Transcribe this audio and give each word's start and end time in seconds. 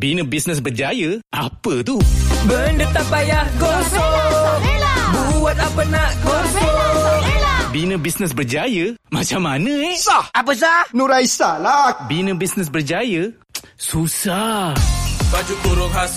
Bina 0.00 0.24
bisnes 0.24 0.64
berjaya? 0.64 1.20
Apa 1.28 1.84
tu? 1.84 2.00
Benda 2.48 2.88
tak 2.88 3.04
payah 3.12 3.44
gosok 3.60 4.56
Buat 5.12 5.60
apa 5.60 5.82
nak 5.92 6.10
gosok 6.24 7.20
Bina 7.68 8.00
bisnes 8.00 8.32
berjaya? 8.32 8.96
Macam 9.12 9.44
mana 9.44 9.68
eh? 9.68 10.00
Sah. 10.00 10.24
Apa 10.32 10.56
sah? 10.56 10.88
Nuraisa 10.96 11.60
lah. 11.60 12.08
Bina 12.08 12.32
bisnes 12.32 12.72
berjaya? 12.72 13.28
Susah. 13.76 14.72
Baju 15.28 15.54
kurung 15.68 15.92
khas 15.92 16.16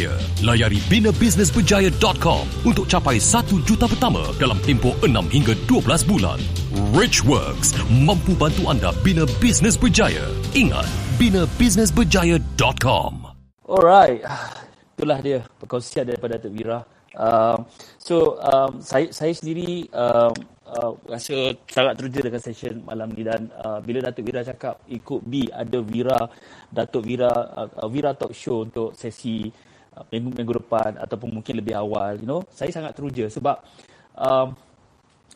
Layari 0.41 0.79
binabusinessberjaya.com 0.89 2.43
untuk 2.65 2.89
capai 2.89 3.19
1 3.19 3.61
juta 3.67 3.85
pertama 3.85 4.23
dalam 4.41 4.57
tempoh 4.65 4.95
6 5.03 5.11
hingga 5.29 5.53
12 5.67 6.09
bulan. 6.09 6.39
Rich 6.95 7.27
Works 7.27 7.75
mampu 7.91 8.33
bantu 8.33 8.71
anda 8.71 8.89
bina 9.05 9.27
bisnes 9.37 9.75
berjaya. 9.77 10.31
Ingat, 10.57 10.87
binabusinessberjaya.com. 11.19 13.13
Alright, 13.67 14.23
itulah 14.95 15.19
dia 15.19 15.45
perkongsian 15.59 16.07
daripada 16.07 16.39
Datuk 16.39 16.55
Wira. 16.55 16.81
Um, 17.11 17.67
so 17.99 18.39
um, 18.39 18.79
saya 18.79 19.11
saya 19.11 19.35
sendiri 19.35 19.83
um, 19.91 20.31
uh, 20.63 20.95
rasa 21.11 21.51
sangat 21.67 21.99
teruja 21.99 22.23
dengan 22.23 22.39
session 22.39 22.79
malam 22.87 23.11
ni 23.11 23.27
dan 23.27 23.51
uh, 23.59 23.83
bila 23.83 23.99
Datuk 23.99 24.31
Wira 24.31 24.47
cakap 24.47 24.79
ikut 24.87 25.19
B 25.27 25.43
ada 25.51 25.83
Wira 25.83 26.31
Datuk 26.71 27.03
Wira 27.03 27.27
uh, 27.31 27.67
uh, 27.83 27.87
Wira 27.91 28.15
Talk 28.15 28.31
Show 28.31 28.63
untuk 28.63 28.95
sesi 28.95 29.51
uh, 29.51 29.70
minggu 30.11 30.31
minggu 30.31 30.53
depan 30.63 30.95
ataupun 31.03 31.29
mungkin 31.35 31.59
lebih 31.59 31.75
awal 31.75 32.15
you 32.15 32.27
know. 32.27 32.41
Saya 32.51 32.71
sangat 32.71 32.95
teruja 32.95 33.27
sebab 33.27 33.59
um, 34.15 34.55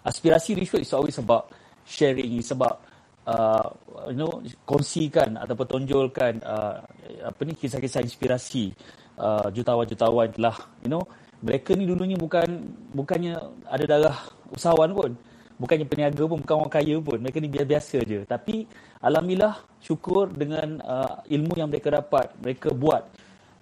aspirasi 0.03 0.55
Rishwood 0.55 0.83
is 0.83 0.95
always 0.95 1.17
about 1.19 1.51
sharing 1.83 2.39
about 2.39 2.79
uh, 3.27 3.67
you 4.07 4.17
know 4.17 4.39
kongsikan 4.63 5.35
ataupun 5.35 5.65
tonjolkan 5.67 6.39
uh, 6.45 6.79
apa 7.25 7.39
ni 7.43 7.53
kisah-kisah 7.57 8.01
inspirasi 8.05 8.71
uh, 9.19 9.51
jutawan-jutawan 9.51 10.31
telah 10.31 10.55
you 10.81 10.91
know. 10.91 11.03
Mereka 11.45 11.75
ni 11.77 11.85
dulunya 11.85 12.17
bukan 12.17 12.47
bukannya 12.95 13.37
ada 13.67 13.85
darah 13.85 14.17
usahawan 14.55 14.95
pun. 14.95 15.11
Bukannya 15.55 15.85
peniaga 15.85 16.23
pun 16.25 16.41
bukan 16.41 16.55
orang 16.63 16.73
kaya 16.73 16.95
pun. 16.97 17.21
Mereka 17.21 17.37
ni 17.37 17.51
biasa-biasa 17.51 17.97
je. 18.01 18.19
Tapi 18.25 18.65
alhamdulillah 19.03 19.53
syukur 19.83 20.31
dengan 20.31 20.79
uh, 20.81 21.21
ilmu 21.27 21.53
yang 21.59 21.69
mereka 21.69 21.91
dapat 21.93 22.33
mereka 22.39 22.73
buat 22.73 23.03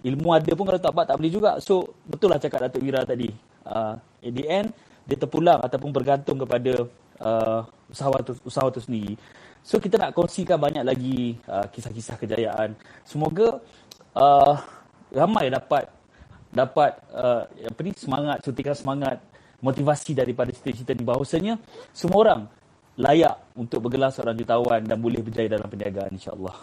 ilmu 0.04 0.36
ada 0.36 0.52
pun 0.52 0.64
kalau 0.68 0.80
tak 0.80 0.92
buat 0.92 1.06
tak 1.08 1.16
boleh 1.16 1.32
juga. 1.32 1.50
So 1.64 1.96
betul 2.04 2.28
lah 2.28 2.38
cakap 2.38 2.68
Datuk 2.68 2.84
Wira 2.84 3.02
tadi. 3.08 3.32
Uh, 3.64 3.96
at 3.96 4.32
the 4.36 4.44
end 4.44 4.68
dia 5.08 5.16
terpulang 5.16 5.60
ataupun 5.64 5.90
bergantung 5.92 6.36
kepada 6.40 6.84
uh, 7.24 7.60
usahawan 7.88 8.20
tu, 8.20 8.32
usahawan 8.44 8.72
tu 8.72 8.84
sendiri. 8.84 9.16
So 9.64 9.80
kita 9.80 9.96
nak 9.96 10.12
kongsikan 10.12 10.60
banyak 10.60 10.84
lagi 10.84 11.40
uh, 11.48 11.64
kisah-kisah 11.72 12.20
kejayaan. 12.20 12.76
Semoga 13.08 13.64
uh, 14.12 14.54
ramai 15.08 15.48
dapat 15.48 15.88
dapat 16.52 17.00
uh, 17.16 17.48
apa 17.48 17.80
ni 17.80 17.90
semangat 17.96 18.44
suntikan 18.44 18.76
semangat 18.76 19.16
motivasi 19.64 20.12
daripada 20.12 20.52
cerita-cerita 20.52 20.92
ni. 20.92 21.04
Bahawasanya 21.04 21.56
semua 21.96 22.18
orang 22.28 22.40
layak 23.00 23.34
untuk 23.56 23.88
bergelar 23.88 24.12
seorang 24.12 24.36
jutawan 24.36 24.84
dan 24.84 25.00
boleh 25.00 25.24
berjaya 25.24 25.48
dalam 25.48 25.66
perniagaan 25.66 26.12
insya-Allah. 26.12 26.54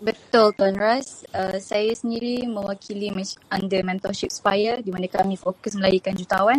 Betul 0.00 0.56
Tuan 0.56 0.80
Ras. 0.80 1.28
Uh, 1.28 1.60
saya 1.60 1.92
sendiri 1.92 2.48
mewakili 2.48 3.12
under 3.52 3.80
mentorship 3.84 4.32
Spire 4.32 4.80
di 4.80 4.88
mana 4.88 5.04
kami 5.04 5.36
fokus 5.36 5.76
melahirkan 5.76 6.16
jutawan 6.16 6.56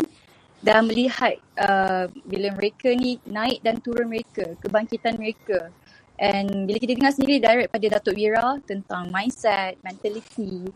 dan 0.61 0.85
melihat 0.85 1.41
uh, 1.57 2.05
bila 2.21 2.53
mereka 2.53 2.93
ni 2.93 3.17
naik 3.25 3.65
dan 3.65 3.81
turun 3.81 4.13
mereka, 4.13 4.45
kebangkitan 4.61 5.17
mereka. 5.17 5.73
And 6.21 6.69
bila 6.69 6.77
kita 6.77 6.93
dengar 6.93 7.17
sendiri 7.17 7.41
direct 7.41 7.73
pada 7.73 7.97
Datuk 7.97 8.13
Wira 8.13 8.61
tentang 8.61 9.09
mindset, 9.09 9.73
mentality, 9.81 10.69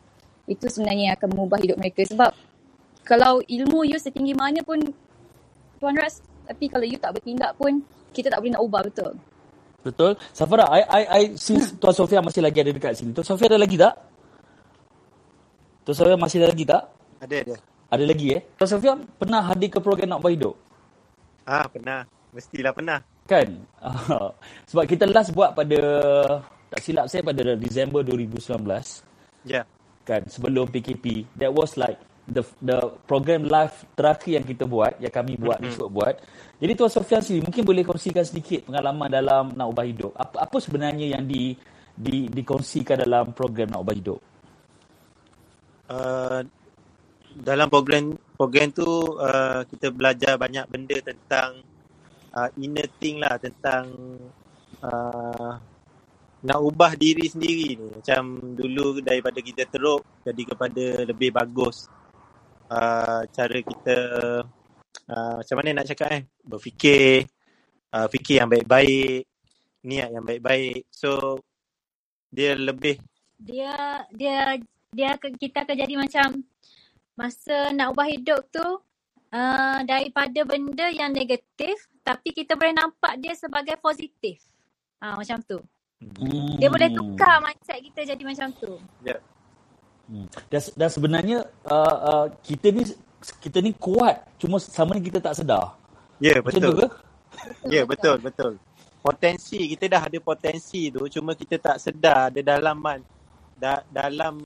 itu 0.49 0.65
sebenarnya 0.65 1.13
akan 1.21 1.37
mengubah 1.37 1.61
hidup 1.61 1.77
mereka 1.77 2.01
sebab 2.01 2.33
kalau 3.05 3.45
ilmu 3.45 3.85
you 3.85 4.01
setinggi 4.01 4.33
mana 4.33 4.65
pun 4.65 4.81
Tuan 5.77 5.93
Ras 5.97 6.25
tapi 6.49 6.65
kalau 6.69 6.85
you 6.85 6.97
tak 6.97 7.13
bertindak 7.13 7.53
pun 7.57 7.85
kita 8.09 8.33
tak 8.33 8.41
boleh 8.41 8.57
nak 8.57 8.65
ubah 8.65 8.81
betul 8.85 9.13
Betul. 9.85 10.18
Safara, 10.34 10.66
I, 10.73 10.81
I, 10.81 11.03
I, 11.06 11.22
since 11.38 11.78
Tuan 11.78 11.94
Sofia 11.94 12.18
masih 12.18 12.41
lagi 12.41 12.57
ada 12.57 12.73
dekat 12.73 12.97
sini. 12.97 13.13
Tuan 13.13 13.22
Sofia 13.22 13.46
ada 13.53 13.62
lagi 13.62 13.78
tak? 13.78 13.94
Tuan 15.85 15.94
Sofia 15.94 16.18
masih 16.18 16.41
ada 16.41 16.47
lagi 16.50 16.66
tak? 16.66 16.84
Ada, 17.22 17.35
ada. 17.46 17.56
Ada 17.94 18.03
lagi 18.09 18.28
eh? 18.34 18.41
Tuan 18.57 18.66
Sofia 18.66 18.97
pernah 18.97 19.45
hadir 19.45 19.69
ke 19.69 19.78
program 19.78 20.18
Nak 20.18 20.25
Hidup? 20.25 20.57
Ah, 21.45 21.69
pernah. 21.69 22.01
Mestilah 22.34 22.74
pernah. 22.74 23.00
Kan? 23.29 23.62
Sebab 24.74 24.84
kita 24.90 25.06
last 25.06 25.29
buat 25.38 25.53
pada, 25.53 25.79
tak 26.74 26.81
silap 26.81 27.06
saya 27.06 27.22
pada 27.22 27.53
Disember 27.53 28.01
2019. 28.01 28.41
Ya. 29.45 29.62
Yeah. 29.62 29.66
Kan? 30.01 30.25
Sebelum 30.25 30.66
PKP. 30.74 31.29
That 31.38 31.53
was 31.53 31.78
like 31.78 32.01
the 32.25 32.41
the 32.62 32.78
program 33.06 33.46
live 33.46 33.74
terakhir 33.94 34.41
yang 34.41 34.46
kita 34.46 34.66
buat, 34.66 34.97
yang 34.97 35.13
kami 35.13 35.38
buat, 35.38 35.62
mm-hmm. 35.62 35.78
Risuk 35.78 35.90
buat. 35.94 36.16
Jadi 36.58 36.72
Tuan 36.74 36.91
Sofian 36.91 37.22
sendiri 37.22 37.46
mungkin 37.46 37.63
boleh 37.63 37.84
kongsikan 37.86 38.25
sedikit 38.25 38.66
pengalaman 38.66 39.09
dalam 39.12 39.53
Nak 39.53 39.68
Ubah 39.69 39.86
Hidup. 39.86 40.13
Apa, 40.18 40.50
apa 40.50 40.58
sebenarnya 40.58 41.18
yang 41.18 41.24
di, 41.28 41.53
di, 41.94 42.25
dikongsikan 42.31 43.06
dalam 43.06 43.36
program 43.36 43.69
Nak 43.69 43.81
Ubah 43.86 43.96
Hidup? 43.96 44.19
Uh, 45.86 46.41
dalam 47.36 47.68
program 47.69 48.18
program 48.34 48.74
tu 48.74 48.88
uh, 49.22 49.62
kita 49.69 49.94
belajar 49.94 50.34
banyak 50.40 50.66
benda 50.66 50.97
tentang 51.03 51.62
uh, 52.34 52.50
inner 52.57 52.90
thing 52.97 53.22
lah 53.22 53.38
tentang 53.38 53.92
uh, 54.81 55.59
nak 56.46 56.59
ubah 56.62 56.94
diri 56.94 57.25
sendiri 57.25 57.74
ni 57.74 57.88
macam 57.90 58.38
dulu 58.53 59.02
daripada 59.02 59.42
kita 59.42 59.66
teruk 59.66 60.06
jadi 60.22 60.42
kepada 60.46 60.86
lebih 61.09 61.34
bagus 61.34 61.90
uh, 62.69 63.21
cara 63.29 63.57
kita 63.61 63.97
uh, 65.09 65.33
macam 65.41 65.55
mana 65.61 65.81
nak 65.81 65.87
cakap 65.89 66.09
eh 66.15 66.23
berfikir 66.41 67.25
uh, 67.93 68.07
fikir 68.09 68.43
yang 68.43 68.49
baik-baik 68.49 69.25
niat 69.85 70.09
yang 70.13 70.25
baik-baik 70.25 70.85
so 70.89 71.39
dia 72.33 72.57
lebih 72.57 72.97
dia 73.37 74.05
dia 74.11 74.57
dia 74.95 75.17
kita 75.19 75.67
akan 75.67 75.75
jadi 75.75 75.95
macam 75.99 76.27
masa 77.15 77.71
nak 77.71 77.95
ubah 77.95 78.07
hidup 78.07 78.43
tu 78.51 78.67
uh, 79.31 79.79
daripada 79.83 80.39
benda 80.47 80.87
yang 80.91 81.11
negatif 81.11 81.75
tapi 82.05 82.31
kita 82.31 82.53
boleh 82.53 82.77
nampak 82.77 83.17
dia 83.17 83.33
sebagai 83.33 83.81
positif. 83.81 84.37
Uh, 85.01 85.17
macam 85.17 85.41
tu. 85.41 85.57
Hmm. 85.99 86.61
Dia 86.61 86.69
boleh 86.69 86.93
tukar 86.93 87.41
mindset 87.41 87.81
kita 87.81 88.13
jadi 88.13 88.23
macam 88.23 88.53
tu. 88.53 88.77
Ya. 89.01 89.17
Yeah. 89.17 89.19
Hmm. 90.05 90.29
Dan, 90.53 90.61
dan 90.77 90.89
sebenarnya 90.89 91.38
uh, 91.66 91.97
uh, 92.05 92.25
kita 92.45 92.69
ni 92.69 92.85
kita 93.41 93.57
ni 93.57 93.73
kuat 93.73 94.21
cuma 94.38 94.61
sama 94.61 94.93
ni 94.93 95.01
kita 95.09 95.17
tak 95.17 95.41
sedar. 95.41 95.73
Ya, 96.21 96.38
yeah, 96.38 96.39
betul. 96.41 96.77
Ya, 97.67 97.83
yeah, 97.83 97.85
betul, 97.85 98.15
betul. 98.23 98.55
Potensi, 99.03 99.59
kita 99.75 99.91
dah 99.91 100.07
ada 100.07 100.19
potensi 100.23 100.88
tu 100.88 101.03
cuma 101.11 101.35
kita 101.35 101.59
tak 101.59 101.77
sedar 101.83 102.31
ada 102.31 102.39
dalaman 102.39 103.03
da, 103.59 103.83
dalam 103.91 104.39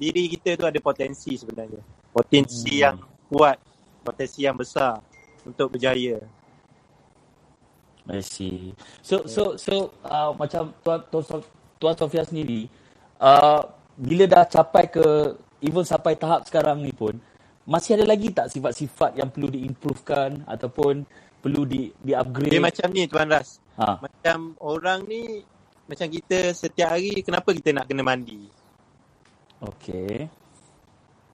diri 0.00 0.32
kita 0.32 0.56
tu 0.56 0.64
ada 0.64 0.80
potensi 0.80 1.36
sebenarnya. 1.36 1.84
Potensi 2.08 2.72
hmm. 2.72 2.82
yang 2.88 2.96
kuat, 3.28 3.60
potensi 4.00 4.48
yang 4.48 4.56
besar 4.56 4.96
untuk 5.44 5.76
berjaya. 5.76 6.24
I 8.08 8.24
see. 8.24 8.74
So 9.04 9.28
so 9.30 9.54
so 9.54 9.94
uh, 10.02 10.34
macam 10.34 10.74
tuan 10.82 11.00
tuan, 11.06 11.42
tuan 11.78 11.94
Sofia 11.94 12.26
sendiri 12.26 12.66
uh, 13.22 13.62
bila 14.02 14.26
dah 14.26 14.42
capai 14.42 14.90
ke 14.90 15.38
even 15.62 15.86
sampai 15.86 16.18
tahap 16.18 16.42
sekarang 16.42 16.82
ni 16.82 16.90
pun 16.90 17.14
masih 17.62 17.94
ada 17.94 18.10
lagi 18.10 18.34
tak 18.34 18.50
sifat-sifat 18.50 19.14
yang 19.14 19.30
perlu 19.30 19.46
diimprovekan 19.46 20.42
ataupun 20.50 21.06
perlu 21.38 21.62
di 21.62 21.94
di 22.02 22.10
upgrade? 22.10 22.50
Dia 22.50 22.62
macam 22.62 22.88
ni 22.90 23.06
tuan 23.06 23.30
Ras. 23.30 23.62
Ha. 23.78 24.02
Macam 24.02 24.58
orang 24.58 25.06
ni 25.06 25.46
macam 25.86 26.10
kita 26.10 26.50
setiap 26.50 26.98
hari 26.98 27.22
kenapa 27.22 27.54
kita 27.54 27.70
nak 27.70 27.86
kena 27.86 28.02
mandi? 28.02 28.50
Okey. 29.62 30.26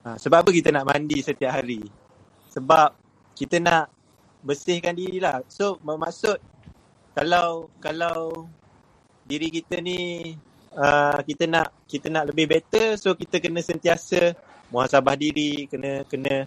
Ha, 0.05 0.21
sebab 0.21 0.45
apa 0.45 0.51
kita 0.53 0.69
nak 0.69 0.85
mandi 0.85 1.25
setiap 1.25 1.57
hari? 1.57 1.81
Sebab 2.53 2.93
kita 3.33 3.57
nak 3.65 3.89
bersihkan 4.45 4.93
diri 4.93 5.25
lah. 5.25 5.41
So 5.49 5.81
bermaksud 5.81 6.37
kalau 7.17 7.73
kalau 7.81 8.49
diri 9.25 9.49
kita 9.49 9.81
ni 9.81 10.33
uh, 10.79 11.19
kita 11.27 11.45
nak 11.51 11.75
kita 11.91 12.07
nak 12.09 12.31
lebih 12.31 12.47
better 12.47 12.95
so 12.95 13.19
kita 13.19 13.43
kena 13.43 13.59
sentiasa 13.61 14.33
muhasabah 14.71 15.19
diri, 15.19 15.67
kena 15.67 16.07
kena 16.07 16.47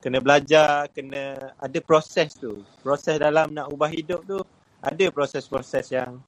kena 0.00 0.18
belajar, 0.20 0.88
kena 0.92 1.54
ada 1.56 1.78
proses 1.80 2.36
tu. 2.36 2.60
Proses 2.84 3.16
dalam 3.16 3.52
nak 3.52 3.72
ubah 3.72 3.88
hidup 3.88 4.20
tu 4.28 4.38
ada 4.80 5.04
proses-proses 5.12 5.92
yang 5.92 6.20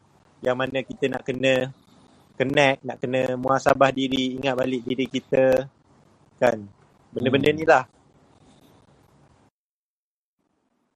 yang 0.45 0.57
mana 0.57 0.81
kita 0.85 1.09
nak 1.09 1.23
kena 1.25 1.71
connect, 2.37 2.81
nak 2.83 2.97
kena 2.99 3.37
muhasabah 3.37 3.93
diri, 3.93 4.37
ingat 4.41 4.55
balik 4.57 4.83
diri 4.85 5.07
kita 5.07 5.69
kan. 6.41 6.59
Benda-benda 7.13 7.53
Hmm. 7.53 7.59
ni 7.61 7.65
lah. 7.69 7.85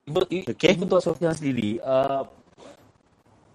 Okay. 0.06 0.70
Even 0.70 0.86
Tuan 0.86 1.02
Sofian 1.02 1.34
sendiri, 1.34 1.82
uh, 1.82 2.22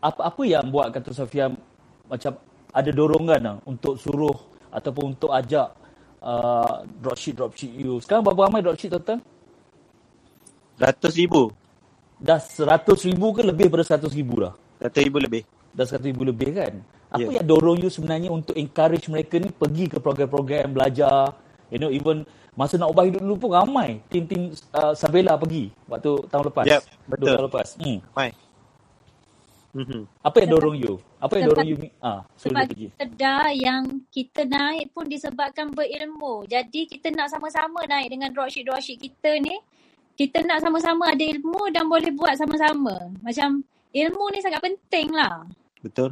apa-apa 0.04 0.44
yang 0.44 0.68
buat 0.68 0.92
kata 0.92 1.15
Sofian 1.15 1.56
macam 2.12 2.36
ada 2.71 2.89
dorongan 2.89 3.39
lah 3.44 3.56
untuk 3.68 4.00
suruh 4.00 4.35
ataupun 4.71 5.13
untuk 5.13 5.31
ajak 5.31 5.68
uh, 6.23 6.88
dropship 7.03 7.35
dropship 7.35 7.71
you. 7.75 8.00
Sekarang 8.00 8.23
berapa 8.23 8.47
ramai 8.47 8.63
dropship 8.63 8.91
total? 8.95 9.19
Ratus 10.79 11.13
ribu. 11.13 11.51
Dah 12.21 12.38
seratus 12.38 13.06
ribu 13.06 13.33
ke 13.33 13.41
lebih 13.41 13.69
pada 13.69 13.83
seratus 13.85 14.13
ribu 14.13 14.45
dah? 14.45 14.53
Ratus 14.81 15.01
ribu 15.03 15.18
lebih. 15.21 15.41
Dah 15.73 15.85
seratus 15.85 16.07
ribu 16.09 16.23
lebih 16.25 16.50
kan? 16.56 16.73
Apa 17.12 17.27
Ya. 17.27 17.44
yang 17.44 17.47
dorong 17.47 17.77
you 17.83 17.91
sebenarnya 17.91 18.31
untuk 18.31 18.56
encourage 18.56 19.12
mereka 19.12 19.35
ni 19.35 19.51
pergi 19.51 19.91
ke 19.91 19.97
program-program 20.00 20.71
belajar? 20.71 21.35
You 21.68 21.79
know, 21.79 21.91
even 21.91 22.23
masa 22.56 22.79
nak 22.79 22.91
ubah 22.91 23.07
hidup 23.07 23.19
dulu 23.23 23.35
pun 23.47 23.51
ramai 23.56 24.00
tim-tim 24.07 24.51
uh, 24.75 24.91
Sabela 24.95 25.35
pergi 25.35 25.71
waktu 25.88 26.12
tahun 26.31 26.44
lepas. 26.51 26.65
Yep, 26.68 26.81
Dua 26.83 27.09
betul. 27.12 27.27
tahun 27.35 27.45
lepas. 27.51 27.68
Hmm. 27.79 28.00
Fine. 28.15 28.35
Mhm. 29.71 30.03
Apa 30.19 30.44
yang 30.44 30.50
dorong 30.51 30.75
you? 30.75 31.00
Apa 31.15 31.39
yang 31.39 31.47
Sebab- 31.47 31.63
dorong 31.63 31.69
you 31.71 31.77
ah 32.03 32.19
suruh 32.35 32.59
Sebab 32.59 32.68
pergi? 32.68 32.88
sedar 33.00 33.45
yang 33.56 33.83
kita 34.12 34.44
naik 34.44 34.91
pun 34.91 35.07
disebabkan 35.07 35.71
berilmu. 35.71 36.44
Jadi 36.44 36.91
kita 36.91 37.07
nak 37.15 37.31
sama-sama 37.31 37.79
naik 37.88 38.12
dengan 38.12 38.35
dropship-dropship 38.35 39.00
kita 39.00 39.39
ni. 39.39 39.56
Kita 40.19 40.44
nak 40.44 40.59
sama-sama 40.59 41.15
ada 41.15 41.23
ilmu 41.23 41.71
dan 41.71 41.88
boleh 41.88 42.12
buat 42.12 42.35
sama-sama. 42.35 43.00
Macam 43.23 43.63
ilmu 43.95 44.25
ni 44.35 44.39
sangat 44.44 44.59
penting 44.59 45.07
lah. 45.15 45.47
Betul. 45.79 46.12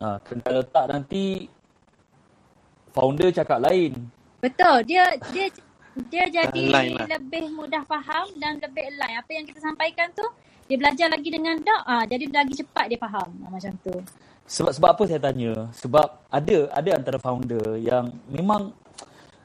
Ah, 0.00 0.18
kena 0.26 0.58
letak 0.58 0.84
nanti 0.90 1.46
founder 2.90 3.30
cakap 3.30 3.62
lain. 3.62 3.94
Betul. 4.42 4.82
Dia 4.90 5.06
dia 5.30 5.46
dia 6.08 6.24
jadi 6.26 6.64
lah. 6.66 7.06
lebih 7.06 7.52
mudah 7.54 7.84
faham 7.86 8.26
dan 8.42 8.58
lebih 8.58 8.90
align. 8.90 9.16
Apa 9.20 9.30
yang 9.36 9.44
kita 9.44 9.60
sampaikan 9.60 10.08
tu, 10.16 10.24
dia 10.70 10.78
belajar 10.78 11.06
lagi 11.10 11.28
dengan 11.34 11.58
dak. 11.58 11.82
Ah, 11.82 12.04
jadi 12.06 12.30
lagi 12.30 12.54
cepat 12.54 12.86
dia 12.86 12.98
faham. 13.02 13.26
Ah, 13.42 13.50
macam 13.50 13.74
tu. 13.82 13.94
Sebab 14.46 14.70
sebab 14.70 14.88
apa 14.94 15.02
saya 15.10 15.18
tanya? 15.18 15.52
Sebab 15.74 16.06
ada 16.30 16.56
ada 16.70 16.90
antara 16.94 17.18
founder 17.18 17.74
yang 17.82 18.14
memang 18.30 18.70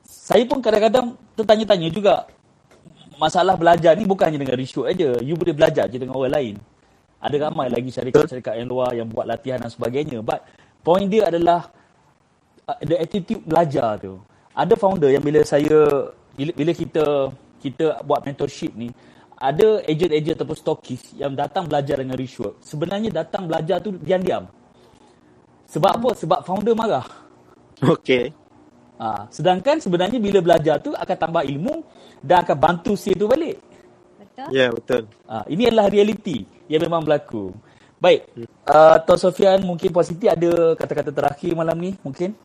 saya 0.06 0.45
pun 0.45 0.62
kadang-kadang 0.62 1.18
tertanya-tanya 1.33 1.89
juga 1.89 2.30
masalah 3.18 3.57
belajar 3.57 3.98
ni 3.98 4.06
bukan 4.06 4.30
hanya 4.30 4.45
dengan 4.45 4.57
Risho 4.62 4.86
aja. 4.86 5.18
You 5.25 5.33
boleh 5.33 5.57
belajar 5.57 5.89
je 5.89 5.98
dengan 5.98 6.13
orang 6.13 6.33
lain. 6.38 6.56
Ada 7.18 7.50
ramai 7.50 7.74
lagi 7.74 7.89
syarikat-syarikat 7.89 8.54
yang 8.62 8.69
luar 8.69 8.94
yang 8.94 9.10
buat 9.10 9.25
latihan 9.25 9.57
dan 9.57 9.74
sebagainya. 9.74 10.21
But 10.21 10.45
point 10.86 11.10
dia 11.10 11.25
adalah 11.33 11.74
uh, 12.69 12.78
the 12.86 13.01
attitude 13.01 13.42
belajar 13.42 13.98
tu. 13.98 14.21
Ada 14.54 14.78
founder 14.78 15.10
yang 15.10 15.25
bila 15.25 15.42
saya 15.42 16.13
bila, 16.38 16.51
bila 16.54 16.71
kita 16.74 17.33
kita 17.66 18.06
buat 18.06 18.21
mentorship 18.21 18.78
ni 18.78 18.94
ada 19.36 19.84
agent-agent 19.84 20.36
ataupun 20.40 20.58
stokis 20.58 21.02
yang 21.20 21.36
datang 21.36 21.68
belajar 21.68 22.00
dengan 22.00 22.16
Rishwork. 22.16 22.64
Sebenarnya 22.64 23.12
datang 23.12 23.46
belajar 23.46 23.84
tu 23.84 23.92
diam-diam. 24.00 24.48
Sebab 25.68 25.92
apa? 26.00 26.10
Sebab 26.16 26.40
founder 26.48 26.76
marah. 26.78 27.08
Okay. 27.84 28.32
Ha, 28.96 29.28
sedangkan 29.28 29.84
sebenarnya 29.84 30.24
bila 30.24 30.40
belajar 30.40 30.80
tu 30.80 30.96
akan 30.96 31.18
tambah 31.20 31.44
ilmu 31.44 31.84
dan 32.24 32.48
akan 32.48 32.56
bantu 32.56 32.96
si 32.96 33.12
tu 33.12 33.28
balik. 33.28 33.60
Betul? 34.16 34.48
Ya, 34.56 34.60
yeah, 34.64 34.70
betul. 34.72 35.04
Ha, 35.28 35.44
ini 35.52 35.68
adalah 35.68 35.92
realiti 35.92 36.48
yang 36.72 36.88
memang 36.88 37.04
berlaku. 37.04 37.52
Baik, 38.00 38.28
uh, 38.72 38.98
Tuan 39.04 39.20
Sofian 39.20 39.60
mungkin 39.64 39.92
Puan 39.92 40.04
Siti 40.08 40.28
ada 40.28 40.76
kata-kata 40.80 41.12
terakhir 41.12 41.52
malam 41.56 41.76
ni 41.80 41.92
mungkin? 42.04 42.36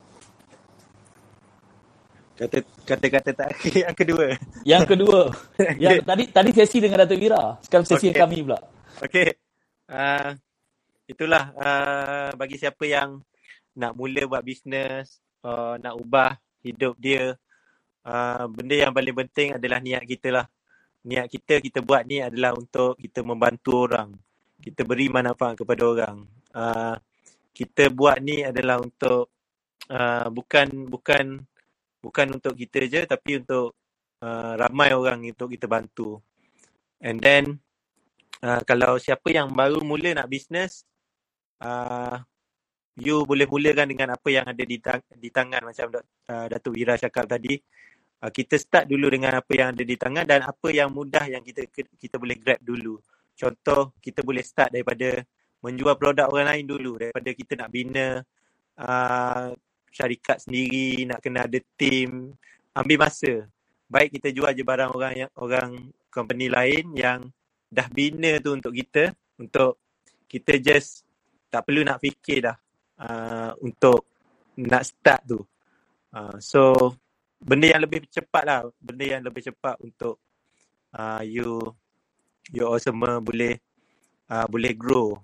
Kata 2.41 2.57
kata-kata 2.89 3.31
terakhir 3.37 3.75
yang 3.85 3.97
kedua. 3.97 4.25
Yang 4.65 4.85
kedua, 4.97 5.21
yang 5.83 6.01
tadi 6.01 6.25
tadi 6.33 6.51
sesi 6.57 6.81
dengan 6.81 7.05
Datuk 7.05 7.21
Wira, 7.21 7.61
sekarang 7.61 7.85
sesi 7.85 8.09
okay. 8.09 8.17
kami 8.17 8.41
pula. 8.41 8.57
Okey. 9.05 9.29
Uh, 9.85 10.33
itulah 11.05 11.53
uh, 11.61 12.33
bagi 12.41 12.57
siapa 12.57 12.81
yang 12.89 13.21
nak 13.77 13.93
mula 13.93 14.25
buat 14.25 14.41
bisnes, 14.41 15.21
uh, 15.45 15.77
nak 15.77 16.01
ubah 16.01 16.33
hidup 16.65 16.97
dia, 16.97 17.37
uh, 18.09 18.49
benda 18.49 18.89
yang 18.89 18.93
paling 18.97 19.17
penting 19.21 19.61
adalah 19.61 19.77
niat 19.85 20.09
kita 20.09 20.41
lah. 20.41 20.47
Niat 21.05 21.29
kita, 21.29 21.61
kita 21.61 21.85
buat 21.85 22.09
ni 22.09 22.25
adalah 22.25 22.57
untuk 22.57 22.97
kita 22.97 23.21
membantu 23.21 23.85
orang. 23.85 24.17
Kita 24.65 24.81
beri 24.89 25.13
manfaat 25.13 25.61
kepada 25.61 25.83
orang. 25.85 26.25
Uh, 26.57 26.97
kita 27.53 27.93
buat 27.93 28.17
ni 28.25 28.49
adalah 28.49 28.81
untuk 28.81 29.29
uh, 29.93 30.29
bukan 30.33 30.89
bukan 30.89 31.45
bukan 32.01 32.41
untuk 32.41 32.57
kita 32.57 32.89
je 32.89 33.01
tapi 33.05 33.39
untuk 33.41 33.77
uh, 34.25 34.53
ramai 34.57 34.93
orang 34.97 35.21
untuk 35.25 35.53
kita 35.53 35.69
bantu. 35.69 36.21
And 37.01 37.21
then 37.21 37.61
uh, 38.45 38.61
kalau 38.65 38.97
siapa 39.01 39.29
yang 39.33 39.53
baru 39.53 39.81
mula 39.85 40.17
nak 40.17 40.29
bisnes 40.29 40.85
uh, 41.61 42.21
you 43.01 43.25
boleh 43.25 43.49
mulakan 43.49 43.89
dengan 43.89 44.17
apa 44.17 44.29
yang 44.29 44.45
ada 44.45 44.65
di, 44.65 44.77
tang- 44.81 45.07
di 45.17 45.29
tangan 45.33 45.63
macam 45.65 45.87
uh, 46.01 46.47
Datuk 46.49 46.77
Wira 46.77 47.01
cakap 47.01 47.29
tadi. 47.29 47.57
Uh, 48.21 48.29
kita 48.29 48.61
start 48.61 48.85
dulu 48.85 49.09
dengan 49.09 49.41
apa 49.41 49.53
yang 49.57 49.73
ada 49.73 49.81
di 49.81 49.97
tangan 49.97 50.29
dan 50.29 50.45
apa 50.45 50.69
yang 50.69 50.93
mudah 50.93 51.25
yang 51.25 51.41
kita 51.41 51.65
kita 51.73 52.21
boleh 52.21 52.37
grab 52.37 52.61
dulu. 52.61 53.01
Contoh 53.33 53.97
kita 54.05 54.21
boleh 54.21 54.45
start 54.45 54.77
daripada 54.77 55.25
menjual 55.65 55.97
produk 55.97 56.29
orang 56.29 56.57
lain 56.57 56.67
dulu 56.69 57.01
daripada 57.01 57.31
kita 57.33 57.53
nak 57.57 57.69
bina 57.73 58.21
uh, 58.81 59.49
syarikat 59.91 60.47
sendiri, 60.47 61.05
nak 61.05 61.21
kena 61.21 61.45
ada 61.45 61.59
team, 61.75 62.35
ambil 62.75 62.99
masa. 63.07 63.47
Baik 63.91 64.19
kita 64.19 64.31
jual 64.31 64.55
je 64.55 64.63
barang 64.63 64.91
orang 64.95 65.15
yang 65.27 65.31
orang 65.35 65.71
company 66.09 66.47
lain 66.47 66.95
yang 66.95 67.21
dah 67.71 67.87
bina 67.91 68.39
tu 68.39 68.55
untuk 68.55 68.75
kita, 68.75 69.11
untuk 69.39 69.83
kita 70.31 70.59
just 70.63 71.03
tak 71.51 71.67
perlu 71.67 71.83
nak 71.83 71.99
fikir 71.99 72.47
dah 72.47 72.57
uh, 73.03 73.53
untuk 73.59 74.07
nak 74.63 74.87
start 74.87 75.21
tu. 75.27 75.43
Uh, 76.15 76.39
so 76.39 76.95
benda 77.43 77.75
yang 77.75 77.83
lebih 77.83 78.07
cepat 78.07 78.43
lah, 78.47 78.61
benda 78.79 79.19
yang 79.19 79.23
lebih 79.27 79.43
cepat 79.43 79.75
untuk 79.83 80.23
uh, 80.95 81.23
you 81.27 81.59
you 82.55 82.63
all 82.67 82.79
semua 82.79 83.19
boleh 83.19 83.59
uh, 84.31 84.47
boleh 84.47 84.75
grow 84.75 85.19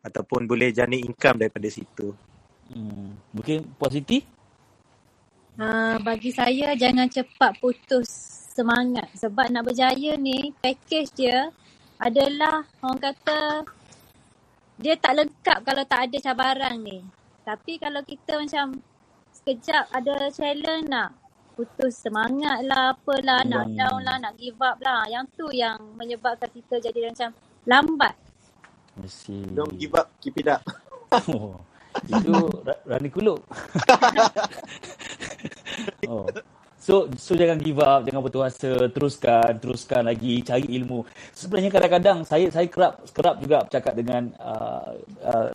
ataupun 0.00 0.48
boleh 0.48 0.72
jana 0.72 0.96
income 0.96 1.40
daripada 1.40 1.68
situ. 1.68 2.12
Hmm, 2.70 3.18
mungkin 3.34 3.66
Puan 3.74 3.90
Siti? 3.90 4.22
Uh, 5.60 5.98
bagi 6.00 6.30
saya 6.32 6.72
jangan 6.78 7.10
cepat 7.10 7.58
putus 7.60 8.08
semangat 8.54 9.10
sebab 9.12 9.50
nak 9.52 9.66
berjaya 9.68 10.16
ni 10.16 10.54
package 10.56 11.10
dia 11.12 11.50
adalah 12.00 12.64
orang 12.80 13.00
kata 13.12 13.40
dia 14.80 14.96
tak 14.96 15.20
lengkap 15.20 15.58
kalau 15.60 15.84
tak 15.84 16.08
ada 16.08 16.16
cabaran 16.22 16.80
ni. 16.80 17.04
Tapi 17.44 17.76
kalau 17.76 18.00
kita 18.00 18.40
macam 18.40 18.80
sekejap 19.36 19.92
ada 19.92 20.32
challenge 20.32 20.88
nak 20.88 21.12
putus 21.52 22.00
semangat 22.00 22.64
lah 22.64 22.96
apalah 22.96 23.44
nak 23.44 23.68
Hmm. 23.68 23.76
down 23.76 24.00
lah 24.00 24.16
nak 24.16 24.34
give 24.40 24.56
up 24.64 24.80
lah. 24.80 25.04
Yang 25.12 25.24
tu 25.36 25.46
yang 25.52 25.76
menyebabkan 26.00 26.48
kita 26.48 26.80
jadi 26.80 27.12
macam 27.12 27.30
lambat. 27.68 28.14
Mesti. 28.96 29.52
Don't 29.52 29.76
give 29.76 29.92
up, 29.92 30.08
keep 30.22 30.38
it 30.40 30.48
up. 30.48 30.64
Oh, 31.10 31.58
itu 32.06 32.34
Ra- 32.64 32.82
Rani 32.86 33.08
Kuluk. 33.10 33.40
oh. 36.10 36.26
So 36.80 37.12
so 37.20 37.36
jangan 37.36 37.60
give 37.60 37.76
up, 37.84 38.08
jangan 38.08 38.24
putus 38.24 38.40
asa, 38.40 38.88
teruskan, 38.88 39.52
teruskan 39.60 40.00
lagi 40.00 40.40
cari 40.40 40.64
ilmu. 40.80 41.04
Sebenarnya 41.36 41.68
kadang-kadang 41.68 42.24
saya 42.24 42.48
saya 42.48 42.64
kerap 42.72 43.04
kerap 43.12 43.36
juga 43.36 43.60
bercakap 43.68 43.92
dengan 43.92 44.32
uh, 44.40 44.96
uh, 45.20 45.48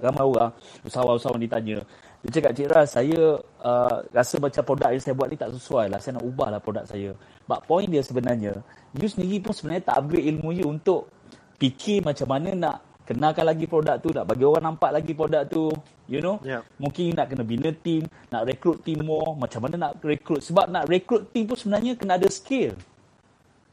ramai 0.00 0.24
orang 0.24 0.50
usahawan-usahawan 0.88 1.44
ditanya. 1.44 1.84
Dia 2.22 2.38
cakap, 2.38 2.52
Cik 2.54 2.68
Ras, 2.70 2.88
saya 2.94 3.20
uh, 3.66 3.96
rasa 4.14 4.38
macam 4.38 4.62
produk 4.62 4.94
yang 4.94 5.02
saya 5.02 5.14
buat 5.18 5.28
ni 5.28 5.36
tak 5.36 5.50
sesuai 5.52 5.90
lah. 5.90 5.98
Saya 5.98 6.22
nak 6.22 6.24
ubah 6.24 6.48
lah 6.54 6.60
produk 6.62 6.86
saya. 6.86 7.10
But 7.50 7.66
point 7.66 7.90
dia 7.90 8.00
sebenarnya, 8.00 8.54
you 8.94 9.10
sendiri 9.10 9.42
pun 9.42 9.52
sebenarnya 9.52 9.90
tak 9.90 10.00
upgrade 10.00 10.30
ilmu 10.30 10.54
you 10.54 10.70
untuk 10.70 11.10
fikir 11.58 12.00
macam 12.00 12.30
mana 12.30 12.50
nak 12.54 12.76
kenalkan 13.04 13.44
lagi 13.46 13.64
produk 13.66 13.96
tu, 13.98 14.08
nak 14.14 14.24
bagi 14.26 14.44
orang 14.46 14.64
nampak 14.72 14.90
lagi 14.94 15.12
produk 15.12 15.42
tu, 15.46 15.70
you 16.06 16.22
know. 16.22 16.38
Yeah. 16.42 16.62
Mungkin 16.78 17.14
nak 17.16 17.30
kena 17.32 17.42
bina 17.46 17.70
team, 17.74 18.06
nak 18.30 18.46
rekrut 18.46 18.82
team 18.86 19.02
more, 19.02 19.34
macam 19.34 19.62
mana 19.62 19.90
nak 19.90 19.92
rekrut. 20.02 20.40
Sebab 20.42 20.70
nak 20.70 20.86
rekrut 20.86 21.30
team 21.34 21.50
pun 21.50 21.56
sebenarnya 21.58 21.98
kena 21.98 22.16
ada 22.16 22.28
skill. 22.30 22.74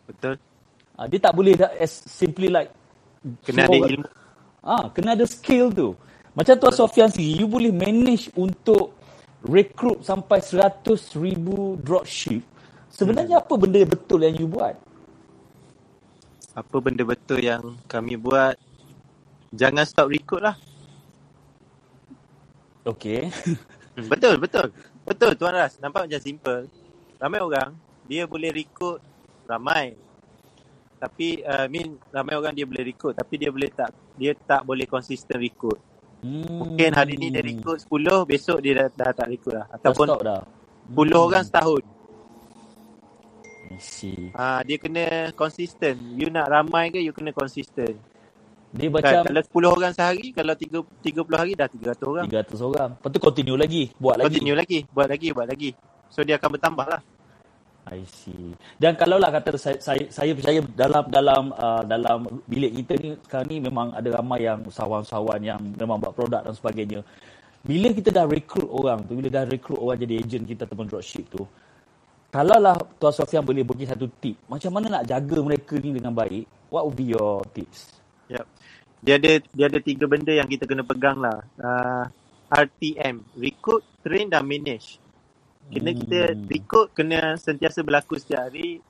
Betul. 0.09 0.41
Uh, 0.99 1.07
dia 1.07 1.19
tak 1.21 1.33
boleh 1.37 1.55
dah 1.55 1.71
as 1.79 2.03
simply 2.09 2.51
like 2.51 2.73
Kena 3.43 3.67
ada 3.67 3.75
ilmu. 3.75 4.07
Ah, 4.63 4.87
kena 4.91 5.15
ada 5.15 5.27
skill 5.27 5.71
tu. 5.71 5.95
Macam 6.35 6.55
Tuan 6.55 6.71
Sofian 6.75 7.09
sendiri, 7.11 7.43
you 7.43 7.47
boleh 7.51 7.71
manage 7.71 8.31
untuk 8.35 8.95
rekrut 9.43 10.03
sampai 10.03 10.39
100 10.39 11.19
ribu 11.19 11.75
dropship. 11.83 12.43
Sebenarnya 12.91 13.43
apa 13.43 13.55
benda 13.59 13.79
betul 13.83 14.23
yang 14.23 14.35
you 14.39 14.47
buat? 14.47 14.75
Apa 16.55 16.75
benda 16.79 17.03
betul 17.07 17.39
yang 17.43 17.75
kami 17.87 18.19
buat? 18.19 18.55
Jangan 19.49 19.85
stop 19.85 20.07
recruit 20.13 20.45
lah. 20.45 20.55
Okay. 22.85 23.29
Hmm, 23.97 24.07
Betul, 24.07 24.39
betul. 24.39 24.67
Betul 25.03 25.31
Tuan 25.35 25.53
Ras. 25.57 25.81
Nampak 25.81 26.07
macam 26.07 26.21
simple. 26.21 26.69
Ramai 27.19 27.41
orang, 27.43 27.75
dia 28.07 28.23
boleh 28.23 28.53
recruit 28.53 29.01
ramai. 29.43 29.97
Tapi, 30.99 31.43
uh, 31.43 31.67
mean 31.67 31.99
ramai 32.11 32.35
orang 32.37 32.53
dia 32.55 32.63
boleh 32.63 32.85
recruit. 32.85 33.17
Tapi 33.17 33.35
dia 33.35 33.49
boleh 33.51 33.67
tak, 33.73 33.91
dia 34.15 34.31
tak 34.35 34.63
boleh 34.63 34.87
konsisten 34.87 35.35
recruit. 35.35 35.79
Hmm. 36.19 36.43
Mungkin 36.47 36.91
hari 36.95 37.15
ni 37.15 37.31
dia 37.31 37.43
recruit 37.43 37.79
10, 37.83 38.27
besok 38.27 38.59
dia 38.59 38.73
dah, 38.75 38.87
dah 38.91 39.11
tak 39.15 39.27
recruit 39.31 39.55
lah. 39.55 39.67
Dah 39.71 39.75
Ataupun 39.79 40.07
stop 40.07 40.21
dah. 40.23 40.41
10 40.91 41.15
orang 41.15 41.43
setahun. 41.43 41.83
I 43.69 43.77
see. 43.79 44.33
Ah, 44.33 44.59
dia 44.65 44.81
kena 44.81 45.31
konsisten. 45.37 45.95
You 46.17 46.27
nak 46.33 46.49
ramai 46.49 46.91
ke, 46.91 46.99
you 46.99 47.13
kena 47.15 47.31
konsisten. 47.31 47.95
Dia 48.69 48.85
Kan, 48.85 49.01
macam 49.01 49.21
kalau 49.25 49.41
10 49.41 49.75
orang 49.81 49.93
sehari, 49.97 50.25
kalau 50.29 50.53
30, 50.53 50.85
30 51.01 51.41
hari 51.41 51.51
dah 51.57 51.65
300 51.65 52.05
orang. 52.05 52.25
300 52.29 52.61
orang. 52.61 52.89
Lepas 52.93 53.09
tu 53.09 53.19
continue 53.21 53.57
lagi. 53.57 53.83
Buat 53.97 54.15
lagi. 54.21 54.25
Continue 54.29 54.57
lagi, 54.57 54.79
buat 54.93 55.07
lagi, 55.09 55.27
buat 55.33 55.47
lagi. 55.49 55.69
So 56.13 56.21
dia 56.21 56.37
akan 56.37 56.49
bertambah 56.53 56.85
lah. 56.85 57.01
I 57.89 58.05
see. 58.05 58.53
Dan 58.77 58.93
kalau 58.93 59.17
lah 59.17 59.33
kata 59.33 59.57
saya, 59.57 59.77
saya, 59.81 60.05
saya 60.13 60.31
percaya 60.37 60.61
dalam 60.77 61.03
dalam 61.09 61.43
uh, 61.57 61.81
dalam 61.81 62.29
bilik 62.45 62.85
kita 62.85 62.93
ni 63.01 63.09
sekarang 63.25 63.47
ni 63.49 63.57
memang 63.57 63.87
ada 63.97 64.09
ramai 64.13 64.45
yang 64.45 64.61
usahawan-usahawan 64.61 65.41
yang 65.41 65.57
memang 65.73 65.97
buat 65.97 66.13
produk 66.13 66.45
dan 66.45 66.53
sebagainya. 66.53 67.01
Bila 67.65 67.89
kita 67.89 68.13
dah 68.13 68.29
rekrut 68.29 68.69
orang 68.69 69.01
tu, 69.09 69.17
bila 69.17 69.33
dah 69.33 69.43
rekrut 69.49 69.81
orang 69.81 69.97
jadi 69.97 70.21
ejen 70.21 70.45
kita 70.45 70.69
ataupun 70.69 70.85
dropship 70.85 71.25
tu, 71.33 71.43
kalau 72.29 72.61
lah 72.61 72.77
Tuan 73.01 73.09
Sofian 73.09 73.41
boleh 73.41 73.65
bagi 73.65 73.89
satu 73.89 74.05
tip, 74.21 74.37
macam 74.45 74.69
mana 74.77 75.01
nak 75.01 75.03
jaga 75.09 75.37
mereka 75.41 75.75
ni 75.81 75.89
dengan 75.97 76.13
baik, 76.13 76.45
what 76.69 76.85
would 76.85 76.93
be 76.93 77.09
your 77.09 77.41
tips? 77.57 77.99
Yep. 78.29 78.45
Dia 78.99 79.15
ada 79.15 79.39
dia 79.39 79.65
ada 79.71 79.79
tiga 79.79 80.05
benda 80.05 80.35
yang 80.35 80.47
kita 80.47 80.67
kena 80.67 80.83
pegang 80.83 81.19
lah. 81.23 81.39
Uh, 81.55 82.05
RTM, 82.49 83.21
recruit, 83.37 83.85
train 84.01 84.27
dan 84.27 84.43
manage. 84.43 84.97
Kena 85.69 85.93
kita 85.93 86.33
Hmm. 86.33 86.49
recruit 86.49 86.89
kena 86.97 87.37
sentiasa 87.37 87.85
berlaku 87.85 88.17
setiap 88.17 88.49
hari. 88.49 88.81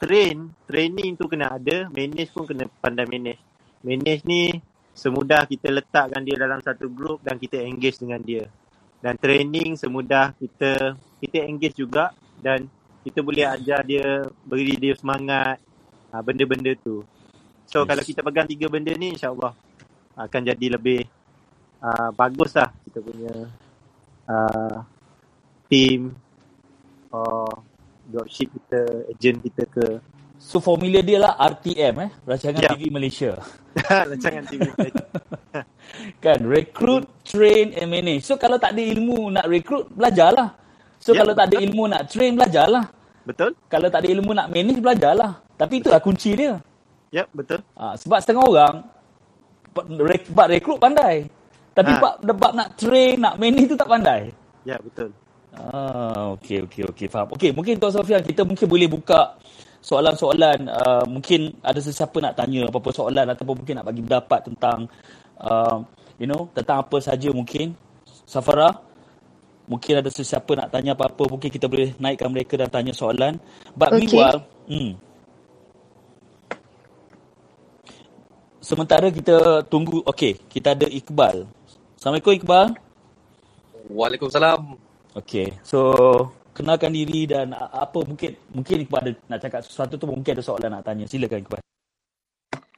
Train, 0.00 0.48
training 0.64 1.14
tu 1.14 1.28
kena 1.28 1.52
ada, 1.52 1.86
manage 1.92 2.32
pun 2.32 2.48
kena 2.48 2.64
pandai 2.80 3.04
manage. 3.04 3.38
Manage 3.84 4.24
ni 4.24 4.48
semudah 4.96 5.44
kita 5.44 5.68
letakkan 5.70 6.24
dia 6.24 6.40
dalam 6.40 6.58
satu 6.64 6.88
group 6.88 7.20
dan 7.20 7.36
kita 7.36 7.60
engage 7.60 8.00
dengan 8.00 8.18
dia. 8.24 8.48
Dan 9.00 9.16
training 9.20 9.76
semudah 9.76 10.32
kita 10.40 10.96
kita 11.20 11.38
engage 11.44 11.76
juga 11.76 12.16
dan 12.40 12.64
kita 13.04 13.20
boleh 13.20 13.44
ajar 13.48 13.80
dia, 13.84 14.24
beri 14.44 14.76
dia 14.76 14.92
semangat, 14.96 15.60
uh, 16.12 16.20
benda-benda 16.24 16.72
tu. 16.80 17.04
So 17.70 17.86
Yes. 17.86 17.88
kalau 17.94 18.02
kita 18.02 18.20
pegang 18.26 18.48
tiga 18.50 18.66
benda 18.66 18.90
ni 18.98 19.14
insyaAllah 19.14 19.54
akan 20.18 20.40
jadi 20.42 20.66
lebih 20.74 21.06
uh, 21.78 22.10
bagus 22.18 22.50
lah 22.58 22.74
kita 22.82 22.98
punya 22.98 23.34
uh, 24.26 24.82
team 25.70 26.10
or 27.14 27.46
dropship 28.10 28.50
kita, 28.50 29.06
agent 29.14 29.38
kita 29.46 29.62
ke 29.70 29.86
So 30.40 30.56
formula 30.56 31.04
dia 31.04 31.20
lah 31.20 31.36
RTM 31.36 31.94
eh, 32.00 32.10
rancangan 32.24 32.64
Ya. 32.64 32.72
TV 32.72 32.88
Malaysia. 32.88 33.36
rancangan 34.08 34.40
TV. 34.48 34.64
kan 36.24 36.40
recruit, 36.48 37.04
train 37.28 37.76
and 37.76 37.92
manage. 37.92 38.24
So 38.24 38.40
kalau 38.40 38.56
tak 38.56 38.72
ada 38.72 38.80
ilmu 38.80 39.28
nak 39.28 39.44
recruit, 39.44 39.84
belajarlah. 39.92 40.56
So 40.96 41.12
Ya, 41.12 41.20
kalau 41.22 41.36
tak 41.36 41.52
ada 41.52 41.56
ilmu 41.60 41.84
nak 41.92 42.08
train, 42.08 42.40
belajarlah. 42.40 42.88
betul? 43.28 43.52
Kalau 43.68 43.92
tak 43.92 44.00
ada 44.00 44.08
ilmu 44.08 44.32
nak 44.32 44.48
manage, 44.48 44.80
belajarlah. 44.80 45.44
Tapi 45.60 45.84
itulah 45.84 46.00
kunci 46.00 46.32
dia. 46.32 46.56
Ya, 47.10 47.26
betul. 47.34 47.58
Ha, 47.74 47.98
sebab 47.98 48.18
setengah 48.22 48.46
orang 48.46 48.74
bab 49.74 50.46
rekrut 50.50 50.78
pandai. 50.78 51.26
Tapi 51.74 51.90
Ha. 51.94 52.00
bab, 52.02 52.14
bab 52.22 52.52
nak 52.54 52.74
train, 52.78 53.18
nak 53.18 53.38
manage 53.38 53.70
tu 53.70 53.76
tak 53.78 53.90
pandai. 53.90 54.30
Ya, 54.66 54.78
betul. 54.78 55.10
Ah, 55.50 56.34
okey 56.38 56.62
okey 56.66 56.86
okey 56.94 57.06
faham. 57.10 57.26
Okey, 57.34 57.50
mungkin 57.50 57.74
Tuan 57.78 57.90
Sofian 57.90 58.22
kita 58.22 58.46
mungkin 58.46 58.70
boleh 58.70 58.86
buka 58.86 59.34
soalan-soalan 59.82 60.68
uh, 60.70 61.04
mungkin 61.08 61.56
ada 61.64 61.80
sesiapa 61.80 62.20
nak 62.20 62.36
tanya 62.36 62.68
apa-apa 62.68 62.92
soalan 62.92 63.26
ataupun 63.32 63.64
mungkin 63.64 63.74
nak 63.80 63.86
bagi 63.88 64.04
pendapat 64.04 64.40
tentang 64.52 64.78
uh, 65.40 65.80
you 66.20 66.28
know 66.28 66.46
tentang 66.54 66.86
apa 66.86 66.96
saja 67.02 67.34
mungkin. 67.34 67.74
Safara 68.30 68.70
mungkin 69.66 69.98
ada 69.98 70.10
sesiapa 70.10 70.54
nak 70.54 70.70
tanya 70.70 70.94
apa-apa 70.94 71.26
mungkin 71.26 71.50
kita 71.50 71.66
boleh 71.66 71.98
naikkan 71.98 72.30
mereka 72.30 72.54
dan 72.54 72.70
tanya 72.70 72.94
soalan. 72.94 73.34
But 73.74 73.90
Okey. 73.90 74.06
meanwhile, 74.06 74.38
hmm. 74.70 74.90
Sementara 78.70 79.10
kita 79.10 79.66
tunggu 79.66 79.98
okey, 80.06 80.46
kita 80.46 80.78
ada 80.78 80.86
Iqbal. 80.86 81.42
Assalamualaikum 81.98 82.38
Iqbal. 82.38 82.78
Waalaikumsalam. 83.90 84.78
Okey, 85.18 85.58
so 85.66 85.90
kenalkan 86.54 86.94
diri 86.94 87.26
dan 87.26 87.50
apa 87.50 87.98
mungkin 88.06 88.38
mungkin 88.54 88.86
Iqbal 88.86 89.02
ada 89.02 89.12
nak 89.26 89.42
cakap 89.42 89.66
sesuatu 89.66 89.98
tu 89.98 90.06
mungkin 90.06 90.38
ada 90.38 90.44
soalan 90.46 90.70
nak 90.70 90.86
tanya. 90.86 91.10
Silakan 91.10 91.42
Iqbal. 91.42 91.58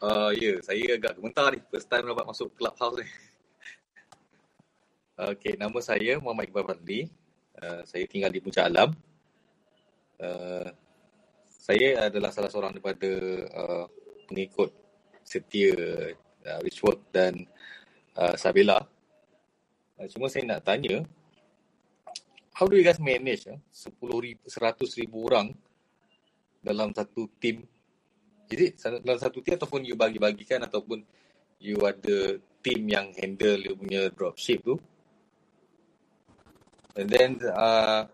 Uh, 0.00 0.32
ya, 0.32 0.56
yeah, 0.56 0.56
saya 0.64 0.96
agak 0.96 1.12
gemetar 1.20 1.52
ni. 1.52 1.60
First 1.68 1.92
time 1.92 2.08
dapat 2.08 2.24
masuk 2.24 2.48
clubhouse 2.56 2.96
ni. 2.96 3.06
okay, 5.36 5.60
nama 5.60 5.76
saya 5.84 6.16
Muhammad 6.24 6.48
Iqbal 6.48 6.72
Fadli. 6.72 7.12
Uh, 7.60 7.84
saya 7.84 8.08
tinggal 8.08 8.32
di 8.32 8.40
Puncak 8.40 8.64
Alam. 8.64 8.96
Uh, 10.16 10.72
saya 11.52 12.08
adalah 12.08 12.32
salah 12.32 12.48
seorang 12.48 12.72
daripada 12.72 13.12
uh, 13.52 13.84
pengikut 14.32 14.81
setia 15.32 15.72
uh, 16.44 16.60
Richwork 16.60 17.08
dan 17.08 17.48
uh, 18.20 18.36
Sabila. 18.36 18.84
Uh, 19.96 20.06
cuma 20.12 20.28
saya 20.28 20.44
nak 20.44 20.68
tanya, 20.68 21.00
how 22.52 22.68
do 22.68 22.76
you 22.76 22.84
guys 22.84 23.00
manage 23.00 23.48
uh, 23.48 23.56
10 23.72 23.96
ribu, 24.20 24.42
100 24.44 25.00
ribu 25.00 25.18
orang 25.32 25.56
dalam 26.60 26.92
satu 26.92 27.26
Is 28.52 28.60
it 28.60 28.76
dalam 28.84 29.16
satu 29.16 29.40
team 29.40 29.56
ataupun 29.56 29.80
you 29.80 29.96
bagi-bagikan 29.96 30.60
ataupun 30.68 31.00
you 31.56 31.80
ada 31.88 32.36
team 32.60 32.84
yang 32.84 33.08
handle 33.16 33.56
you 33.56 33.72
punya 33.72 34.12
dropship 34.12 34.60
tu? 34.60 34.76
And 36.92 37.08
then 37.08 37.40
uh, 37.48 38.04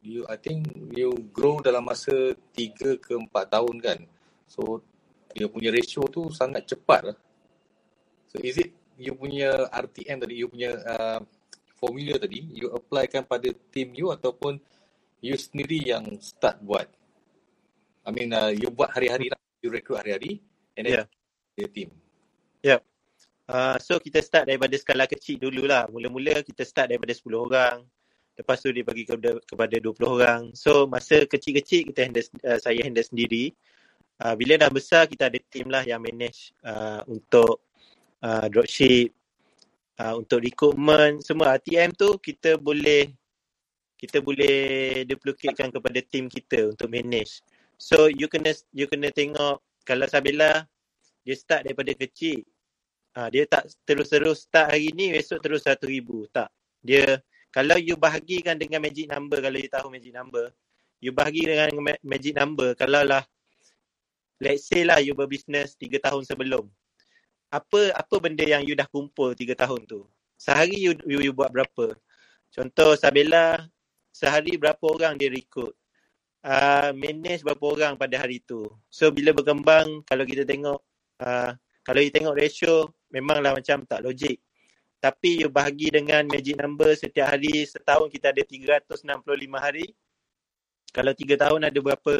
you 0.00 0.24
I 0.24 0.40
think 0.40 0.72
you 0.96 1.12
grow 1.36 1.60
dalam 1.60 1.84
masa 1.84 2.32
3 2.56 2.96
ke 2.96 3.12
4 3.12 3.28
tahun 3.28 3.76
kan. 3.84 4.00
So 4.48 4.80
dia 5.32 5.46
punya 5.48 5.72
ratio 5.72 6.04
tu 6.08 6.28
sangat 6.32 6.68
cepat 6.68 7.12
lah. 7.12 7.18
So 8.32 8.40
is 8.40 8.56
it 8.60 8.72
you 8.96 9.12
punya 9.16 9.68
RTM 9.68 10.24
tadi, 10.24 10.34
you 10.40 10.48
punya 10.48 10.72
uh, 10.84 11.20
formula 11.76 12.16
tadi, 12.16 12.40
you 12.54 12.70
applykan 12.72 13.26
pada 13.26 13.50
team 13.74 13.92
you 13.92 14.12
ataupun 14.14 14.60
you 15.20 15.34
sendiri 15.36 15.92
yang 15.92 16.04
start 16.22 16.60
buat? 16.62 16.86
I 18.02 18.10
mean, 18.10 18.34
uh, 18.34 18.50
you 18.50 18.70
buat 18.70 18.90
hari-hari 18.90 19.30
lah. 19.30 19.38
You 19.62 19.70
recruit 19.70 20.02
hari-hari 20.02 20.42
and 20.74 20.84
then 20.86 21.06
yeah. 21.54 21.70
team. 21.70 21.88
Ya. 22.62 22.78
Uh, 23.46 23.76
so 23.78 23.98
kita 24.02 24.18
start 24.22 24.50
daripada 24.50 24.74
skala 24.74 25.06
kecil 25.06 25.38
dululah. 25.38 25.86
Mula-mula 25.86 26.42
kita 26.42 26.66
start 26.66 26.90
daripada 26.90 27.14
10 27.14 27.30
orang. 27.36 27.76
Lepas 28.32 28.64
tu 28.64 28.72
dia 28.72 28.82
bagi 28.82 29.04
kepada, 29.06 29.38
kepada 29.44 29.76
20 29.78 30.02
orang. 30.08 30.40
So 30.56 30.90
masa 30.90 31.22
kecil-kecil 31.28 31.94
kita 31.94 32.00
handle, 32.10 32.26
uh, 32.42 32.58
saya 32.58 32.80
handle 32.82 33.06
sendiri. 33.06 33.54
Uh, 34.20 34.34
bila 34.36 34.54
dah 34.60 34.70
besar 34.70 35.08
kita 35.08 35.32
ada 35.32 35.38
team 35.48 35.72
lah 35.72 35.82
yang 35.82 36.02
manage 36.02 36.52
uh, 36.62 37.00
untuk 37.08 37.64
uh, 38.22 38.46
dropship, 38.50 39.10
uh, 39.98 40.14
untuk 40.18 40.42
recruitment, 40.42 41.22
semua 41.24 41.58
RTM 41.58 41.94
tu 41.94 42.18
kita 42.18 42.58
boleh 42.58 43.10
kita 44.02 44.18
boleh 44.18 45.02
duplicatekan 45.06 45.70
kepada 45.70 46.02
team 46.02 46.26
kita 46.26 46.74
untuk 46.74 46.90
manage. 46.90 47.38
So 47.78 48.10
you 48.10 48.26
kena 48.26 48.50
you 48.74 48.90
kena 48.90 49.14
tengok 49.14 49.62
kalau 49.86 50.06
Sabila 50.10 50.66
dia 51.22 51.36
start 51.38 51.66
daripada 51.70 51.94
kecil. 51.94 52.42
Ah 53.14 53.30
dia 53.30 53.46
tak 53.46 53.70
terus-terus 53.86 54.46
start 54.50 54.74
hari 54.74 54.90
ni 54.90 55.14
esok 55.14 55.38
terus 55.38 55.62
1000 55.66 55.78
tak. 56.34 56.50
Dia 56.82 57.22
kalau 57.54 57.78
you 57.78 57.94
bahagikan 57.94 58.58
dengan 58.58 58.82
magic 58.82 59.06
number 59.06 59.38
kalau 59.38 59.58
you 59.60 59.70
tahu 59.70 59.86
magic 59.92 60.14
number, 60.14 60.50
you 60.98 61.14
bahagi 61.14 61.46
dengan 61.46 61.70
ma- 61.78 62.02
magic 62.02 62.34
number 62.34 62.74
kalau 62.74 63.06
lah 63.06 63.22
let's 64.42 64.66
say 64.66 64.82
lah 64.82 64.98
you 64.98 65.14
berbisnes 65.14 65.78
3 65.78 66.02
tahun 66.02 66.26
sebelum. 66.26 66.66
Apa 67.54 67.94
apa 67.94 68.14
benda 68.18 68.42
yang 68.42 68.66
you 68.66 68.74
dah 68.74 68.90
kumpul 68.90 69.38
3 69.38 69.54
tahun 69.54 69.86
tu? 69.86 70.02
Sehari 70.34 70.82
you 70.82 70.98
you, 71.06 71.30
you 71.30 71.32
buat 71.32 71.54
berapa? 71.54 71.94
Contoh 72.50 72.98
Sabila 72.98 73.62
sehari 74.10 74.58
berapa 74.58 74.82
orang 74.82 75.14
dia 75.14 75.30
recruit? 75.30 75.72
uh, 76.46 76.90
manage 76.94 77.42
berapa 77.46 77.64
orang 77.64 77.92
pada 77.94 78.22
hari 78.22 78.42
tu. 78.42 78.66
So 78.90 79.10
bila 79.14 79.32
berkembang 79.32 80.02
kalau 80.06 80.26
kita 80.26 80.42
tengok 80.42 80.80
uh, 81.22 81.50
kalau 81.82 82.00
you 82.02 82.12
tengok 82.14 82.34
ratio 82.38 82.90
memanglah 83.10 83.54
macam 83.56 83.82
tak 83.86 84.02
logik. 84.02 84.38
Tapi 85.02 85.42
you 85.42 85.50
bahagi 85.50 85.90
dengan 85.90 86.22
magic 86.30 86.54
number 86.62 86.94
setiap 86.94 87.34
hari 87.34 87.66
setahun 87.66 88.06
kita 88.06 88.30
ada 88.30 88.42
365 88.46 89.02
hari. 89.58 89.86
Kalau 90.94 91.10
3 91.10 91.42
tahun 91.42 91.60
ada 91.66 91.78
berapa 91.82 92.14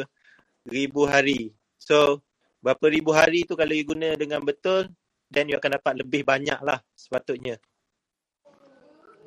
ribu 0.66 1.06
hari. 1.06 1.54
So 1.82 2.22
berapa 2.62 2.86
ribu 2.86 3.10
hari 3.10 3.42
tu 3.42 3.58
kalau 3.58 3.74
you 3.74 3.82
guna 3.82 4.14
dengan 4.14 4.38
betul 4.46 4.86
then 5.26 5.50
you 5.50 5.58
akan 5.58 5.82
dapat 5.82 5.98
lebih 5.98 6.22
banyak 6.22 6.62
lah 6.62 6.78
sepatutnya. 6.94 7.58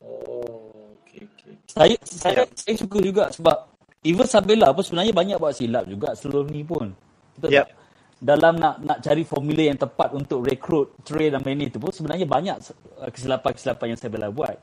Oh, 0.05 0.95
okay, 1.01 1.27
okay. 1.27 1.53
Saya 1.67 1.95
saya 2.07 2.47
saya 2.55 2.75
suka 2.79 3.01
juga 3.03 3.27
sebab 3.33 3.75
even 4.05 4.23
Sabella 4.29 4.71
pun 4.71 4.85
sebenarnya 4.85 5.11
banyak 5.11 5.37
buat 5.41 5.51
silap 5.57 5.83
juga 5.89 6.15
sebelum 6.15 6.47
ni 6.47 6.63
pun. 6.63 6.95
Betul 7.35 7.59
Yep. 7.59 7.65
tak? 7.67 7.69
Dalam 8.15 8.53
nak 8.55 8.79
nak 8.79 8.97
cari 9.03 9.27
formula 9.27 9.63
yang 9.67 9.75
tepat 9.75 10.15
untuk 10.15 10.47
rekrut, 10.47 10.95
train 11.03 11.35
dan 11.35 11.43
manage 11.43 11.75
tu 11.75 11.83
pun 11.83 11.91
sebenarnya 11.91 12.23
banyak 12.23 12.57
uh, 13.03 13.09
kesilapan-kesilapan 13.11 13.85
yang 13.91 13.99
Sabella 13.99 14.31
buat. 14.31 14.55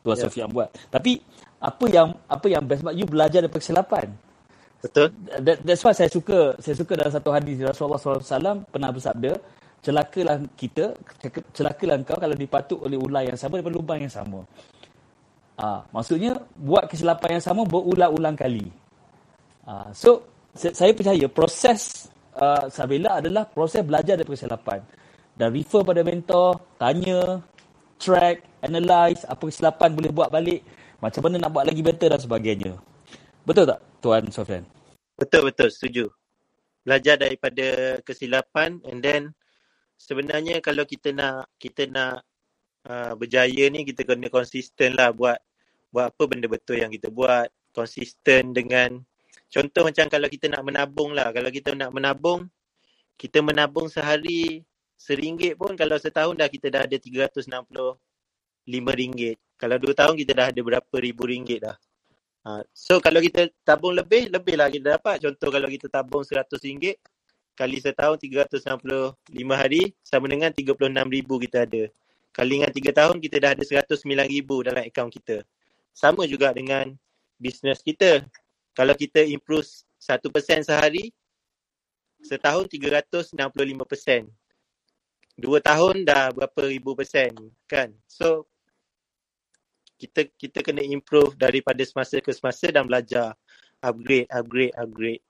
Tuan 0.00 0.16
Yep. 0.16 0.24
Sofian 0.24 0.48
buat. 0.48 0.72
Tapi 0.88 1.20
apa 1.60 1.84
yang 1.92 2.08
apa 2.24 2.46
yang 2.48 2.62
best 2.64 2.80
sebab 2.80 2.94
you 2.96 3.04
belajar 3.04 3.44
daripada 3.44 3.60
kesilapan. 3.60 4.06
Betul? 4.84 5.08
That, 5.40 5.64
that's 5.64 5.80
why 5.80 5.96
saya 5.96 6.12
suka 6.12 6.60
saya 6.60 6.76
suka 6.76 6.92
dalam 6.92 7.08
satu 7.08 7.32
hadis 7.32 7.56
Rasulullah 7.64 7.96
SAW 7.96 8.68
pernah 8.68 8.92
bersabda 8.92 9.32
celakalah 9.80 10.36
kita 10.60 10.92
celakalah 11.56 11.96
engkau 11.96 12.16
kalau 12.20 12.36
dipatuk 12.36 12.84
oleh 12.84 13.00
ular 13.00 13.24
yang 13.24 13.36
sama 13.40 13.56
daripada 13.56 13.80
lubang 13.80 14.00
yang 14.04 14.12
sama. 14.12 14.44
Ah, 15.56 15.80
maksudnya 15.88 16.36
buat 16.60 16.84
kesilapan 16.84 17.40
yang 17.40 17.44
sama 17.44 17.64
berulang-ulang 17.64 18.36
kali. 18.36 18.68
Ah, 19.64 19.88
so 19.96 20.20
saya 20.52 20.92
percaya 20.92 21.24
proses 21.32 22.12
uh, 22.38 22.68
Sabila 22.70 23.18
adalah 23.18 23.48
proses 23.48 23.82
belajar 23.82 24.14
daripada 24.14 24.38
kesilapan 24.38 24.78
dan 25.34 25.48
refer 25.50 25.82
pada 25.82 26.00
mentor, 26.06 26.62
tanya, 26.78 27.42
track, 27.98 28.38
analyse 28.62 29.26
apa 29.26 29.42
kesilapan 29.50 29.90
boleh 29.96 30.10
buat 30.14 30.28
balik, 30.30 30.62
macam 31.02 31.20
mana 31.26 31.42
nak 31.42 31.50
buat 31.50 31.64
lagi 31.66 31.82
better 31.82 32.08
dan 32.14 32.20
sebagainya. 32.22 32.72
Betul 33.44 33.68
tak 33.68 33.80
Tuan 34.00 34.24
Sofian? 34.32 34.64
Betul 35.20 35.52
betul. 35.52 35.68
Setuju. 35.68 36.08
Belajar 36.80 37.20
daripada 37.20 38.00
kesilapan 38.00 38.80
and 38.88 39.04
then 39.04 39.22
sebenarnya 40.00 40.64
kalau 40.64 40.88
kita 40.88 41.12
nak 41.12 41.52
kita 41.60 41.84
nak 41.92 42.24
uh, 42.88 43.12
berjaya 43.20 43.68
ni 43.68 43.84
kita 43.84 44.08
kena 44.08 44.32
konsisten 44.32 44.96
lah 44.96 45.12
buat 45.12 45.36
buat 45.92 46.16
apa 46.16 46.22
benda 46.24 46.48
betul 46.48 46.80
yang 46.80 46.88
kita 46.88 47.12
buat. 47.12 47.52
Konsisten 47.76 48.56
dengan 48.56 48.96
contoh 49.52 49.92
macam 49.92 50.08
kalau 50.08 50.28
kita 50.32 50.48
nak 50.48 50.64
menabung 50.64 51.12
lah. 51.12 51.28
Kalau 51.28 51.52
kita 51.52 51.76
nak 51.76 51.92
menabung 51.92 52.48
kita 53.20 53.44
menabung 53.44 53.92
sehari 53.92 54.64
seringgit 54.96 55.60
pun 55.60 55.76
kalau 55.76 56.00
setahun 56.00 56.32
dah 56.32 56.48
kita 56.48 56.72
dah 56.72 56.88
ada 56.88 56.96
365 56.96 57.44
ringgit. 58.72 59.36
Kalau 59.60 59.76
dua 59.76 59.92
tahun 59.92 60.16
kita 60.16 60.32
dah 60.32 60.46
ada 60.48 60.60
berapa 60.64 60.94
ribu 60.96 61.28
ringgit 61.28 61.60
dah 61.60 61.76
Ha, 62.44 62.60
so 62.76 63.00
kalau 63.00 63.24
kita 63.24 63.48
tabung 63.64 63.96
lebih, 63.96 64.28
lebih 64.28 64.60
lah 64.60 64.68
kita 64.68 65.00
dapat. 65.00 65.16
Contoh 65.24 65.48
kalau 65.48 65.64
kita 65.64 65.88
tabung 65.88 66.20
RM100 66.20 67.00
kali 67.54 67.76
setahun 67.80 68.20
365 68.20 69.16
hari 69.54 69.94
sama 70.04 70.26
dengan 70.28 70.52
36,000 70.52 71.44
kita 71.48 71.58
ada. 71.64 71.82
Kali 72.34 72.60
dengan 72.60 72.72
3 72.74 72.92
tahun 72.92 73.16
kita 73.22 73.36
dah 73.40 73.50
ada 73.56 73.64
109,000 73.64 74.66
dalam 74.66 74.82
akaun 74.84 75.08
kita. 75.08 75.46
Sama 75.94 76.26
juga 76.28 76.52
dengan 76.52 76.92
bisnes 77.40 77.80
kita. 77.80 78.26
Kalau 78.74 78.92
kita 78.92 79.22
improve 79.22 79.64
1% 80.02 80.66
sehari, 80.66 81.14
setahun 82.20 82.66
365%. 82.68 84.28
Dua 85.34 85.58
tahun 85.58 86.06
dah 86.06 86.30
berapa 86.34 86.60
ribu 86.68 86.94
persen 86.94 87.34
kan. 87.66 87.90
So 88.06 88.46
kita 89.96 90.26
kita 90.34 90.58
kena 90.60 90.82
improve 90.82 91.38
daripada 91.38 91.80
semasa 91.86 92.18
ke 92.18 92.30
semasa 92.34 92.70
dan 92.70 92.84
belajar 92.86 93.36
upgrade 93.80 94.28
upgrade 94.32 94.74
upgrade 94.74 95.22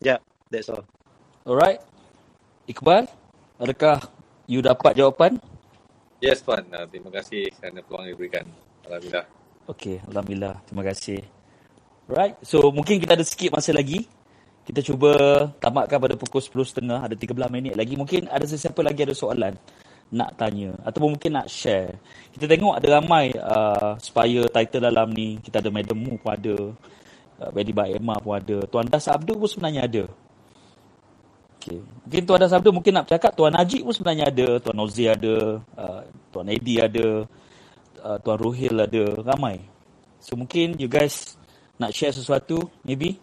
yeah 0.00 0.20
that's 0.48 0.70
all 0.70 0.86
Alright. 1.40 1.80
Iqbal, 2.68 3.08
adakah 3.56 3.96
you 4.44 4.60
dapat 4.60 4.92
jawapan? 4.92 5.40
Yes, 6.20 6.44
Tuan. 6.44 6.68
Uh, 6.68 6.84
terima 6.84 7.08
kasih 7.08 7.48
kerana 7.56 7.80
peluang 7.80 8.06
yang 8.06 8.12
diberikan. 8.12 8.44
Alhamdulillah. 8.84 9.26
Okey, 9.72 10.04
Alhamdulillah. 10.04 10.54
Terima 10.68 10.84
kasih. 10.84 11.24
Right. 12.12 12.36
So, 12.44 12.68
mungkin 12.70 13.00
kita 13.00 13.16
ada 13.16 13.24
sikit 13.24 13.56
masa 13.56 13.72
lagi. 13.72 14.04
Kita 14.68 14.84
cuba 14.84 15.10
tamatkan 15.64 15.96
pada 15.96 16.14
pukul 16.20 16.44
10.30. 16.44 17.08
Ada 17.08 17.16
13 17.16 17.56
minit 17.56 17.72
lagi. 17.72 17.96
Mungkin 17.96 18.28
ada 18.28 18.44
sesiapa 18.44 18.84
lagi 18.84 19.08
ada 19.08 19.16
soalan 19.16 19.56
nak 20.10 20.34
tanya. 20.34 20.74
Ataupun 20.82 21.16
mungkin 21.16 21.32
nak 21.38 21.46
share. 21.46 21.98
Kita 22.34 22.50
tengok 22.50 22.78
ada 22.78 22.98
ramai 22.98 23.30
uh, 23.34 23.94
Spire 24.02 24.46
title 24.50 24.82
dalam 24.90 25.10
ni. 25.14 25.38
Kita 25.38 25.62
ada 25.62 25.70
Madam 25.70 25.98
Mu 25.98 26.18
pun 26.18 26.30
ada. 26.34 26.56
Uh, 27.40 27.50
Betty 27.54 27.72
Emma 27.72 28.18
pun 28.18 28.36
ada. 28.36 28.62
Tuan 28.66 28.86
Das 28.90 29.06
Abdul 29.06 29.38
pun 29.38 29.48
sebenarnya 29.48 29.86
ada. 29.86 30.04
Okay. 31.60 31.80
Mungkin 31.80 32.22
Tuan 32.26 32.40
Das 32.42 32.52
Abdul 32.52 32.74
mungkin 32.74 32.92
nak 32.94 33.06
bercakap. 33.06 33.32
Tuan 33.38 33.54
Najib 33.54 33.86
pun 33.86 33.94
sebenarnya 33.94 34.28
ada. 34.28 34.48
Tuan 34.58 34.76
Nozi 34.76 35.06
ada. 35.06 35.34
Uh, 35.78 36.00
Tuan 36.34 36.46
Eddie 36.50 36.82
ada. 36.82 37.06
Uh, 38.02 38.18
Tuan 38.20 38.38
Rohil 38.38 38.74
ada. 38.76 39.04
Ramai. 39.24 39.62
So 40.20 40.36
mungkin 40.36 40.76
you 40.76 40.86
guys 40.86 41.40
nak 41.80 41.96
share 41.96 42.12
sesuatu 42.12 42.60
maybe? 42.84 43.16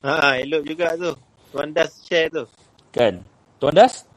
ha 0.00 0.40
elok 0.40 0.64
juga 0.64 0.96
tu 0.96 1.12
Tuan 1.52 1.68
Das 1.76 1.92
share 2.08 2.32
tu 2.32 2.44
Kan? 2.88 3.20
Tuan 3.60 3.76
Das? 3.76 4.08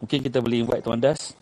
Mungkin 0.00 0.18
kita 0.20 0.38
boleh 0.44 0.62
invite 0.62 0.82
Tuan 0.84 1.00
Das. 1.00 1.32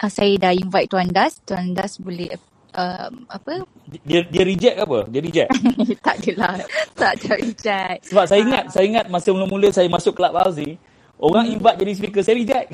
Uh, 0.00 0.10
saya 0.10 0.34
dah 0.36 0.52
invite 0.52 0.88
Tuan 0.92 1.08
Das. 1.08 1.40
Tuan 1.44 1.72
Das 1.72 1.96
boleh 1.96 2.36
uh, 2.76 3.08
apa? 3.30 3.64
Dia 4.04 4.26
dia 4.28 4.42
reject 4.44 4.74
ke 4.76 4.82
apa? 4.84 4.98
Dia 5.08 5.20
reject. 5.22 5.50
tak 6.06 6.16
adalah. 6.20 6.54
tak 6.98 7.12
ada 7.20 7.30
reject. 7.40 8.00
Sebab 8.12 8.24
saya 8.28 8.40
ingat, 8.42 8.64
saya 8.70 8.84
ingat 8.84 9.06
masa 9.08 9.28
mula-mula 9.32 9.68
saya 9.72 9.88
masuk 9.88 10.14
Clubhouse 10.18 10.58
ni, 10.60 10.76
orang 11.16 11.48
invite 11.48 11.78
jadi 11.80 11.92
speaker, 11.96 12.22
saya 12.22 12.36
reject. 12.36 12.68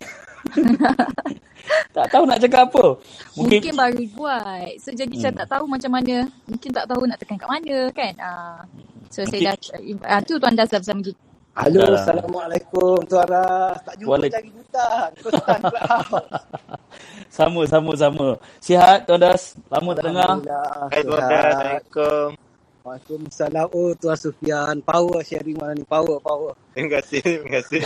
tak 1.96 2.06
tahu 2.10 2.24
nak 2.26 2.40
cakap 2.40 2.72
apa. 2.72 2.84
Mungkin, 3.36 3.60
Mungkin, 3.60 3.74
baru 3.76 4.02
buat. 4.16 4.70
So 4.80 4.90
jadi 4.96 5.14
hmm. 5.14 5.22
saya 5.22 5.32
tak 5.36 5.48
tahu 5.52 5.64
macam 5.68 5.90
mana. 5.92 6.26
Mungkin 6.48 6.70
tak 6.72 6.86
tahu 6.88 7.02
nak 7.06 7.18
tekan 7.20 7.36
kat 7.38 7.48
mana 7.50 7.78
kan. 7.92 8.12
Uh, 8.18 8.60
so 9.12 9.22
Mungkin- 9.22 9.46
saya 9.46 9.54
dah 9.54 10.18
uh, 10.18 10.20
tu 10.24 10.34
Tuan 10.40 10.54
Das 10.56 10.72
dah 10.72 10.80
bersama 10.80 11.04
kita. 11.04 11.29
Halo, 11.50 11.82
Dah. 11.82 11.98
Assalamualaikum 11.98 13.02
Tuan 13.10 13.26
Ras. 13.26 13.78
Tak 13.82 13.94
jumpa 13.98 14.10
Walaik- 14.16 14.32
lagi 14.32 14.50
hutan. 14.54 15.08
Kau 15.18 15.30
start 15.34 15.60
Clubhouse. 15.66 16.42
sama, 17.28 17.60
sama, 17.66 17.92
sama. 17.98 18.28
Sihat 18.62 18.98
Tuan 19.04 19.20
Das? 19.20 19.58
Lama 19.68 19.90
tak 19.92 20.04
dengar. 20.06 20.28
Hai 20.88 21.00
Tuan 21.02 21.20
sihat. 21.26 21.42
Assalamualaikum 21.44 22.28
Waalaikumsalam. 22.80 23.66
Oh, 23.76 23.92
Tuan 23.98 24.16
Sufian. 24.16 24.74
Power 24.80 25.20
sharing 25.20 25.58
malam 25.58 25.76
ni. 25.76 25.84
Power, 25.84 26.16
power. 26.22 26.52
terima 26.72 26.90
kasih 26.98 27.20
terima 27.20 27.48
kasih 27.60 27.82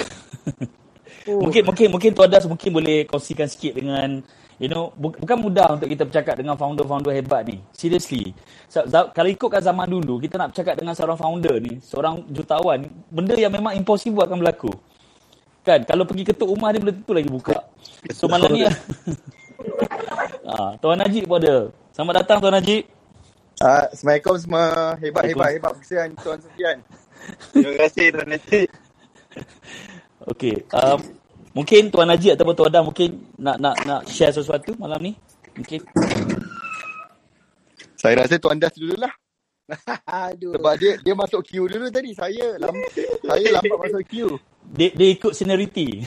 Oh. 1.24 1.40
Mungkin 1.40 1.64
mungkin 1.64 1.88
mungkin 1.88 2.10
Tuan 2.12 2.28
Das 2.28 2.44
mungkin 2.44 2.68
boleh 2.68 3.08
kongsikan 3.08 3.48
sikit 3.48 3.80
dengan 3.80 4.20
you 4.58 4.68
know 4.70 4.90
bu- 4.94 5.16
bukan 5.18 5.38
mudah 5.40 5.74
untuk 5.74 5.88
kita 5.90 6.06
bercakap 6.06 6.34
dengan 6.38 6.54
founder-founder 6.54 7.12
hebat 7.14 7.46
ni. 7.46 7.58
Seriously. 7.74 8.34
So, 8.70 8.84
za- 8.86 9.10
kalau 9.10 9.28
ikutkan 9.30 9.62
zaman 9.62 9.86
dulu 9.90 10.20
kita 10.22 10.38
nak 10.38 10.54
bercakap 10.54 10.74
dengan 10.78 10.94
seorang 10.94 11.18
founder 11.18 11.56
ni, 11.58 11.78
seorang 11.82 12.22
jutawan, 12.30 12.86
benda 13.10 13.34
yang 13.34 13.52
memang 13.52 13.74
impossible 13.74 14.22
akan 14.24 14.40
berlaku. 14.42 14.72
Kan? 15.64 15.80
Kalau 15.88 16.04
pergi 16.04 16.28
ketuk 16.28 16.48
rumah 16.52 16.70
dia 16.76 16.80
belum 16.84 16.94
tentu 17.00 17.12
lagi 17.16 17.30
buka. 17.32 17.56
So 18.12 18.28
malam 18.28 18.52
ni 18.56 18.68
ah, 20.44 20.76
Tuan 20.78 21.00
Najib 21.00 21.24
pun 21.24 21.40
ada. 21.40 21.72
Selamat 21.96 22.14
datang 22.20 22.38
Tuan 22.44 22.54
Najib. 22.54 22.84
Ah, 23.62 23.88
Assalamualaikum 23.88 24.34
semua. 24.36 24.98
Hebat, 25.00 25.24
hebat, 25.30 25.48
hebat. 25.56 25.72
Kesian 25.80 26.12
Tuan 26.20 26.36
Sufian. 26.42 26.78
terima 27.56 27.72
kasih 27.80 28.12
Tuan 28.12 28.28
Najib 28.28 28.68
Okey. 30.24 30.64
Um, 30.72 31.00
mungkin 31.54 31.88
Tuan 31.88 32.10
Najib 32.10 32.34
ataupun 32.34 32.54
Tuan 32.54 32.68
Adam 32.68 32.84
mungkin 32.90 33.10
nak 33.38 33.56
nak 33.56 33.76
nak 33.86 34.00
share 34.04 34.30
sesuatu 34.30 34.74
malam 34.76 35.00
ni. 35.00 35.12
Mungkin 35.54 35.80
Saya 37.94 38.20
rasa 38.20 38.36
Tuan 38.36 38.58
Das 38.58 38.74
dululah. 38.74 39.08
Aduh. 40.28 40.52
Sebab 40.52 40.74
dia 40.76 40.92
dia 41.00 41.14
masuk 41.16 41.40
queue 41.40 41.64
dulu 41.64 41.88
tadi. 41.88 42.12
Saya 42.12 42.60
lam, 42.60 42.74
saya 43.24 43.46
lambat 43.48 43.78
masuk 43.80 44.02
queue. 44.04 44.36
dia, 44.76 44.92
dia 44.92 45.08
ikut 45.14 45.32
seniority. 45.32 46.04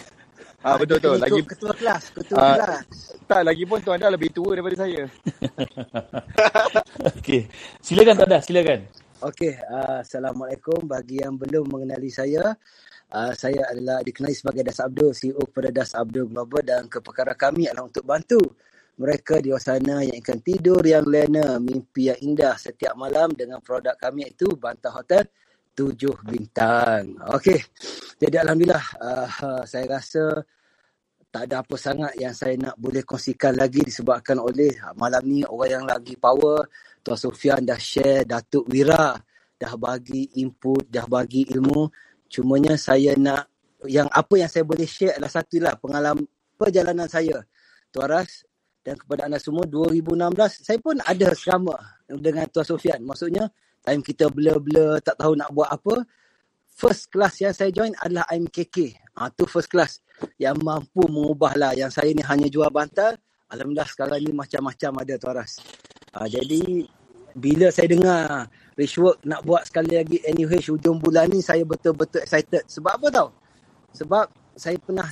Ah 0.61 0.77
betul 0.77 1.01
betul. 1.01 1.15
Ikut 1.17 1.23
Lagi 1.25 1.41
ketua 1.47 1.73
kelas. 1.73 2.03
Ketua 2.13 2.37
Ah. 2.37 2.53
kelas. 2.53 2.85
tak 3.25 3.41
lagi 3.41 3.63
pun 3.65 3.79
Tuan 3.81 3.97
Das 3.97 4.11
lebih 4.13 4.29
tua 4.29 4.53
daripada 4.53 4.77
saya. 4.77 5.09
Okey. 7.17 7.49
Silakan 7.81 8.13
Tuan 8.15 8.29
Das, 8.29 8.43
silakan. 8.45 8.79
Okey, 9.17 9.57
uh, 9.65 10.05
Assalamualaikum. 10.05 10.85
Bagi 10.85 11.17
yang 11.25 11.41
belum 11.41 11.65
mengenali 11.73 12.05
saya, 12.13 12.53
uh, 13.09 13.33
saya 13.33 13.65
adalah 13.73 14.05
dikenali 14.05 14.37
sebagai 14.37 14.61
Das 14.61 14.77
Abdul, 14.77 15.09
CEO 15.09 15.41
kepada 15.49 15.73
Das 15.73 15.97
Abdul 15.97 16.29
Global 16.29 16.61
dan 16.61 16.85
keperkara 16.85 17.33
kami 17.33 17.65
adalah 17.65 17.89
untuk 17.89 18.05
bantu 18.05 18.37
mereka 19.01 19.41
di 19.41 19.49
luar 19.49 19.57
sana 19.57 20.05
yang 20.05 20.21
ingin 20.21 20.37
tidur 20.45 20.85
yang 20.85 21.01
lena, 21.09 21.57
mimpi 21.57 22.13
yang 22.13 22.19
indah 22.21 22.61
setiap 22.61 22.93
malam 22.93 23.33
dengan 23.33 23.57
produk 23.57 23.97
kami 23.97 24.29
iaitu 24.29 24.53
Bantah 24.53 24.93
Hotel 24.93 25.25
tujuh 25.73 26.13
bintang. 26.21 27.17
Okey. 27.33 27.57
Jadi 28.21 28.35
alhamdulillah 28.37 28.85
uh, 29.01 29.65
saya 29.65 29.97
rasa 29.97 30.45
tak 31.33 31.49
ada 31.49 31.65
apa 31.65 31.75
sangat 31.75 32.13
yang 32.21 32.37
saya 32.37 32.53
nak 32.53 32.77
boleh 32.77 33.01
kongsikan 33.01 33.57
lagi 33.57 33.81
disebabkan 33.81 34.37
oleh 34.37 34.77
malam 34.93 35.25
ni 35.25 35.41
orang 35.41 35.69
yang 35.81 35.85
lagi 35.89 36.13
power 36.15 36.69
Tuan 37.07 37.15
Sofian 37.15 37.63
dah 37.63 37.79
share 37.79 38.27
Datuk 38.27 38.67
Wira 38.67 39.15
dah 39.55 39.73
bagi 39.79 40.27
input 40.43 40.91
dah 40.91 41.07
bagi 41.07 41.47
ilmu. 41.55 41.87
Cumanya 42.27 42.75
saya 42.75 43.15
nak 43.15 43.47
yang 43.87 44.11
apa 44.11 44.35
yang 44.35 44.51
saya 44.51 44.67
boleh 44.67 44.83
share 44.83 45.15
adalah 45.15 45.31
satu 45.31 45.63
lah 45.63 45.79
pengalaman 45.79 46.27
perjalanan 46.59 47.07
saya. 47.07 47.39
Tuan 47.95 48.11
Ras 48.11 48.43
dan 48.83 48.99
kepada 48.99 49.31
anda 49.31 49.39
semua 49.39 49.63
2016 49.63 50.67
saya 50.67 50.77
pun 50.83 50.99
ada 50.99 51.31
sama 51.31 51.75
dengan 52.11 52.43
Tuan 52.51 52.67
Sofian 52.67 52.99
maksudnya 53.03 53.47
time 53.83 54.03
kita 54.03 54.27
blur-blur 54.27 54.99
tak 54.99 55.15
tahu 55.15 55.35
nak 55.39 55.51
buat 55.55 55.71
apa 55.71 56.03
first 56.67 57.07
class 57.07 57.39
yang 57.39 57.55
saya 57.55 57.71
join 57.71 57.95
adalah 58.03 58.27
IMKK 58.31 58.99
ha, 59.15 59.31
tu 59.31 59.47
first 59.47 59.71
class 59.71 60.03
yang 60.35 60.59
mampu 60.59 61.07
mengubah 61.07 61.55
lah. 61.55 61.71
Yang 61.71 62.03
saya 62.03 62.11
ni 62.11 62.19
hanya 62.27 62.51
jual 62.51 62.67
bantal 62.67 63.15
Alhamdulillah 63.47 63.87
sekarang 63.87 64.19
ni 64.27 64.35
macam-macam 64.35 64.91
ada 65.07 65.13
Tuan 65.15 65.35
Ras. 65.39 65.63
Ha, 66.11 66.27
jadi 66.27 66.83
bila 67.37 67.69
saya 67.69 67.87
dengar 67.93 68.49
Richwork 68.73 69.21
nak 69.25 69.45
buat 69.45 69.65
sekali 69.69 69.97
lagi 69.97 70.17
NUH 70.25 70.73
hujung 70.73 70.97
bulan 70.97 71.29
ni 71.29 71.45
saya 71.45 71.61
betul-betul 71.61 72.25
excited 72.25 72.65
sebab 72.65 72.97
apa 72.97 73.07
tau 73.13 73.29
sebab 73.93 74.25
saya 74.57 74.77
pernah 74.81 75.05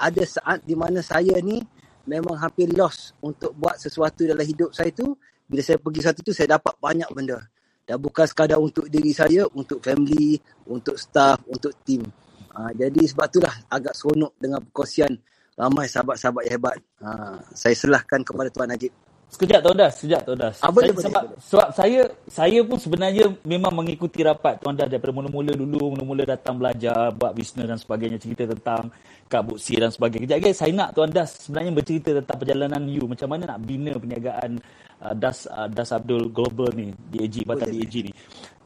ada 0.00 0.24
saat 0.24 0.64
di 0.64 0.72
mana 0.72 1.04
saya 1.04 1.36
ni 1.44 1.60
memang 2.08 2.34
hampir 2.40 2.72
lost 2.72 3.12
untuk 3.20 3.52
buat 3.52 3.76
sesuatu 3.76 4.24
dalam 4.24 4.42
hidup 4.42 4.72
saya 4.72 4.88
tu. 4.90 5.12
Bila 5.50 5.60
saya 5.60 5.78
pergi 5.82 6.00
satu 6.00 6.20
tu, 6.22 6.32
saya 6.32 6.56
dapat 6.56 6.74
banyak 6.78 7.10
benda. 7.10 7.42
Dan 7.84 7.98
bukan 7.98 8.22
sekadar 8.22 8.62
untuk 8.62 8.86
diri 8.86 9.10
saya, 9.10 9.44
untuk 9.50 9.82
family, 9.82 10.38
untuk 10.70 10.94
staff, 10.94 11.42
untuk 11.50 11.74
team. 11.82 12.06
Ha, 12.54 12.70
jadi 12.74 13.02
sebab 13.02 13.26
itulah 13.30 13.54
agak 13.66 13.94
seronok 13.94 14.32
dengan 14.38 14.62
perkongsian 14.62 15.10
ramai 15.58 15.90
sahabat-sahabat 15.90 16.42
yang 16.46 16.54
hebat. 16.54 16.76
Ha, 17.02 17.10
saya 17.50 17.74
serahkan 17.74 18.22
kepada 18.22 18.48
Tuan 18.54 18.70
Najib. 18.70 18.94
Sekejap 19.30 19.62
Tuan 19.62 19.78
Das, 19.78 19.92
sekejap 20.02 20.22
Tuan 20.26 20.38
Das. 20.42 20.58
Ah, 20.58 20.74
boleh, 20.74 20.90
saya, 20.90 20.98
boleh, 20.98 21.06
sebab, 21.06 21.22
boleh. 21.22 21.38
sebab 21.38 21.68
saya 21.70 22.00
saya 22.26 22.58
pun 22.66 22.78
sebenarnya 22.82 23.24
memang 23.46 23.70
mengikuti 23.70 24.26
rapat 24.26 24.58
Tuan 24.58 24.74
Das 24.74 24.90
daripada 24.90 25.14
mula-mula 25.14 25.54
dulu, 25.54 25.94
mula-mula 25.94 26.26
datang 26.26 26.58
belajar, 26.58 27.14
buat 27.14 27.30
bisnes 27.30 27.62
dan 27.70 27.78
sebagainya, 27.78 28.18
cerita 28.18 28.50
tentang 28.50 28.90
Kak 29.30 29.46
Buksi 29.46 29.78
dan 29.78 29.94
sebagainya. 29.94 30.26
Kejap 30.26 30.38
lagi 30.42 30.50
saya 30.58 30.72
nak 30.74 30.90
Tuan 30.98 31.14
Das 31.14 31.46
sebenarnya 31.46 31.70
bercerita 31.70 32.10
tentang 32.18 32.36
perjalanan 32.42 32.82
you, 32.90 33.06
macam 33.06 33.28
mana 33.30 33.54
nak 33.54 33.58
bina 33.62 33.94
perniagaan 33.94 34.50
uh, 34.98 35.14
Das 35.14 35.46
uh, 35.46 35.70
Das 35.70 35.94
Abdul 35.94 36.34
Global 36.34 36.74
ni, 36.74 36.90
DAG, 37.14 37.46
Batam 37.46 37.70
Boleh. 37.70 37.86
DAG 37.86 37.94
ni. 38.10 38.12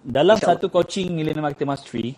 Dalam 0.00 0.40
InsyaAllah. 0.40 0.64
satu 0.64 0.72
coaching 0.72 1.12
Millennium 1.12 1.44
Marketing 1.44 1.68
Mastery, 1.68 2.08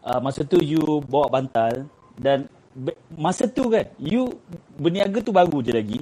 uh, 0.00 0.16
masa 0.24 0.48
tu 0.48 0.56
you 0.64 1.04
bawa 1.04 1.28
bantal 1.28 1.84
dan 2.16 2.48
masa 3.12 3.44
tu 3.44 3.68
kan, 3.68 3.84
you 4.00 4.32
berniaga 4.80 5.20
tu 5.20 5.28
baru 5.28 5.60
je 5.60 5.72
lagi. 5.76 6.00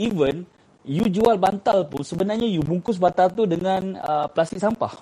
Even 0.00 0.48
you 0.84 1.08
jual 1.08 1.36
bantal 1.40 1.88
pun 1.88 2.04
sebenarnya 2.04 2.44
you 2.44 2.60
bungkus 2.60 3.00
bantal 3.00 3.32
tu 3.32 3.48
dengan 3.48 3.96
uh, 3.98 4.26
plastik 4.28 4.60
sampah. 4.60 4.92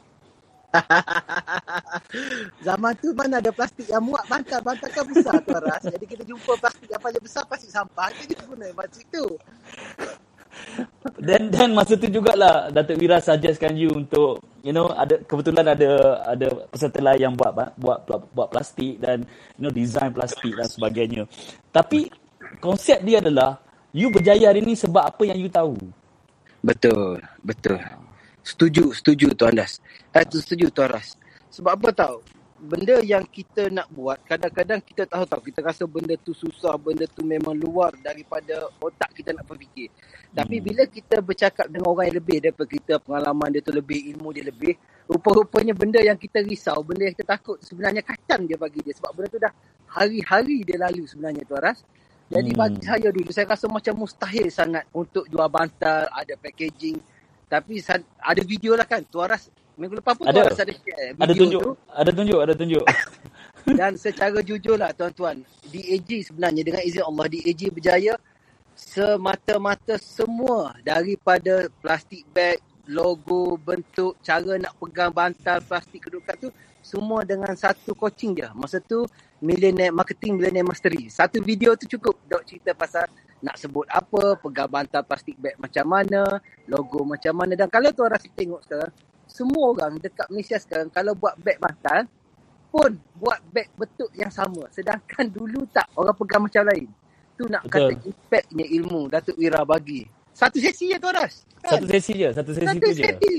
Zaman 2.67 2.93
tu 2.97 3.13
mana 3.13 3.45
ada 3.45 3.53
plastik 3.53 3.85
yang 3.91 4.01
muat 4.01 4.25
bantal. 4.25 4.61
Bantal 4.65 4.89
kan 4.89 5.05
besar 5.05 5.37
tu 5.45 5.53
Ras. 5.53 5.85
Jadi 5.85 6.07
kita 6.09 6.23
jumpa 6.25 6.57
plastik 6.57 6.89
yang 6.89 7.03
paling 7.03 7.21
besar, 7.21 7.43
plastik 7.45 7.69
sampah. 7.69 8.09
Kita 8.17 8.41
guna 8.49 8.73
plastik 8.73 9.05
tu. 9.13 9.27
Dan 11.17 11.49
dan 11.49 11.73
masa 11.73 11.97
tu 11.97 12.13
jugalah 12.13 12.69
Datuk 12.69 13.01
Wira 13.01 13.17
suggestkan 13.25 13.73
you 13.73 13.89
untuk 13.89 14.45
you 14.61 14.69
know 14.69 14.93
ada 14.93 15.17
kebetulan 15.25 15.65
ada 15.65 16.21
ada 16.29 16.69
peserta 16.69 17.01
lain 17.01 17.21
yang 17.25 17.35
buat 17.35 17.57
buat 17.81 18.05
buat 18.37 18.49
plastik 18.53 19.01
dan 19.01 19.25
you 19.57 19.65
know 19.65 19.73
design 19.73 20.13
plastik 20.13 20.53
dan 20.53 20.69
sebagainya. 20.69 21.25
Tapi 21.73 22.13
konsep 22.61 23.01
dia 23.01 23.25
adalah 23.25 23.57
you 23.93 24.09
berjaya 24.09 24.51
hari 24.51 24.65
ni 24.65 24.75
sebab 24.75 25.05
apa 25.05 25.23
yang 25.29 25.39
you 25.39 25.53
tahu. 25.53 25.77
Betul, 26.65 27.21
betul. 27.45 27.79
Setuju, 28.43 28.91
setuju 28.91 29.31
Tuan 29.39 29.55
Das. 29.55 29.79
Eh, 30.11 30.27
tu 30.27 30.43
setuju 30.43 30.67
Tuan 30.75 30.91
Ras. 30.91 31.15
Sebab 31.55 31.79
apa 31.79 31.89
tahu? 31.95 32.19
Benda 32.63 33.03
yang 33.03 33.27
kita 33.27 33.67
nak 33.75 33.91
buat, 33.91 34.23
kadang-kadang 34.23 34.79
kita 34.79 35.03
tahu 35.03 35.27
tahu 35.27 35.43
kita 35.51 35.67
rasa 35.67 35.83
benda 35.83 36.15
tu 36.15 36.31
susah, 36.31 36.79
benda 36.79 37.11
tu 37.11 37.27
memang 37.27 37.59
luar 37.59 37.91
daripada 37.99 38.71
otak 38.79 39.11
kita 39.19 39.35
nak 39.35 39.51
berfikir. 39.51 39.91
Tapi 40.31 40.63
Hmm. 40.63 40.67
bila 40.71 40.83
kita 40.87 41.19
bercakap 41.19 41.67
dengan 41.67 41.91
orang 41.91 42.07
yang 42.15 42.19
lebih 42.23 42.39
daripada 42.39 42.71
kita, 42.71 42.95
pengalaman 43.03 43.51
dia 43.51 43.63
tu 43.67 43.75
lebih, 43.75 44.15
ilmu 44.15 44.31
dia 44.31 44.47
lebih, 44.47 44.79
rupa-rupanya 45.11 45.75
benda 45.75 45.99
yang 45.99 46.15
kita 46.15 46.39
risau, 46.47 46.79
benda 46.87 47.11
yang 47.11 47.19
kita 47.19 47.35
takut 47.35 47.59
sebenarnya 47.67 48.03
kacang 48.07 48.47
dia 48.47 48.55
bagi 48.55 48.79
dia. 48.79 48.95
Sebab 48.95 49.11
benda 49.11 49.27
tu 49.27 49.43
dah 49.43 49.53
hari-hari 49.91 50.63
dia 50.63 50.79
lalu 50.79 51.03
sebenarnya 51.11 51.43
Tuan 51.43 51.67
Ras. 51.67 51.83
Jadi 52.33 52.51
Hmm. 52.57 52.61
bagi 52.65 52.81
saya 52.81 53.09
dulu, 53.13 53.29
saya 53.29 53.45
rasa 53.45 53.69
macam 53.69 53.95
mustahil 54.01 54.49
sangat 54.49 54.89
untuk 54.97 55.29
jual 55.29 55.49
bantal, 55.53 56.09
ada 56.09 56.35
packaging. 56.41 56.97
Tapi 57.45 57.85
ada 58.25 58.41
video 58.41 58.73
lah 58.73 58.89
kan. 58.89 59.05
Tuan 59.05 59.29
Ras, 59.29 59.53
minggu 59.77 60.01
lepas 60.01 60.17
pun 60.17 60.25
Ada. 60.25 60.41
Tuan 60.41 60.49
Ras 60.49 60.61
ada 60.65 60.73
share 60.73 61.13
video 61.13 61.21
Ada 61.29 61.33
tunjuk, 61.37 61.61
tu. 61.61 61.73
ada 61.93 62.11
tunjuk, 62.11 62.39
ada 62.41 62.55
tunjuk. 62.57 62.85
Dan 63.79 63.93
secara 64.01 64.39
jujur 64.41 64.81
lah 64.81 64.91
tuan-tuan, 64.97 65.45
DAG 65.69 66.09
sebenarnya 66.25 66.63
dengan 66.65 66.83
izin 66.83 67.05
Allah, 67.05 67.27
DAG 67.29 67.63
berjaya 67.69 68.17
semata-mata 68.73 70.01
semua 70.01 70.73
daripada 70.81 71.69
plastik 71.85 72.25
bag, 72.33 72.59
logo, 72.89 73.61
bentuk, 73.61 74.17
cara 74.25 74.57
nak 74.57 74.73
pegang 74.81 75.13
bantal 75.13 75.61
plastik 75.63 76.09
kedudukan 76.09 76.49
tu 76.49 76.51
semua 76.83 77.23
dengan 77.23 77.55
satu 77.55 77.95
coaching 77.95 78.37
je. 78.37 78.49
Masa 78.59 78.83
tu 78.83 79.07
Millionaire 79.39 79.95
Marketing 79.95 80.37
Millionaire 80.37 80.67
Mastery. 80.67 81.09
Satu 81.09 81.39
video 81.41 81.79
tu 81.79 81.87
cukup 81.87 82.19
dok 82.27 82.43
cerita 82.43 82.75
pasal 82.75 83.07
nak 83.43 83.59
sebut 83.59 83.87
apa, 83.91 84.39
pegang 84.39 84.71
bantal 84.71 85.03
plastik 85.03 85.35
bag 85.39 85.59
macam 85.59 85.87
mana, 85.87 86.39
logo 86.71 87.03
macam 87.03 87.35
mana 87.35 87.59
dan 87.59 87.67
kalau 87.67 87.91
tuan 87.91 88.15
rasa 88.15 88.31
tengok 88.31 88.63
sekarang, 88.63 88.93
semua 89.27 89.65
orang 89.75 89.99
dekat 89.99 90.27
Malaysia 90.31 90.59
sekarang 90.63 90.91
kalau 90.95 91.17
buat 91.19 91.35
bag 91.43 91.59
bantal 91.59 92.07
pun 92.73 92.97
buat 93.21 93.37
beg 93.53 93.69
bentuk 93.77 94.09
yang 94.17 94.33
sama. 94.33 94.65
Sedangkan 94.73 95.29
dulu 95.29 95.69
tak. 95.69 95.93
Orang 95.93 96.17
pegang 96.17 96.49
macam 96.49 96.65
lain. 96.73 96.89
Tu 97.37 97.45
nak 97.45 97.69
Betul. 97.69 97.93
kata 97.93 97.93
impactnya 98.09 98.65
ilmu 98.81 99.01
Datuk 99.13 99.37
Wira 99.37 99.61
bagi. 99.69 100.09
Satu 100.43 100.59
sesi 100.59 100.91
je 100.91 100.99
Tuan 100.99 101.15
Ras. 101.15 101.47
Satu 101.63 101.87
sesi 101.87 102.13
je, 102.19 102.29
satu 102.35 102.51
sesi 102.51 102.67
Satu 102.67 102.83
tu 102.83 102.91
je. 102.91 103.07
sesi. 103.07 103.35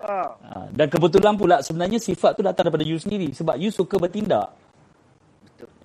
Ha. 0.00 0.20
Ha, 0.40 0.58
dan 0.72 0.88
kebetulan 0.88 1.36
pula 1.36 1.60
sebenarnya 1.60 2.00
sifat 2.00 2.32
tu 2.32 2.40
datang 2.40 2.72
daripada 2.72 2.88
you 2.88 2.96
sendiri 2.96 3.36
sebab 3.36 3.60
you 3.60 3.68
suka 3.68 4.00
bertindak. 4.00 4.56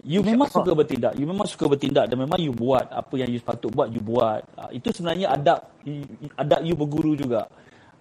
You 0.03 0.23
memang 0.23 0.47
suka 0.47 0.71
bertindak. 0.71 1.19
You 1.19 1.27
memang 1.27 1.47
suka 1.51 1.67
bertindak 1.67 2.07
dan 2.07 2.15
memang 2.15 2.39
you 2.39 2.55
buat 2.55 2.87
apa 2.87 3.15
yang 3.19 3.27
you 3.27 3.39
sepatut 3.43 3.75
buat, 3.75 3.91
you 3.91 3.99
buat. 3.99 4.47
Ha, 4.55 4.71
itu 4.71 4.87
sebenarnya 4.95 5.35
adab 5.35 5.67
adab 6.39 6.61
you 6.63 6.79
berguru 6.79 7.19
juga. 7.19 7.51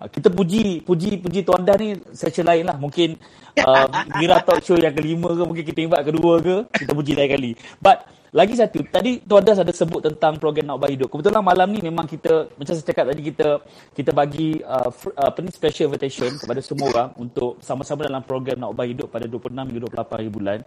Ha, 0.03 0.11
kita 0.11 0.35
puji 0.35 0.83
puji 0.83 1.23
puji 1.23 1.47
Tuan 1.47 1.63
Dan 1.63 1.79
ni 1.79 1.89
session 2.11 2.43
lain 2.43 2.67
lah. 2.67 2.75
Mungkin 2.75 3.15
uh, 3.63 3.87
Mira 4.19 4.43
Talk 4.43 4.59
Show 4.67 4.75
yang 4.75 4.91
kelima 4.91 5.31
ke, 5.31 5.43
mungkin 5.47 5.63
kita 5.63 5.79
invite 5.87 6.07
kedua 6.11 6.43
ke, 6.43 6.57
kita 6.75 6.91
puji 6.91 7.13
lain 7.15 7.31
kali. 7.31 7.51
But 7.79 8.03
lagi 8.35 8.59
satu, 8.59 8.83
tadi 8.91 9.23
Tuan 9.23 9.47
Das 9.47 9.63
ada 9.63 9.71
sebut 9.71 10.03
tentang 10.03 10.43
program 10.43 10.75
Nak 10.75 10.77
Ubah 10.83 10.91
Hidup. 10.91 11.07
Kebetulan 11.07 11.39
malam 11.39 11.71
ni 11.71 11.79
memang 11.79 12.11
kita, 12.11 12.51
macam 12.59 12.73
saya 12.75 12.83
cakap 12.83 13.15
tadi, 13.15 13.23
kita 13.31 13.63
kita 13.95 14.11
bagi 14.11 14.59
uh, 14.67 14.91
fr- 14.91 15.15
uh, 15.15 15.31
apa 15.31 15.39
ni, 15.39 15.55
special 15.55 15.87
invitation 15.87 16.35
kepada 16.35 16.59
semua 16.59 16.91
orang 16.91 17.09
untuk 17.23 17.63
sama-sama 17.63 18.03
dalam 18.03 18.27
program 18.27 18.59
Nak 18.59 18.75
Ubah 18.75 18.87
Hidup 18.91 19.07
pada 19.07 19.31
26 19.31 19.55
hingga 19.55 19.81
28 20.03 20.17
hari 20.19 20.29
bulan. 20.35 20.59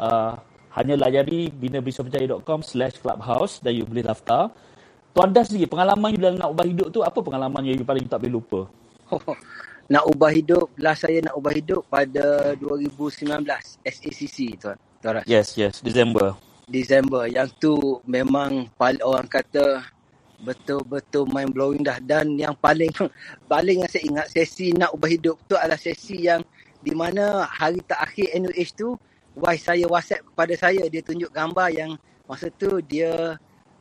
Uh, 0.00 0.32
hanya 0.70 0.94
layari 0.94 1.50
binabisapercaya.com 1.50 2.62
slash 2.62 2.96
clubhouse 3.02 3.58
dan 3.60 3.74
you 3.74 3.84
boleh 3.84 4.06
daftar. 4.06 4.54
Tuan 5.10 5.34
Das 5.34 5.50
sendiri, 5.50 5.66
pengalaman 5.66 6.14
you 6.14 6.20
dalam 6.22 6.38
Nak 6.38 6.50
Ubah 6.54 6.66
Hidup 6.66 6.88
tu, 6.94 7.02
apa 7.02 7.18
pengalaman 7.18 7.62
yang 7.66 7.76
you 7.82 7.86
paling 7.86 8.06
tak 8.06 8.22
boleh 8.22 8.38
lupa? 8.38 8.60
nak 9.90 10.06
ubah 10.06 10.30
hidup, 10.30 10.70
last 10.78 11.02
saya 11.02 11.18
nak 11.18 11.34
ubah 11.34 11.50
hidup 11.50 11.82
pada 11.90 12.54
2019 12.62 13.42
SACC 13.82 14.54
Tuan. 14.54 14.78
Tuan 15.02 15.18
Ras. 15.18 15.26
Yes, 15.26 15.58
yes, 15.58 15.82
December. 15.82 16.38
Disember. 16.70 17.26
Yang 17.26 17.58
tu 17.58 17.74
memang 18.06 18.70
paling 18.78 19.02
orang 19.02 19.26
kata 19.26 19.82
betul-betul 20.40 21.28
mind 21.28 21.52
blowing 21.52 21.82
dah 21.84 22.00
dan 22.00 22.38
yang 22.38 22.56
paling 22.56 22.88
paling 23.52 23.84
yang 23.84 23.90
saya 23.92 24.04
ingat 24.08 24.26
sesi 24.32 24.72
nak 24.72 24.96
ubah 24.96 25.10
hidup 25.12 25.36
tu 25.44 25.52
adalah 25.52 25.76
sesi 25.76 26.16
yang 26.24 26.40
di 26.80 26.96
mana 26.96 27.44
hari 27.44 27.84
terakhir 27.84 28.32
NUH 28.40 28.72
tu 28.72 28.96
wife 29.36 29.60
saya 29.60 29.84
WhatsApp 29.84 30.24
kepada 30.32 30.54
saya 30.56 30.88
dia 30.88 31.04
tunjuk 31.04 31.28
gambar 31.28 31.68
yang 31.76 31.90
masa 32.24 32.48
tu 32.56 32.80
dia 32.80 33.36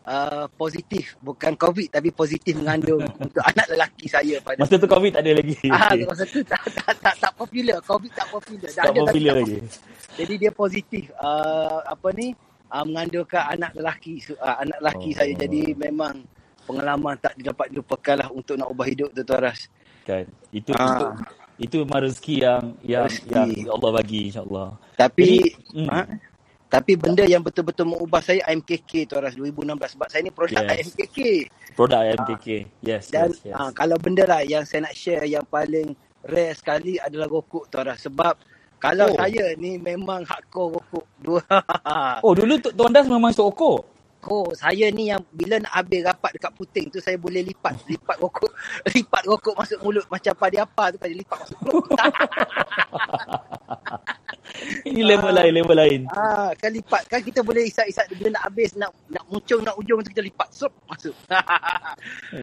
uh, 0.09 0.45
positif 0.57 1.13
bukan 1.21 1.53
covid 1.53 1.87
tapi 1.93 2.09
positif 2.09 2.57
mengandung 2.57 3.05
untuk 3.23 3.43
anak 3.45 3.67
lelaki 3.69 4.09
saya 4.09 4.41
pada 4.41 4.57
Masa 4.65 4.81
tu 4.81 4.89
COVID 4.89 5.11
tak 5.13 5.21
ada 5.21 5.31
lagi. 5.37 5.55
Ah, 5.69 5.93
masa 6.09 6.25
tu 6.25 6.41
tak, 6.41 6.61
tak, 6.73 6.93
tak, 6.97 7.15
tak 7.21 7.31
popular. 7.37 7.77
Covid 7.85 8.11
tak 8.11 8.27
popular. 8.33 8.69
Dah 8.73 8.83
tak 8.83 8.93
ada 8.97 9.01
popular 9.05 9.33
tak 9.37 9.41
lagi. 9.45 9.57
Jadi 10.17 10.33
dia 10.35 10.51
positif. 10.51 11.03
Uh, 11.21 11.79
apa 11.85 12.09
ni? 12.17 12.33
Uh, 12.69 12.85
mengandungkan 12.85 13.43
anak 13.53 13.71
lelaki. 13.77 14.21
Uh, 14.35 14.57
anak 14.65 14.77
lelaki 14.81 15.09
oh. 15.13 15.15
saya. 15.15 15.33
Jadi 15.37 15.61
memang 15.77 16.25
pengalaman 16.65 17.15
tak 17.17 17.33
dapat 17.37 17.71
dilupakan 17.73 18.15
lah 18.25 18.29
untuk 18.33 18.57
nak 18.57 18.67
ubah 18.69 18.87
hidup 18.89 19.09
tu 19.13 19.23
Ras. 19.37 19.69
Kan. 20.05 20.25
Itu 20.49 20.73
Ah. 20.73 20.97
itu 20.97 21.05
itu 21.59 21.75
memang 21.83 22.07
rezeki 22.07 22.35
yang 22.39 22.63
yang 22.87 23.03
Rezeki. 23.11 23.67
yang 23.67 23.75
Allah 23.75 23.91
bagi 23.91 24.19
insya-Allah. 24.31 24.67
Tapi 24.95 25.27
Jadi, 25.27 25.75
hmm. 25.75 25.87
ha? 25.91 26.01
Tapi 26.69 26.93
benda 26.93 27.25
yang 27.25 27.41
betul-betul 27.41 27.89
mengubah 27.89 28.21
saya 28.21 28.45
IMKK 28.45 29.09
Tuan 29.09 29.25
Ras 29.25 29.33
2016 29.33 29.65
sebab 29.89 30.07
saya 30.07 30.21
ni 30.21 30.29
produk 30.29 30.61
Yes. 30.61 30.77
IMKK. 30.85 31.17
Produk 31.73 32.01
MKK. 32.15 32.47
Yes, 32.79 33.09
Dan 33.09 33.33
yes, 33.33 33.41
yes. 33.43 33.55
ah, 33.55 33.71
kalau 33.71 33.97
benda 33.97 34.23
lah 34.23 34.45
yang 34.45 34.61
saya 34.63 34.85
nak 34.85 34.93
share 34.93 35.25
yang 35.25 35.41
paling 35.43 35.97
rare 36.21 36.53
sekali 36.53 36.95
adalah 36.95 37.25
rokok 37.27 37.67
Tuan 37.67 37.89
Ras 37.89 37.99
sebab 37.99 38.37
kalau 38.77 39.09
Oh. 39.09 39.17
saya 39.17 39.57
ni 39.57 39.75
memang 39.75 40.21
hardcore 40.23 40.77
rokok. 40.77 41.05
Dua. 41.17 41.41
Oh, 42.23 42.31
dulu 42.31 42.55
tu- 42.59 42.71
Tuan 42.71 42.93
Das 42.93 43.09
memang 43.09 43.33
sokok. 43.33 43.98
Oh, 44.27 44.51
saya 44.51 44.91
ni 44.91 45.07
yang 45.07 45.23
bila 45.31 45.63
nak 45.63 45.71
habis 45.79 46.03
rapat 46.03 46.35
dekat 46.35 46.51
puting 46.51 46.91
tu 46.91 46.99
saya 46.99 47.15
boleh 47.15 47.39
lipat, 47.39 47.71
lipat 47.87 48.19
rokok, 48.19 48.51
lipat 48.95 49.23
rokok 49.23 49.55
masuk 49.55 49.79
mulut 49.79 50.03
macam 50.11 50.35
pada 50.35 50.67
apa 50.67 50.83
tu 50.91 50.97
kan 50.99 51.07
lipat 51.07 51.37
masuk 51.39 51.59
mulut. 51.63 51.83
Ini 54.83 55.01
level 55.05 55.31
lain, 55.31 55.53
level 55.55 55.77
lain. 55.77 56.01
Ah, 56.09 56.51
kan 56.57 56.73
lipat 56.73 57.05
kan 57.07 57.21
kita 57.21 57.45
boleh 57.45 57.69
isap-isap 57.69 58.11
bila 58.17 58.35
nak 58.35 58.43
habis 58.49 58.73
nak 58.75 58.91
nak 59.07 59.23
muncung 59.29 59.61
nak 59.63 59.77
ujung 59.77 60.01
tu 60.03 60.09
kita 60.11 60.25
lipat 60.25 60.49
sup 60.51 60.73
masuk. 60.89 61.15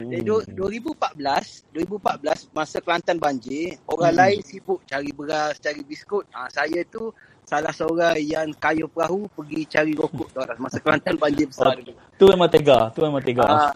Jadi 0.06 0.22
du- 0.22 0.46
2014, 0.54 1.66
2014 1.74 2.48
masa 2.54 2.78
Kelantan 2.80 3.18
banjir, 3.18 3.76
orang 3.90 4.14
Hmm. 4.14 4.20
lain 4.22 4.40
sibuk 4.40 4.80
cari 4.86 5.10
beras, 5.12 5.58
cari 5.58 5.82
biskut. 5.82 6.24
Ah 6.32 6.46
saya 6.48 6.86
tu 6.86 7.10
salah 7.46 7.70
seorang 7.70 8.18
yang 8.18 8.50
kayu 8.58 8.90
perahu 8.90 9.30
pergi 9.30 9.62
cari 9.70 9.94
rokok 9.94 10.28
tu 10.34 10.38
orang 10.42 10.58
masa 10.58 10.82
Kelantan 10.82 11.14
banjir 11.14 11.46
besar 11.46 11.78
dulu. 11.78 11.94
Tu 12.18 12.24
memang 12.26 12.50
tega, 12.50 12.90
tu 12.90 13.00
memang 13.06 13.22
tega. 13.22 13.46
Ah, 13.46 13.72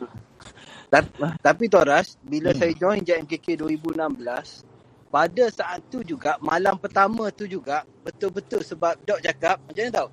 tapi, 0.90 1.11
tapi 1.38 1.64
Toras, 1.70 2.18
bila 2.18 2.50
Hmm. 2.50 2.59
saya 2.59 2.72
join 2.74 2.98
JMKK 3.06 3.62
2016, 3.62 4.66
pada 5.06 5.44
saat 5.54 5.78
tu 5.87 6.02
juga, 6.02 6.35
malam 6.42 6.74
pertama 6.74 7.30
tu 7.30 7.46
juga, 7.46 7.87
betul-betul 8.02 8.66
sebab 8.66 8.98
Dok 9.06 9.22
cakap, 9.22 9.62
macam 9.62 9.83
mana 9.87 9.94
tahu? 9.94 10.09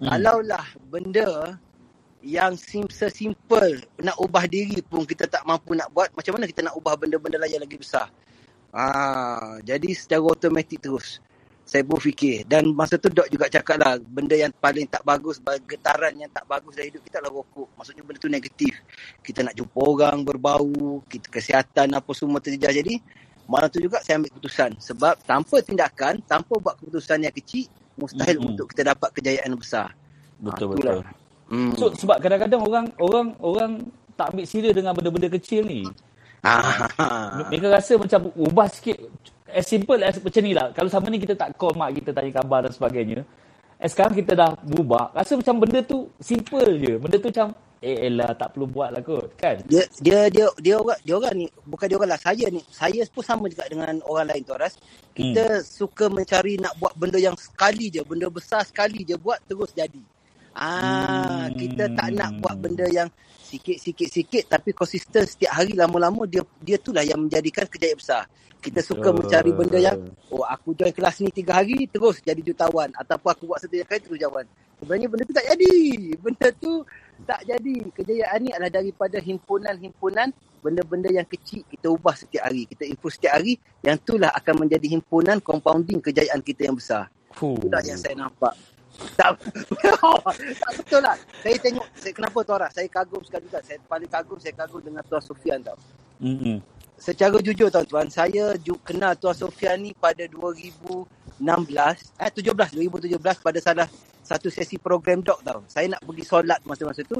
Hmm. 0.00 0.08
Kalaulah 0.08 0.66
benda 0.88 1.28
yang 2.24 2.56
sim 2.56 2.88
sesimpel 2.88 3.84
nak 4.00 4.16
ubah 4.24 4.48
diri 4.48 4.80
pun 4.80 5.04
kita 5.04 5.28
tak 5.28 5.44
mampu 5.44 5.76
nak 5.76 5.92
buat, 5.92 6.08
macam 6.16 6.40
mana 6.40 6.48
kita 6.48 6.64
nak 6.64 6.80
ubah 6.80 6.96
benda-benda 6.96 7.36
lain 7.36 7.60
yang 7.60 7.64
lagi 7.68 7.76
besar? 7.76 8.08
Ah, 8.72 9.60
jadi 9.60 9.92
secara 9.92 10.24
automatik 10.24 10.80
terus 10.80 11.20
saya 11.72 11.88
berfikir 11.88 12.44
dan 12.44 12.68
masa 12.76 13.00
tu 13.00 13.08
Dok 13.08 13.32
juga 13.32 13.48
cakap 13.48 13.80
lah 13.80 13.96
benda 13.96 14.36
yang 14.36 14.52
paling 14.52 14.84
tak 14.84 15.00
bagus 15.08 15.40
getaran 15.64 16.12
yang 16.20 16.28
tak 16.28 16.44
bagus 16.44 16.76
dalam 16.76 16.92
hidup 16.92 17.02
kita 17.08 17.24
adalah 17.24 17.40
rokok 17.40 17.68
maksudnya 17.72 18.04
benda 18.04 18.18
tu 18.20 18.28
negatif 18.28 18.72
kita 19.24 19.40
nak 19.40 19.56
jumpa 19.56 19.80
orang 19.80 20.18
berbau 20.20 20.68
kita 21.08 21.32
kesihatan 21.32 21.96
apa 21.96 22.10
semua 22.12 22.44
terjejas 22.44 22.76
jadi 22.76 23.00
malam 23.48 23.72
tu 23.72 23.80
juga 23.80 24.04
saya 24.04 24.20
ambil 24.20 24.36
keputusan 24.36 24.70
sebab 24.76 25.16
tanpa 25.24 25.56
tindakan 25.64 26.20
tanpa 26.28 26.54
buat 26.60 26.76
keputusan 26.76 27.24
yang 27.24 27.32
kecil 27.32 27.64
mustahil 27.96 28.36
Mm-mm. 28.36 28.52
untuk 28.52 28.68
kita 28.68 28.92
dapat 28.92 29.08
kejayaan 29.16 29.48
yang 29.56 29.62
besar 29.62 29.88
Betul, 30.38 30.68
Ah, 30.68 30.76
itulah. 30.76 30.96
betul. 31.00 31.00
hmm. 31.48 31.72
So, 31.78 31.84
sebab 31.94 32.18
kadang-kadang 32.20 32.62
orang 32.62 32.86
orang 33.00 33.28
orang 33.40 33.72
tak 34.12 34.34
ambil 34.34 34.46
serius 34.46 34.74
dengan 34.76 34.92
benda-benda 34.92 35.28
kecil 35.32 35.64
ni. 35.64 35.88
ah. 36.44 36.90
Mereka 37.48 37.68
rasa 37.70 37.96
macam 37.96 38.28
ubah 38.34 38.68
sikit 38.68 38.98
as 39.52 39.68
simple 39.68 40.00
as 40.00 40.16
macam 40.18 40.42
ni 40.42 40.52
lah. 40.56 40.72
Kalau 40.72 40.88
sama 40.88 41.06
ni 41.12 41.20
kita 41.20 41.36
tak 41.36 41.54
call 41.60 41.76
mak 41.76 41.94
kita 41.96 42.10
tanya 42.10 42.40
khabar 42.40 42.64
dan 42.64 42.72
sebagainya. 42.72 43.20
Eh 43.82 43.88
sekarang 43.90 44.14
kita 44.16 44.32
dah 44.32 44.50
berubah. 44.64 45.12
Rasa 45.12 45.36
macam 45.36 45.62
benda 45.62 45.80
tu 45.84 46.08
simple 46.18 46.80
je. 46.80 46.92
Benda 46.96 47.16
tu 47.20 47.28
macam 47.28 47.52
eh 47.82 48.06
elah 48.06 48.30
tak 48.38 48.54
perlu 48.54 48.70
buat 48.70 48.94
lah 48.94 49.02
kot. 49.02 49.34
Kan? 49.34 49.58
dia 49.66 49.82
dia 49.98 50.30
dia 50.30 50.46
dia 50.62 50.74
orang 50.78 50.98
dia 51.02 51.14
orang 51.18 51.34
ni 51.34 51.46
bukan 51.66 51.86
dia 51.90 51.96
orang 51.98 52.10
lah 52.14 52.20
saya 52.22 52.46
ni 52.46 52.62
saya 52.70 53.02
pun 53.10 53.26
sama 53.26 53.50
juga 53.50 53.66
dengan 53.66 53.98
orang 54.06 54.30
lain 54.30 54.42
tu 54.46 54.54
Ras 54.54 54.78
kita 55.10 55.58
hmm. 55.58 55.66
suka 55.66 56.06
mencari 56.06 56.62
nak 56.62 56.78
buat 56.78 56.94
benda 56.94 57.18
yang 57.18 57.34
sekali 57.34 57.90
je 57.90 58.06
benda 58.06 58.30
besar 58.30 58.62
sekali 58.62 59.02
je 59.02 59.18
buat 59.18 59.42
terus 59.50 59.74
jadi 59.74 59.98
ah 60.54 61.50
hmm. 61.50 61.58
kita 61.58 61.90
tak 61.98 62.08
nak 62.14 62.30
buat 62.38 62.54
benda 62.54 62.86
yang 62.86 63.10
sikit-sikit-sikit 63.52 64.48
tapi 64.48 64.72
konsisten 64.72 65.28
setiap 65.28 65.52
hari 65.60 65.76
lama-lama 65.76 66.24
dia 66.24 66.40
dia 66.64 66.80
itulah 66.80 67.04
yang 67.04 67.20
menjadikan 67.28 67.68
kejayaan 67.68 68.00
besar. 68.00 68.24
Kita 68.62 68.80
suka 68.80 69.10
Betul. 69.10 69.18
mencari 69.26 69.50
benda 69.52 69.78
yang 69.82 69.98
oh 70.32 70.46
aku 70.46 70.72
join 70.72 70.94
kelas 70.94 71.20
ni 71.20 71.28
tiga 71.28 71.60
hari 71.60 71.84
terus 71.90 72.24
jadi 72.24 72.40
jutawan. 72.40 72.88
Ataupun 72.96 73.28
aku 73.28 73.42
buat 73.44 73.60
satu 73.60 73.76
kali 73.84 74.00
terus 74.00 74.16
jawan 74.16 74.46
sebenarnya 74.80 75.08
benda 75.12 75.24
tu 75.28 75.34
tak 75.36 75.46
jadi. 75.52 75.74
Benda 76.16 76.48
tu 76.56 76.72
tak 77.28 77.40
jadi. 77.44 77.76
Kejayaan 77.92 78.38
ni 78.40 78.50
adalah 78.56 78.72
daripada 78.72 79.18
himpunan-himpunan 79.20 80.28
benda-benda 80.62 81.10
yang 81.10 81.26
kecil 81.26 81.66
kita 81.68 81.86
ubah 81.92 82.14
setiap 82.16 82.48
hari. 82.48 82.64
Kita 82.64 82.88
improve 82.88 83.14
setiap 83.14 83.36
hari 83.36 83.58
yang 83.84 83.98
itulah 83.98 84.30
akan 84.32 84.66
menjadi 84.66 84.86
himpunan 84.96 85.42
compounding 85.44 86.00
kejayaan 86.00 86.40
kita 86.40 86.70
yang 86.70 86.78
besar. 86.78 87.12
Fuh. 87.32 87.56
itulah 87.56 87.80
yang 87.80 87.96
saya 87.96 88.12
nampak 88.12 88.52
tak, 89.16 89.40
tak 90.62 90.72
betul 90.78 91.00
lah 91.00 91.16
saya 91.40 91.56
tengok 91.58 91.86
saya, 91.96 92.12
kenapa 92.12 92.38
Tora 92.44 92.68
saya 92.70 92.88
kagum 92.88 93.22
sekali 93.24 93.48
juga 93.48 93.60
saya 93.64 93.78
paling 93.88 94.10
kagum 94.10 94.38
saya 94.38 94.54
kagum 94.54 94.80
dengan 94.84 95.02
Tuan 95.08 95.22
Sofian 95.24 95.58
tau 95.64 95.78
Mm-mm. 96.22 96.62
secara 96.94 97.34
jujur 97.42 97.66
tuan-tuan, 97.66 98.06
saya 98.06 98.54
kenal 98.86 99.18
Tuan 99.18 99.34
Sofian 99.34 99.82
ni 99.82 99.90
pada 99.90 100.22
2016, 100.30 101.10
eh 102.14 102.30
17, 102.30 102.78
2017 102.78 103.18
pada 103.42 103.58
salah 103.58 103.88
satu 104.22 104.46
sesi 104.46 104.78
program 104.78 105.18
dok 105.18 105.42
tau. 105.42 105.60
Saya 105.66 105.90
nak 105.90 106.00
pergi 106.06 106.22
solat 106.22 106.62
masa-masa 106.62 107.02
tu. 107.02 107.18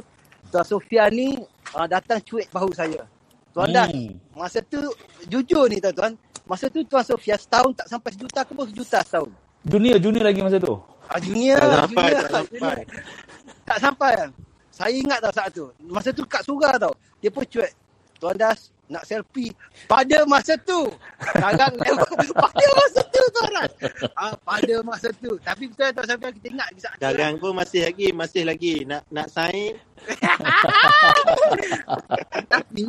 Tuan 0.54 0.62
Sofian 0.62 1.10
ni 1.10 1.34
uh, 1.74 1.86
datang 1.90 2.22
cuik 2.22 2.46
bahu 2.54 2.70
saya. 2.70 3.02
Tuan 3.50 3.68
hmm. 3.68 3.74
Das, 3.74 3.90
masa 4.38 4.58
tu 4.62 4.78
jujur 5.26 5.66
ni 5.66 5.82
tuan-tuan, 5.82 6.14
masa 6.46 6.70
tu 6.70 6.86
Tuan 6.86 7.02
Sofian 7.02 7.36
setahun 7.36 7.74
tak 7.74 7.90
sampai 7.90 8.10
sejuta 8.14 8.46
ke 8.46 8.54
pun 8.54 8.70
sejuta 8.70 9.02
setahun. 9.02 9.34
Junior, 9.66 9.98
junior 9.98 10.24
lagi 10.30 10.40
masa 10.46 10.62
tu. 10.62 10.78
Ah, 11.12 11.20
junior, 11.20 11.60
Tak 11.68 11.78
sampai, 11.84 12.08
junior, 12.08 12.24
tak 12.24 12.32
sampai. 12.32 12.56
junior. 12.56 12.78
Tak 13.68 13.78
sampai. 13.78 14.12
Saya 14.72 14.92
ingat 14.96 15.18
tau 15.20 15.34
saat 15.36 15.50
tu. 15.52 15.64
Masa 15.84 16.08
tu 16.16 16.24
kat 16.24 16.42
surah 16.42 16.74
tau. 16.80 16.92
Dia 17.20 17.28
pun 17.28 17.44
cuek. 17.44 17.72
Tuan 18.16 18.38
Das, 18.38 18.72
nak 18.88 19.04
selfie. 19.04 19.52
Pada 19.84 20.24
masa 20.24 20.56
tu. 20.56 20.88
Sekarang 21.20 21.76
level. 21.76 22.32
Pada 22.48 22.66
masa 22.72 23.00
tu 23.12 23.22
Tuan 23.36 23.50
Das. 23.52 23.72
Ah, 24.16 24.32
pada 24.40 24.74
masa 24.80 25.08
tu. 25.12 25.32
Tapi 25.44 25.68
betul 25.68 25.92
Tuan 25.92 26.06
Sofian 26.08 26.32
kita 26.40 26.46
ingat. 26.48 26.68
Sekarang 26.80 27.32
pun 27.36 27.52
masih 27.52 27.80
lagi, 27.84 28.08
masih 28.16 28.42
lagi 28.48 28.74
nak 28.88 29.04
nak 29.12 29.28
sign. 29.28 29.76
Tapi 32.52 32.88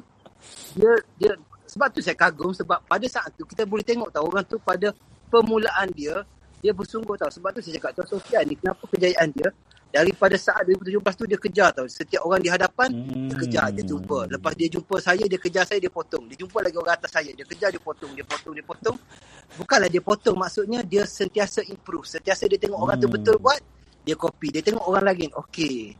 dia 0.77 0.93
dia 1.17 1.31
sebab 1.69 1.89
tu 1.89 2.01
saya 2.05 2.13
kagum 2.13 2.53
sebab 2.53 2.85
pada 2.85 3.05
saat 3.09 3.33
tu 3.33 3.49
kita 3.49 3.65
boleh 3.65 3.81
tengok 3.81 4.13
tahu 4.13 4.29
orang 4.29 4.45
tu 4.45 4.61
pada 4.61 4.93
permulaan 5.33 5.89
dia 5.97 6.21
dia 6.63 6.71
bersungguh 6.71 7.19
tahu 7.19 7.27
sebab 7.29 7.49
tu 7.51 7.59
saya 7.59 7.75
cakap 7.75 7.91
Tuan 7.93 8.07
Sofian 8.07 8.43
ni 8.47 8.55
kenapa 8.55 8.83
kejayaan 8.87 9.27
dia? 9.35 9.51
Daripada 9.93 10.33
saat 10.33 10.65
2017 10.65 11.05
tu 11.13 11.25
dia 11.27 11.37
kejar 11.37 11.69
tahu 11.69 11.85
setiap 11.85 12.25
orang 12.25 12.41
di 12.41 12.49
hadapan 12.49 12.89
Hmm. 12.89 13.29
dia 13.29 13.35
kejar 13.37 13.65
dia 13.69 13.83
jumpa. 13.83 14.25
Lepas 14.25 14.53
dia 14.55 14.65
jumpa 14.65 14.95
saya 14.97 15.21
dia 15.21 15.37
kejar 15.37 15.63
saya 15.67 15.77
dia 15.77 15.91
potong. 15.91 16.23
Dia 16.25 16.37
jumpa 16.39 16.57
lagi 16.63 16.77
orang 16.79 16.95
atas 16.97 17.11
saya 17.11 17.29
dia 17.29 17.45
kejar 17.45 17.69
dia 17.69 17.77
potong 17.77 18.09
dia 18.15 18.25
potong 18.25 18.53
dia 18.55 18.65
potong. 18.65 18.97
Bukanlah 19.53 19.89
dia 19.91 20.01
potong 20.01 20.33
maksudnya 20.33 20.81
dia 20.81 21.03
sentiasa 21.05 21.61
improve. 21.67 22.09
Sentiasa 22.09 22.47
dia 22.47 22.57
tengok 22.57 22.79
orang 22.79 22.97
tu 22.97 23.05
Hmm. 23.05 23.15
betul 23.19 23.35
buat 23.37 23.59
dia 24.01 24.15
copy. 24.17 24.47
Dia 24.49 24.63
tengok 24.65 24.81
orang 24.81 25.03
lain 25.13 25.29
okey. 25.45 25.93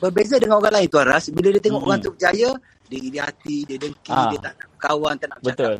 Berbeza 0.00 0.40
dengan 0.40 0.56
orang 0.64 0.72
lain 0.80 0.88
Tuan 0.88 1.04
Ras. 1.04 1.28
Bila 1.28 1.48
dia 1.52 1.60
tengok 1.60 1.82
Hmm. 1.84 1.88
orang 1.92 2.00
tu 2.00 2.10
berjaya 2.16 2.50
dia 2.88 2.98
iri 3.04 3.18
hati 3.20 3.56
dia 3.68 3.76
dengki 3.76 4.08
Ah. 4.08 4.32
dia 4.32 4.40
tak 4.40 4.52
nak 4.56 4.68
kawan 4.80 5.14
tak 5.20 5.28
nak 5.28 5.38
Betul. 5.44 5.76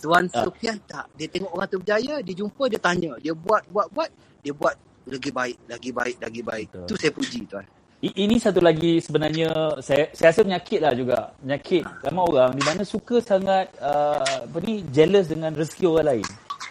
Tuan 0.00 0.24
Ah. 0.32 0.44
Sofian 0.44 0.76
tak 0.84 1.06
dia 1.16 1.26
tengok 1.30 1.50
orang 1.56 1.68
tu 1.68 1.78
berjaya 1.80 2.14
dia 2.20 2.34
jumpa 2.36 2.68
dia 2.68 2.80
tanya 2.80 3.12
dia 3.22 3.32
buat 3.32 3.62
buat 3.72 3.86
buat 3.94 4.10
dia 4.44 4.52
buat 4.52 4.74
lagi 5.06 5.30
baik 5.30 5.56
lagi 5.70 5.90
baik 5.94 6.16
lagi 6.18 6.40
baik 6.42 6.66
Betul. 6.72 6.86
tu 6.90 6.94
saya 6.98 7.12
puji 7.14 7.40
tuan 7.48 7.66
Ini 7.96 8.36
satu 8.36 8.60
lagi 8.60 9.00
sebenarnya 9.00 9.80
saya 9.80 10.12
saya 10.12 10.28
rasa 10.30 10.44
penyakit 10.44 10.78
lah 10.84 10.92
juga. 10.92 11.32
Penyakit 11.40 11.82
ramai 12.04 12.24
orang 12.28 12.52
di 12.52 12.62
mana 12.62 12.82
suka 12.84 13.24
sangat 13.24 13.72
uh, 13.80 14.44
apa 14.44 14.58
ni 14.62 14.84
jealous 14.92 15.32
dengan 15.32 15.56
rezeki 15.56 15.84
orang 15.88 16.06
lain. 16.12 16.26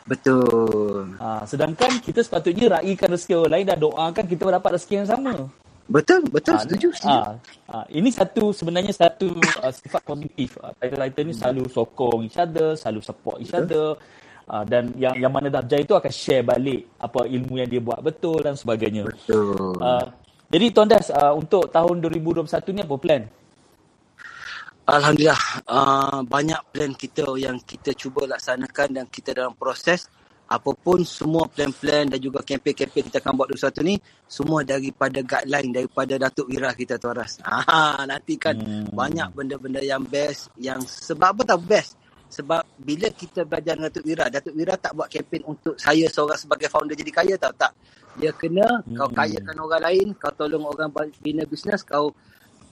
betul 0.05 1.09
Uh, 1.17 1.41
sedangkan 1.49 1.97
kita 1.97 2.21
sepatutnya 2.21 2.77
raikan 2.77 3.09
rezeki 3.09 3.33
orang 3.41 3.51
lain 3.57 3.65
dan 3.65 3.77
doakan 3.81 4.25
kita 4.29 4.43
dapat 4.53 4.71
rezeki 4.77 4.93
yang 5.01 5.09
sama. 5.09 5.33
Betul 5.85 6.21
betul 6.33 6.55
Ah, 6.57 6.61
setuju 6.65 6.87
setuju 6.93 7.19
Ah, 7.21 7.35
ah, 7.69 7.85
ini 7.93 8.09
satu 8.09 8.49
sebenarnya 8.53 8.93
satu 8.93 9.37
uh, 9.37 9.73
sifat 9.73 10.01
positif. 10.05 10.57
Uh, 10.61 10.73
Title-title 10.81 11.25
ni 11.29 11.33
selalu 11.37 11.63
sokong 11.69 12.25
each 12.25 12.37
other, 12.41 12.73
selalu 12.77 13.01
support 13.05 13.37
each 13.41 13.53
other. 13.53 13.97
Uh, 14.45 14.61
dan 14.65 14.93
yang 14.97 15.17
yang 15.17 15.33
mana 15.33 15.49
dah 15.49 15.61
berjaya 15.65 15.81
itu 15.81 15.97
akan 15.97 16.13
share 16.13 16.45
balik 16.45 16.85
apa 17.01 17.25
ilmu 17.25 17.57
yang 17.57 17.69
dia 17.69 17.81
buat 17.81 18.01
betul 18.01 18.41
dan 18.45 18.53
sebagainya. 18.57 19.09
betul 19.09 19.73
Uh, 19.81 20.05
jadi 20.53 20.65
Tuan 20.73 20.87
Das, 20.89 21.09
uh, 21.09 21.33
untuk 21.33 21.69
tahun 21.73 22.01
2021 22.05 22.45
ni 22.77 22.81
apa 22.85 22.95
plan? 23.01 23.23
Alhamdulillah 24.85 25.41
uh, 25.65 26.21
banyak 26.29 26.61
plan 26.69 26.93
kita 26.93 27.25
yang 27.41 27.57
kita 27.57 27.97
cuba 27.97 28.29
laksanakan 28.29 28.87
dan 29.01 29.05
kita 29.09 29.33
dalam 29.33 29.57
proses 29.57 30.05
apapun 30.45 31.01
semua 31.01 31.49
plan-plan 31.49 32.05
dan 32.05 32.19
juga 32.21 32.45
kempen-kempen 32.45 33.09
kita 33.09 33.17
akan 33.17 33.33
buat 33.33 33.47
21 33.53 33.81
ni 33.81 33.95
semua 34.29 34.61
daripada 34.61 35.19
guideline 35.25 35.71
daripada 35.73 36.13
Datuk 36.21 36.47
Wira 36.49 36.69
kita 36.73 37.01
Tuan 37.01 37.17
Ras. 37.17 37.41
Ah 37.45 38.05
nanti 38.05 38.37
kan 38.37 38.53
Hmm. 38.55 38.87
banyak 38.93 39.29
benda-benda 39.33 39.81
yang 39.81 40.01
best 40.05 40.49
yang 40.57 40.79
sebab 40.81 41.33
apa 41.37 41.41
tahu 41.55 41.61
best 41.65 41.97
sebab 42.29 42.61
bila 42.81 43.07
kita 43.13 43.45
belajar 43.47 43.77
dengan 43.77 43.87
Datuk 43.89 44.05
Wira, 44.05 44.25
Datuk 44.27 44.53
Wira 44.57 44.73
tak 44.75 44.91
buat 44.97 45.07
kempen 45.07 45.41
untuk 45.47 45.77
saya 45.77 46.09
seorang 46.09 46.35
sebagai 46.35 46.67
founder 46.67 46.97
jadi 46.97 47.11
kaya 47.13 47.35
tau 47.39 47.53
tak. 47.55 47.71
Dia 48.15 48.31
kena 48.35 48.63
Hmm. 48.85 48.95
kau 48.95 49.09
kayakan 49.11 49.55
orang 49.59 49.81
lain, 49.91 50.07
kau 50.15 50.31
tolong 50.35 50.63
orang 50.65 50.89
bina 51.19 51.43
bisnes, 51.47 51.83
kau 51.83 52.11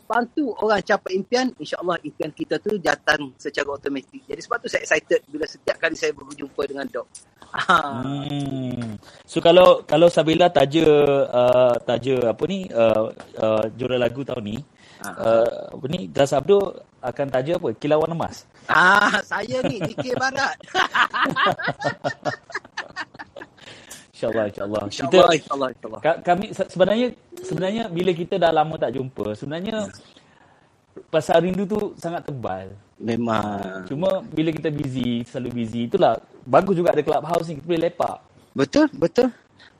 bantu 0.03 0.53
orang 0.59 0.83
capai 0.83 1.15
impian, 1.17 1.47
insyaAllah 1.57 1.97
impian 2.03 2.31
kita 2.31 2.59
tu 2.59 2.75
datang 2.79 3.31
secara 3.39 3.71
automatik. 3.73 4.21
Jadi 4.27 4.41
sebab 4.43 4.57
tu 4.61 4.67
saya 4.69 4.83
excited 4.83 5.21
bila 5.31 5.45
setiap 5.47 5.79
kali 5.79 5.95
saya 5.95 6.11
berjumpa 6.13 6.61
dengan 6.67 6.85
Dok. 6.87 7.07
Ha. 7.53 7.77
Hmm. 8.01 8.97
So 9.29 9.37
kalau 9.37 9.85
kalau 9.85 10.09
Sabila 10.09 10.49
taja 10.49 10.85
uh, 11.29 11.75
taja 11.85 12.33
apa 12.33 12.43
ni 12.49 12.65
uh, 12.73 13.13
uh, 13.37 13.63
juara 13.77 14.01
lagu 14.01 14.25
tahun 14.25 14.41
ni 14.41 14.57
uh, 15.05 15.77
apa 15.77 15.85
ni 15.85 16.09
Das 16.09 16.33
Abdul 16.33 16.81
akan 17.03 17.27
taja 17.29 17.61
apa? 17.61 17.69
Kilauan 17.77 18.15
Emas. 18.15 18.49
Ah, 18.65 19.21
saya 19.21 19.61
ni 19.69 19.77
DK 19.77 20.17
Barat. 20.17 20.57
InsyaAllah, 24.13 24.45
insyaAllah. 24.47 24.81
InsyaAllah, 24.87 25.35
insyaAllah, 25.35 25.69
insyaAllah. 25.75 25.99
Ka- 25.99 26.19
Kami 26.23 26.45
se- 26.55 26.69
sebenarnya 26.71 27.07
sebenarnya 27.43 27.83
bila 27.87 28.11
kita 28.11 28.39
dah 28.39 28.51
lama 28.51 28.75
tak 28.79 28.95
jumpa, 28.95 29.35
sebenarnya 29.35 29.87
pasal 31.09 31.43
rindu 31.43 31.63
tu 31.65 31.79
sangat 31.97 32.25
tebal. 32.25 32.71
Memang. 32.97 33.83
Cuma 33.89 34.23
bila 34.23 34.49
kita 34.49 34.71
busy, 34.71 35.25
selalu 35.27 35.49
busy, 35.63 35.91
itulah 35.91 36.15
bagus 36.45 36.77
juga 36.77 36.95
ada 36.95 37.03
clubhouse 37.03 37.51
ni 37.51 37.59
kita 37.59 37.67
boleh 37.67 37.83
lepak. 37.89 38.17
Betul, 38.53 38.87
betul. 38.95 39.27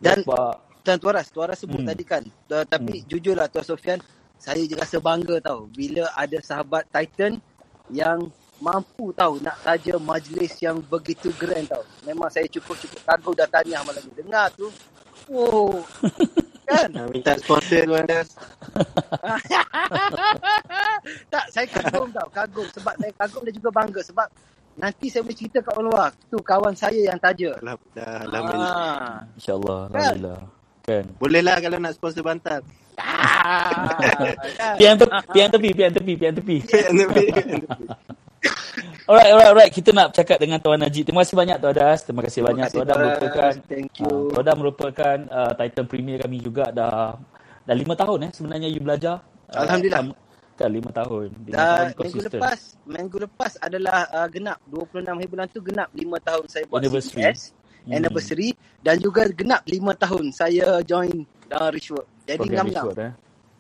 Dan 0.02 0.20
Lepak. 0.26 0.56
dan 0.84 0.96
Tuaras, 1.00 1.28
Tuaras 1.32 1.58
sebut 1.64 1.80
Hmm. 1.80 1.90
tadi 1.94 2.04
kan. 2.04 2.24
Tapi 2.50 3.08
jujurlah 3.08 3.48
Tuan 3.48 3.64
Sofian, 3.64 4.00
saya 4.36 4.60
je 4.68 4.76
rasa 4.76 5.00
bangga 5.00 5.40
tau 5.40 5.70
bila 5.72 6.12
ada 6.12 6.36
sahabat 6.44 6.84
Titan 6.92 7.40
yang 7.88 8.28
mampu 8.60 9.16
tahu 9.16 9.40
nak 9.40 9.60
saja 9.64 9.96
majlis 10.00 10.60
yang 10.60 10.84
begitu 10.84 11.32
grand 11.40 11.64
tau. 11.70 11.84
Memang 12.04 12.28
saya 12.28 12.48
cukup-cukup 12.52 13.00
kagum 13.08 13.34
dan 13.38 13.48
tahniah 13.48 13.84
malam 13.86 14.04
ni. 14.04 14.12
Dengar 14.20 14.52
tu, 14.52 14.68
oh, 15.32 15.84
kan? 16.74 16.90
Minta 17.14 17.38
sponsor 17.38 17.86
Tuan 17.86 18.06
Das. 18.10 18.34
tak, 21.34 21.46
saya 21.54 21.66
kagum 21.70 22.10
tau, 22.10 22.28
kagum. 22.34 22.66
Sebab 22.74 22.94
saya 22.98 23.14
kagum 23.14 23.42
dan 23.46 23.54
juga 23.54 23.70
bangga. 23.70 24.02
Sebab 24.02 24.28
nanti 24.82 25.14
saya 25.14 25.22
boleh 25.22 25.38
cerita 25.38 25.62
kat 25.62 25.78
orang 25.78 25.88
luar. 25.94 26.10
Tu 26.28 26.38
kawan 26.42 26.74
saya 26.74 27.00
yang 27.06 27.22
taja. 27.22 27.54
Dah, 27.62 27.78
Alhamdulillah. 28.30 28.74
Ah. 28.74 29.22
InsyaAllah, 29.38 29.82
Kan? 29.90 29.94
Alhamdulillah. 29.94 30.42
Kan. 30.84 31.08
Boleh 31.16 31.42
lah 31.46 31.56
kalau 31.64 31.80
nak 31.80 31.96
sponsor 31.96 32.24
bantal. 32.26 32.60
kan? 32.94 34.36
Pian 34.78 34.96
tepi, 35.00 35.18
pian 35.32 35.50
tepi, 35.50 35.72
pian 35.72 35.92
tepi, 35.94 36.14
pian 36.18 36.34
tepi. 36.34 36.58
Alright, 39.04 39.30
alright, 39.30 39.50
alright. 39.52 39.72
Kita 39.74 39.92
nak 39.92 40.16
cakap 40.16 40.40
dengan 40.40 40.64
Tuan 40.64 40.80
Najib. 40.80 41.04
Terima 41.04 41.28
kasih 41.28 41.36
banyak 41.36 41.58
Tuan 41.60 41.76
Das. 41.76 42.00
Terima 42.08 42.22
kasih 42.24 42.40
banyak. 42.40 42.68
Tuan 42.72 42.88
Das 42.88 42.96
merupakan 42.98 43.52
Thank 43.68 43.92
uh, 43.92 44.00
you. 44.00 44.14
Tuan 44.32 44.44
Das 44.44 44.56
merupakan 44.56 45.18
uh, 45.28 45.52
Titan 45.60 45.86
Premier 45.86 46.18
kami 46.24 46.38
juga 46.40 46.66
dah 46.72 47.20
dah 47.64 47.76
lima 47.76 47.96
tahun 47.96 48.28
eh 48.28 48.32
sebenarnya 48.32 48.68
you 48.72 48.80
belajar. 48.80 49.20
Uh, 49.52 49.64
Alhamdulillah. 49.64 50.02
sam- 50.08 50.22
kan 50.54 50.70
lima 50.70 50.92
tahun. 50.94 51.28
Lima 51.44 51.50
Dan 51.50 51.58
tahun 51.58 51.84
minggu 51.84 52.00
konsisten. 52.00 52.40
lepas, 52.40 52.60
minggu 52.86 53.18
lepas 53.26 53.52
adalah 53.60 53.98
uh, 54.08 54.28
genap 54.30 54.58
26 54.70 55.02
hari 55.04 55.28
bulan 55.28 55.46
tu 55.50 55.60
genap 55.60 55.90
5 55.90 56.00
tahun 56.24 56.46
saya 56.48 56.64
buat 56.70 56.80
Anniversary. 56.80 57.20
CPS 57.20 57.42
Hmm. 57.84 58.00
anniversary 58.00 58.50
dan 58.80 58.96
juga 58.96 59.28
genap 59.28 59.60
5 59.68 59.76
tahun 60.00 60.32
saya 60.32 60.80
join 60.88 61.12
dalam 61.52 61.68
Richwork. 61.68 62.08
Jadi 62.24 62.48
ngam-ngam. 62.48 62.86
Richwood, 62.88 63.00
eh. 63.04 63.12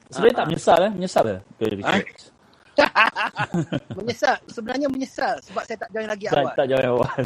Sebenarnya 0.07 0.37
tak 0.39 0.45
menyesal 0.47 0.79
eh, 0.79 0.91
menyesal 0.95 1.25
eh 1.27 1.39
ke 1.59 1.63
Richwood. 1.67 2.31
menyesal, 3.97 4.35
sebenarnya 4.49 4.87
menyesal 4.89 5.35
sebab 5.45 5.63
saya 5.65 5.77
tak 5.77 5.89
join 5.93 6.09
lagi 6.09 6.25
awal. 6.29 6.53
tak 6.57 6.67
jawab 6.69 6.85
awal. 6.99 7.17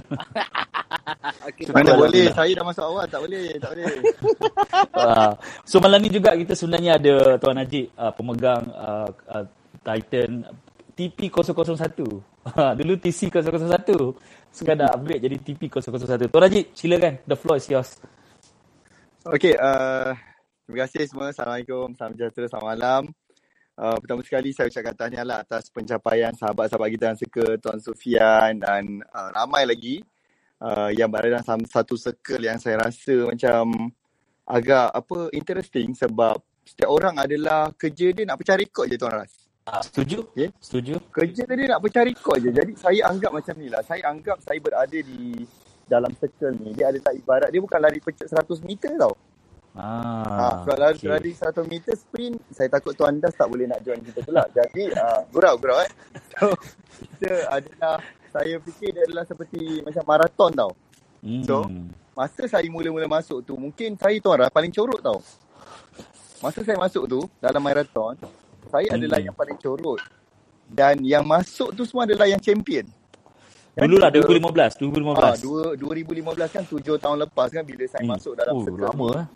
Okay, 1.48 1.68
Mana 1.72 1.96
boleh, 1.96 2.32
saya 2.32 2.52
dah 2.52 2.66
masuk 2.68 2.84
awal. 2.84 3.06
Tak 3.08 3.20
boleh, 3.24 3.56
tak 3.60 3.70
boleh. 3.76 3.88
Ah, 5.08 5.34
so 5.64 5.80
malam 5.80 6.04
ni 6.04 6.12
juga 6.12 6.36
kita 6.36 6.54
sebenarnya 6.56 7.00
ada 7.00 7.16
Tuan 7.40 7.56
Najib 7.56 7.92
uh, 7.96 8.12
pemegang 8.12 8.64
uh, 8.76 9.08
uh, 9.32 9.46
Titan 9.84 10.44
TP001. 10.96 12.00
Ah, 12.48 12.72
Dulu 12.76 12.94
TC001. 13.00 13.90
Sekarang 14.52 14.80
dah 14.84 14.90
upgrade 14.96 15.24
jadi 15.24 15.38
TP001. 15.40 16.28
Tuan 16.28 16.44
Najib, 16.44 16.66
silakan. 16.76 17.14
The 17.24 17.36
floor 17.40 17.58
is 17.60 17.68
yours. 17.72 17.90
Okey, 19.28 19.56
uh, 19.60 20.16
terima 20.68 20.78
kasih 20.88 21.04
semua. 21.08 21.32
Assalamualaikum, 21.32 21.96
salam 21.96 22.16
sejahtera, 22.16 22.48
selamat 22.48 22.68
malam. 22.76 23.04
Uh, 23.78 23.94
pertama 24.02 24.26
sekali 24.26 24.50
saya 24.58 24.74
ucapkan 24.74 24.98
tahniah 24.98 25.22
lah 25.22 25.46
atas 25.46 25.70
pencapaian 25.70 26.34
sahabat-sahabat 26.34 26.90
kita 26.98 27.06
yang 27.14 27.20
suka 27.22 27.46
Tuan 27.62 27.78
Sufian 27.78 28.58
dan 28.58 29.06
uh, 29.14 29.30
ramai 29.38 29.70
lagi 29.70 30.02
uh, 30.66 30.90
yang 30.90 31.14
berada 31.14 31.46
dalam 31.46 31.62
satu 31.62 31.94
circle 31.94 32.42
yang 32.42 32.58
saya 32.58 32.82
rasa 32.82 33.30
macam 33.30 33.94
agak 34.50 34.88
apa 34.98 35.30
interesting 35.30 35.94
sebab 35.94 36.42
setiap 36.66 36.90
orang 36.90 37.22
adalah 37.22 37.70
kerja 37.78 38.10
dia 38.18 38.26
nak 38.26 38.42
pecah 38.42 38.58
rekod 38.58 38.90
je 38.90 38.98
Tuan 38.98 39.14
Ras. 39.14 39.46
Ah, 39.70 39.84
setuju? 39.86 40.26
Okay? 40.34 40.50
Setuju? 40.58 40.98
Kerja 41.14 41.44
dia 41.46 41.68
nak 41.70 41.82
pecah 41.86 42.02
rekod 42.02 42.42
je. 42.42 42.50
Jadi 42.50 42.74
saya 42.82 43.14
anggap 43.14 43.30
macam 43.30 43.56
ni 43.62 43.68
lah. 43.70 43.86
Saya 43.86 44.10
anggap 44.10 44.42
saya 44.42 44.58
berada 44.58 44.98
di 44.98 45.46
dalam 45.86 46.12
circle 46.18 46.56
ni. 46.66 46.74
Dia 46.74 46.90
adalah 46.90 47.14
ibarat 47.14 47.50
dia 47.54 47.62
bukan 47.62 47.78
lari 47.78 48.02
pecah 48.02 48.26
100 48.26 48.64
meter 48.66 48.98
tau. 48.98 49.14
Ah, 49.78 50.26
Ah, 50.26 50.56
kalau 50.66 50.90
okay. 50.90 51.06
lari 51.06 51.32
100 51.38 51.70
meter 51.70 51.94
sprint, 51.94 52.42
saya 52.50 52.66
takut 52.66 52.98
Tuan 52.98 53.22
Das 53.22 53.38
tak 53.38 53.46
boleh 53.46 53.70
nak 53.70 53.86
join 53.86 54.02
kita 54.02 54.26
pula. 54.26 54.42
Jadi, 54.50 54.90
uh, 54.90 55.22
gurau-gurau 55.30 55.78
eh. 55.86 55.92
So, 56.34 56.50
kita 56.98 57.46
adalah, 57.46 58.02
saya 58.34 58.58
fikir 58.58 58.90
dia 58.90 59.06
adalah 59.06 59.22
seperti 59.24 59.86
macam 59.86 60.04
maraton 60.04 60.52
tau. 60.52 60.72
So, 61.46 61.70
Hmm. 61.70 61.94
masa 62.18 62.50
saya 62.50 62.66
mula-mula 62.66 63.06
masuk 63.06 63.46
tu, 63.46 63.54
mungkin 63.54 63.94
saya 63.94 64.18
Tuan 64.18 64.42
Ras 64.42 64.50
paling 64.50 64.74
corot 64.74 64.98
tau. 64.98 65.22
Masa 66.42 66.66
saya 66.66 66.78
masuk 66.78 67.06
tu, 67.06 67.20
dalam 67.38 67.62
maraton, 67.62 68.18
saya 68.74 68.90
Hmm. 68.90 68.98
adalah 68.98 69.20
yang 69.22 69.36
paling 69.38 69.58
corot. 69.62 70.02
Dan 70.66 71.06
yang 71.06 71.22
masuk 71.22 71.72
tu 71.72 71.86
semua 71.86 72.04
adalah 72.04 72.26
yang 72.26 72.42
champion. 72.42 72.84
Dulu 73.78 74.02
lah 74.02 74.10
kita- 74.10 74.26
2015, 74.26 74.74
Ah, 74.74 74.80
2015. 74.82 75.38
dua, 75.46 75.78
2015 75.78 76.50
kan 76.50 76.66
tujuh 76.66 76.98
tahun 76.98 77.30
lepas 77.30 77.54
kan 77.54 77.62
bila 77.62 77.86
saya 77.86 78.02
Hmm. 78.02 78.18
masuk 78.18 78.34
dalam 78.34 78.58
Oh, 78.58 78.66
circle 78.66 78.90
lama 78.90 79.08
eh. 79.22 79.28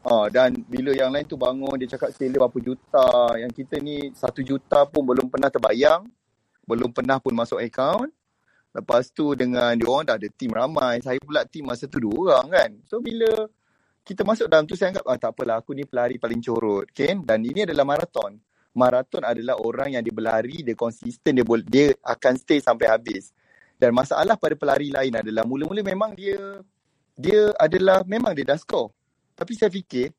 Ah, 0.00 0.32
dan 0.32 0.56
bila 0.64 0.96
yang 0.96 1.12
lain 1.12 1.28
tu 1.28 1.36
bangun 1.36 1.76
dia 1.76 1.92
cakap 1.92 2.16
seller 2.16 2.40
berapa 2.40 2.58
juta, 2.64 3.36
yang 3.36 3.52
kita 3.52 3.76
ni 3.84 4.08
satu 4.16 4.40
juta 4.40 4.88
pun 4.88 5.04
belum 5.04 5.28
pernah 5.28 5.52
terbayang, 5.52 6.08
belum 6.64 6.88
pernah 6.88 7.20
pun 7.20 7.36
masuk 7.36 7.60
account. 7.60 8.08
Lepas 8.72 9.12
tu 9.12 9.36
dengan 9.36 9.76
dia 9.76 9.84
orang 9.84 10.06
dah 10.08 10.16
ada 10.16 10.28
team 10.32 10.56
ramai, 10.56 11.04
saya 11.04 11.20
pula 11.20 11.44
team 11.44 11.68
masa 11.68 11.84
tu 11.84 12.00
dua 12.00 12.40
orang 12.40 12.48
kan. 12.48 12.70
So 12.88 13.04
bila 13.04 13.28
kita 14.00 14.24
masuk 14.24 14.48
dalam 14.48 14.64
tu 14.64 14.72
saya 14.72 14.96
anggap 14.96 15.04
ah 15.04 15.18
tak 15.20 15.30
apalah 15.36 15.60
aku 15.60 15.76
ni 15.76 15.84
pelari 15.84 16.16
paling 16.16 16.40
corot, 16.40 16.88
kan? 16.96 17.20
Dan 17.20 17.44
ini 17.44 17.68
adalah 17.68 17.84
maraton. 17.84 18.40
Maraton 18.72 19.20
adalah 19.26 19.60
orang 19.60 19.98
yang 19.98 20.02
dia 20.06 20.14
berlari, 20.14 20.64
dia 20.64 20.78
konsisten, 20.78 21.36
dia 21.36 21.44
boleh 21.44 21.66
dia 21.66 21.92
akan 22.00 22.40
stay 22.40 22.62
sampai 22.62 22.88
habis. 22.88 23.36
Dan 23.76 23.92
masalah 23.92 24.38
pada 24.40 24.56
pelari 24.56 24.88
lain 24.88 25.12
adalah 25.12 25.44
mula-mula 25.44 25.84
memang 25.84 26.16
dia 26.16 26.40
dia 27.20 27.52
adalah 27.60 28.00
memang 28.08 28.32
dia 28.32 28.48
dah 28.48 28.56
score. 28.56 28.88
Tapi 29.40 29.52
saya 29.56 29.72
fikir 29.72 30.12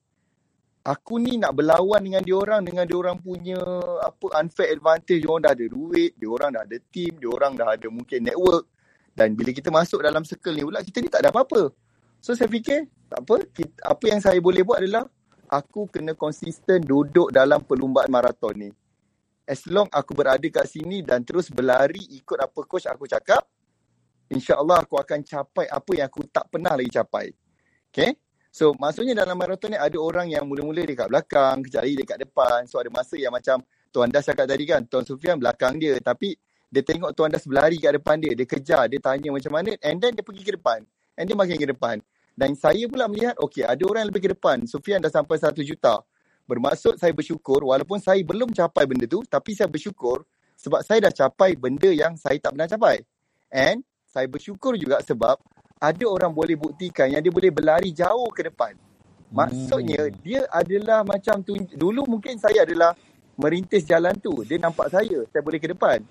aku 0.82 1.22
ni 1.22 1.38
nak 1.38 1.54
berlawan 1.54 2.02
dengan 2.02 2.26
dia 2.26 2.34
orang 2.34 2.66
dengan 2.66 2.90
dia 2.90 2.98
orang 2.98 3.22
punya 3.22 3.62
apa 4.02 4.42
unfair 4.42 4.74
advantage 4.74 5.22
dia 5.22 5.30
orang 5.30 5.44
dah 5.46 5.54
ada 5.54 5.66
duit, 5.70 6.12
dia 6.18 6.30
orang 6.30 6.50
dah 6.50 6.62
ada 6.66 6.78
team, 6.90 7.14
dia 7.22 7.30
orang 7.30 7.54
dah 7.54 7.68
ada 7.78 7.88
mungkin 7.94 8.20
network 8.26 8.66
dan 9.14 9.38
bila 9.38 9.54
kita 9.54 9.70
masuk 9.70 10.02
dalam 10.02 10.26
circle 10.26 10.58
ni 10.58 10.66
pula 10.66 10.82
kita 10.82 10.98
ni 11.06 11.10
tak 11.14 11.22
ada 11.22 11.30
apa-apa. 11.30 11.70
So 12.18 12.34
saya 12.34 12.50
fikir 12.50 12.90
tak 13.14 13.22
apa, 13.22 13.36
kita, 13.54 13.78
apa 13.86 14.06
yang 14.10 14.20
saya 14.26 14.42
boleh 14.42 14.66
buat 14.66 14.82
adalah 14.82 15.06
aku 15.52 15.86
kena 15.94 16.18
konsisten 16.18 16.82
duduk 16.82 17.30
dalam 17.30 17.62
perlumbaan 17.62 18.10
maraton 18.10 18.58
ni. 18.58 18.70
As 19.46 19.68
long 19.70 19.90
aku 19.94 20.18
berada 20.18 20.48
kat 20.50 20.66
sini 20.66 21.06
dan 21.06 21.22
terus 21.22 21.54
berlari 21.54 22.02
ikut 22.18 22.42
apa 22.42 22.58
coach 22.66 22.90
aku 22.90 23.06
cakap, 23.06 23.46
insya-Allah 24.32 24.82
aku 24.82 24.98
akan 24.98 25.22
capai 25.22 25.70
apa 25.70 25.92
yang 25.94 26.08
aku 26.10 26.24
tak 26.32 26.48
pernah 26.50 26.74
lagi 26.74 26.90
capai. 26.90 27.30
Okay? 27.92 28.16
So 28.52 28.76
maksudnya 28.76 29.16
dalam 29.16 29.40
maraton 29.40 29.72
ni 29.72 29.80
ada 29.80 29.96
orang 29.96 30.28
yang 30.28 30.44
mula-mula 30.44 30.84
dekat 30.84 31.08
belakang, 31.08 31.64
kejap 31.64 31.88
lagi 31.88 31.96
dekat 32.04 32.18
depan. 32.20 32.60
So 32.68 32.84
ada 32.84 32.92
masa 32.92 33.16
yang 33.16 33.32
macam 33.32 33.64
Tuan 33.96 34.12
Das 34.12 34.28
cakap 34.28 34.44
tadi 34.44 34.68
kan, 34.68 34.84
Tuan 34.92 35.08
Sufian 35.08 35.40
belakang 35.40 35.80
dia. 35.80 35.96
Tapi 36.04 36.36
dia 36.68 36.84
tengok 36.84 37.16
Tuan 37.16 37.32
Das 37.32 37.48
berlari 37.48 37.80
kat 37.80 37.96
depan 37.96 38.20
dia. 38.20 38.36
Dia 38.36 38.44
kejar, 38.44 38.92
dia 38.92 39.00
tanya 39.00 39.32
macam 39.32 39.52
mana. 39.56 39.72
And 39.80 40.04
then 40.04 40.12
dia 40.12 40.24
pergi 40.24 40.44
ke 40.44 40.60
depan. 40.60 40.84
And 41.16 41.32
dia 41.32 41.36
makin 41.36 41.56
ke 41.56 41.68
depan. 41.72 42.04
Dan 42.36 42.52
saya 42.60 42.84
pula 42.92 43.08
melihat, 43.08 43.40
okay 43.40 43.64
ada 43.64 43.84
orang 43.88 44.12
lebih 44.12 44.28
ke 44.28 44.30
depan. 44.36 44.68
Sufian 44.68 45.00
dah 45.00 45.12
sampai 45.12 45.40
satu 45.40 45.64
juta. 45.64 46.04
Bermaksud 46.44 47.00
saya 47.00 47.16
bersyukur 47.16 47.64
walaupun 47.64 48.04
saya 48.04 48.20
belum 48.20 48.52
capai 48.52 48.84
benda 48.84 49.08
tu. 49.08 49.24
Tapi 49.24 49.56
saya 49.56 49.72
bersyukur 49.72 50.28
sebab 50.60 50.84
saya 50.84 51.08
dah 51.08 51.14
capai 51.24 51.56
benda 51.56 51.88
yang 51.88 52.20
saya 52.20 52.36
tak 52.36 52.52
pernah 52.52 52.68
capai. 52.68 53.00
And 53.48 53.88
saya 54.12 54.28
bersyukur 54.28 54.76
juga 54.76 55.00
sebab 55.00 55.40
ada 55.82 56.06
orang 56.06 56.30
boleh 56.30 56.54
buktikan 56.54 57.10
yang 57.10 57.26
dia 57.26 57.34
boleh 57.34 57.50
berlari 57.50 57.90
jauh 57.90 58.30
ke 58.30 58.46
depan. 58.46 58.78
Maksudnya 59.34 60.06
Hmm. 60.06 60.16
dia 60.22 60.42
adalah 60.54 61.02
macam 61.02 61.42
tu 61.42 61.58
dulu 61.74 62.06
mungkin 62.06 62.38
saya 62.38 62.62
adalah 62.62 62.94
merintis 63.42 63.90
jalan 63.90 64.14
tu. 64.22 64.46
Dia 64.46 64.62
nampak 64.62 64.94
saya, 64.94 65.26
saya 65.34 65.42
boleh 65.42 65.58
ke 65.58 65.74
depan. 65.74 66.06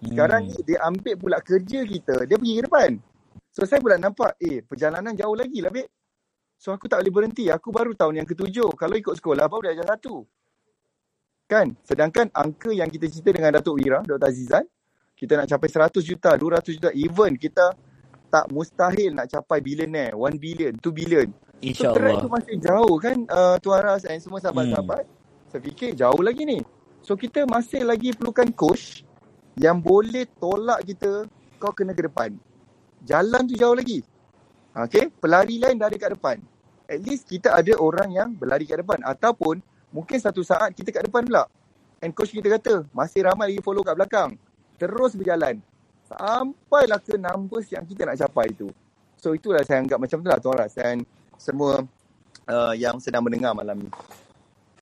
Sekarang 0.00 0.48
Hmm. 0.48 0.56
ni 0.56 0.60
dia 0.64 0.78
ambil 0.88 1.14
pula 1.20 1.38
kerja 1.44 1.84
kita, 1.84 2.24
dia 2.24 2.40
pergi 2.40 2.54
ke 2.56 2.62
depan. 2.64 2.90
So 3.52 3.68
saya 3.68 3.84
pula 3.84 4.00
nampak, 4.00 4.40
eh 4.40 4.64
perjalanan 4.64 5.12
jauh 5.12 5.36
lagi 5.36 5.60
lah 5.60 5.68
babe. 5.68 5.90
So 6.56 6.72
aku 6.72 6.88
tak 6.88 7.04
boleh 7.04 7.12
berhenti. 7.12 7.52
Aku 7.52 7.68
baru 7.72 7.92
tahun 7.92 8.24
yang 8.24 8.28
ketujuh. 8.28 8.72
Kalau 8.76 8.94
ikut 8.96 9.16
sekolah 9.20 9.44
baru 9.48 9.68
dah 9.68 9.72
ajar 9.76 9.86
satu. 9.96 10.24
Kan? 11.50 11.74
Sedangkan 11.82 12.30
angka 12.32 12.70
yang 12.70 12.86
kita 12.88 13.10
cerita 13.10 13.34
dengan 13.34 13.58
Datuk 13.58 13.80
Wira, 13.80 14.04
Dr. 14.06 14.28
Azizan, 14.28 14.64
kita 15.18 15.40
nak 15.40 15.50
capai 15.50 15.68
100 15.68 16.04
juta, 16.04 16.30
200 16.38 16.76
juta, 16.78 16.90
even 16.94 17.34
kita 17.34 17.74
tak 18.30 18.46
mustahil 18.48 19.10
nak 19.12 19.26
capai 19.28 19.58
billionaire, 19.58 20.14
1 20.14 20.38
billion, 20.38 20.72
2 20.78 20.90
billion. 20.94 21.28
So 21.74 21.92
track 21.92 22.16
InsyaAllah. 22.16 22.22
tu 22.22 22.28
masih 22.30 22.56
jauh 22.62 22.94
kan 22.96 23.16
uh, 23.28 23.56
Tuan 23.60 23.82
Ras 23.84 24.06
dan 24.06 24.16
semua 24.22 24.38
Hmm. 24.40 24.48
sahabat-sahabat. 24.48 25.04
Saya 25.50 25.60
fikir 25.60 25.90
jauh 25.92 26.22
lagi 26.22 26.46
ni. 26.46 26.58
So 27.02 27.18
kita 27.18 27.44
masih 27.44 27.84
lagi 27.84 28.14
perlukan 28.14 28.48
coach 28.54 29.02
yang 29.58 29.82
boleh 29.82 30.24
tolak 30.38 30.86
kita 30.86 31.26
kau 31.58 31.74
kena 31.74 31.92
ke 31.92 32.06
depan. 32.08 32.32
Jalan 33.04 33.44
tu 33.44 33.58
jauh 33.58 33.74
lagi. 33.74 34.00
Okay, 34.70 35.10
pelari 35.10 35.58
lain 35.58 35.76
dah 35.76 35.90
ada 35.90 35.98
kat 35.98 36.14
depan. 36.14 36.36
At 36.86 37.02
least 37.02 37.26
kita 37.26 37.50
ada 37.52 37.74
orang 37.76 38.08
yang 38.14 38.28
berlari 38.32 38.64
kat 38.64 38.80
depan. 38.80 39.02
Ataupun 39.02 39.58
mungkin 39.90 40.16
satu 40.16 40.40
saat 40.46 40.72
kita 40.72 40.94
kat 40.94 41.10
depan 41.10 41.26
pula. 41.26 41.44
And 42.00 42.14
coach 42.14 42.32
kita 42.32 42.48
kata, 42.56 42.86
masih 42.94 43.26
ramai 43.26 43.52
lagi 43.52 43.60
follow 43.60 43.82
kat 43.82 43.98
belakang. 43.98 44.38
Terus 44.78 45.12
berjalan. 45.12 45.60
Sampailah 46.10 46.98
ke 46.98 47.14
numbers 47.14 47.70
yang 47.70 47.86
kita 47.86 48.02
nak 48.02 48.18
capai 48.18 48.50
tu. 48.58 48.66
So 49.14 49.30
itulah 49.30 49.62
saya 49.62 49.78
anggap 49.86 50.02
macam 50.02 50.18
tu 50.18 50.28
lah 50.28 50.38
Tuan 50.42 50.56
Ras. 50.58 50.74
Dan 50.74 51.06
semua 51.38 51.78
uh, 52.50 52.74
yang 52.74 52.98
sedang 52.98 53.22
mendengar 53.22 53.54
malam 53.54 53.78
ni. 53.78 53.90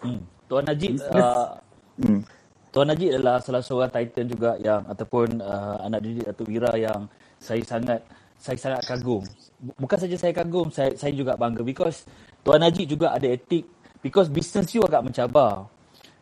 Hmm. 0.00 0.20
Tuan 0.48 0.64
Najib 0.64 0.96
Business. 0.96 1.20
uh, 1.20 1.60
Hmm. 1.98 2.22
Tuan 2.70 2.86
Najib 2.86 3.10
adalah 3.10 3.42
salah 3.42 3.58
seorang 3.58 3.90
titan 3.90 4.30
juga 4.30 4.54
yang 4.62 4.86
ataupun 4.86 5.42
uh, 5.42 5.82
anak 5.82 5.98
didik 5.98 6.24
Datuk 6.30 6.46
Wira 6.46 6.70
yang 6.78 7.10
saya 7.42 7.58
sangat 7.66 8.00
saya 8.38 8.54
sangat 8.54 8.86
kagum. 8.86 9.26
Bu- 9.58 9.74
Bukan 9.82 9.98
saja 9.98 10.14
saya 10.14 10.30
kagum, 10.30 10.70
saya 10.70 10.94
saya 10.94 11.10
juga 11.10 11.34
bangga 11.34 11.66
because 11.66 12.06
Tuan 12.46 12.62
Najib 12.62 12.86
juga 12.86 13.10
ada 13.10 13.26
etik 13.26 13.66
because 13.98 14.30
business 14.30 14.70
you 14.72 14.86
agak 14.86 15.02
mencabar. 15.02 15.66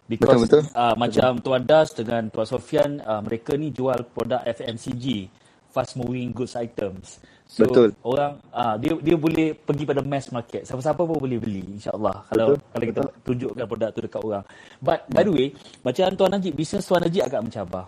Because 0.07 0.39
Betul, 0.39 0.63
betul. 0.63 0.79
Uh, 0.79 0.95
macam 0.95 1.31
Tuan 1.43 1.63
Das 1.67 1.91
dengan 1.91 2.31
Tuan 2.31 2.47
Sofian 2.47 3.03
uh, 3.03 3.19
mereka 3.19 3.59
ni 3.59 3.75
jual 3.75 4.07
produk 4.15 4.39
FMCG, 4.47 5.27
fast 5.75 5.99
moving 5.99 6.31
goods 6.31 6.55
items. 6.55 7.19
So 7.47 7.67
Betul. 7.67 7.91
orang 8.03 8.39
uh, 8.51 8.75
dia 8.79 8.95
dia 9.03 9.15
boleh 9.19 9.55
pergi 9.55 9.83
pada 9.87 10.03
mass 10.07 10.31
market. 10.31 10.63
Siapa-siapa 10.67 10.99
pun 11.03 11.19
boleh 11.19 11.39
beli 11.39 11.63
insya-Allah 11.79 12.23
kalau 12.31 12.55
Betul, 12.55 12.63
kalau 12.71 12.85
kita 12.87 13.03
tunjukkan 13.23 13.67
produk 13.67 13.89
tu 13.91 14.01
dekat 14.03 14.23
orang. 14.23 14.45
But 14.83 14.99
by 15.11 15.23
the 15.27 15.33
way, 15.35 15.47
macam 15.83 16.07
Tuan 16.15 16.31
Najib, 16.35 16.53
business 16.55 16.87
Tuan 16.87 17.03
Najib 17.03 17.23
agak 17.27 17.43
mencabar. 17.43 17.85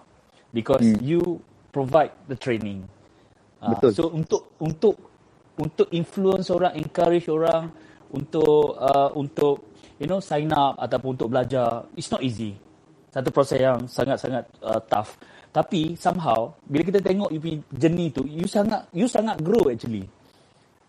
Because 0.50 0.82
Hmm. 0.82 0.98
you 1.02 1.22
provide 1.70 2.10
the 2.26 2.34
training. 2.34 2.82
Ah, 3.62 3.74
Betul. 3.74 3.90
so 3.94 4.02
untuk 4.10 4.54
untuk 4.58 4.94
untuk 5.58 5.86
influence 5.90 6.50
orang, 6.50 6.74
encourage 6.78 7.26
orang 7.26 7.70
untuk 8.10 8.78
uh, 8.78 9.10
untuk 9.14 9.74
you 9.98 10.06
know 10.06 10.22
sign 10.22 10.50
up 10.54 10.78
ataupun 10.78 11.18
untuk 11.18 11.28
belajar, 11.30 11.86
it's 11.98 12.10
not 12.10 12.22
easy. 12.22 12.54
Satu 13.10 13.28
proses 13.34 13.58
yang 13.58 13.84
sangat-sangat 13.86 14.44
uh, 14.62 14.80
tough. 14.86 15.18
Tapi 15.50 15.98
somehow 15.98 16.54
bila 16.64 16.86
kita 16.86 17.02
tengok 17.02 17.28
you 17.34 17.40
punya 17.42 17.58
journey 17.74 18.08
tu, 18.14 18.22
you 18.28 18.46
sangat 18.46 18.86
you 18.94 19.10
sangat 19.10 19.36
grow 19.42 19.66
actually. 19.68 20.06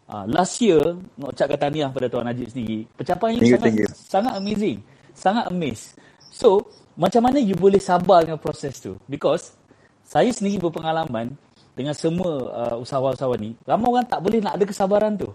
Uh, 0.10 0.26
last 0.26 0.58
year, 0.58 0.82
nak 1.22 1.38
ucapkan 1.38 1.58
tahniah 1.70 1.90
pada 1.94 2.10
Tuan 2.10 2.26
Najib 2.26 2.50
sendiri. 2.50 2.82
Pencapaian 2.98 3.38
you 3.38 3.46
you, 3.46 3.54
sangat 3.54 3.74
you. 3.78 3.88
sangat 3.94 4.34
amazing. 4.42 4.78
Sangat 5.14 5.46
amazed. 5.54 5.94
So, 6.34 6.66
macam 6.98 7.30
mana 7.30 7.38
you 7.38 7.54
boleh 7.54 7.78
sabar 7.78 8.26
dengan 8.26 8.42
proses 8.42 8.82
tu? 8.82 8.98
Because 9.06 9.54
saya 10.02 10.34
sendiri 10.34 10.58
berpengalaman 10.58 11.38
dengan 11.78 11.94
semua 11.94 12.30
uh, 12.50 12.76
usahawan-usahawan 12.82 13.40
ni, 13.40 13.52
ramai 13.64 13.88
orang 13.88 14.06
tak 14.10 14.20
boleh 14.20 14.42
nak 14.42 14.58
ada 14.58 14.66
kesabaran 14.66 15.14
tu. 15.14 15.30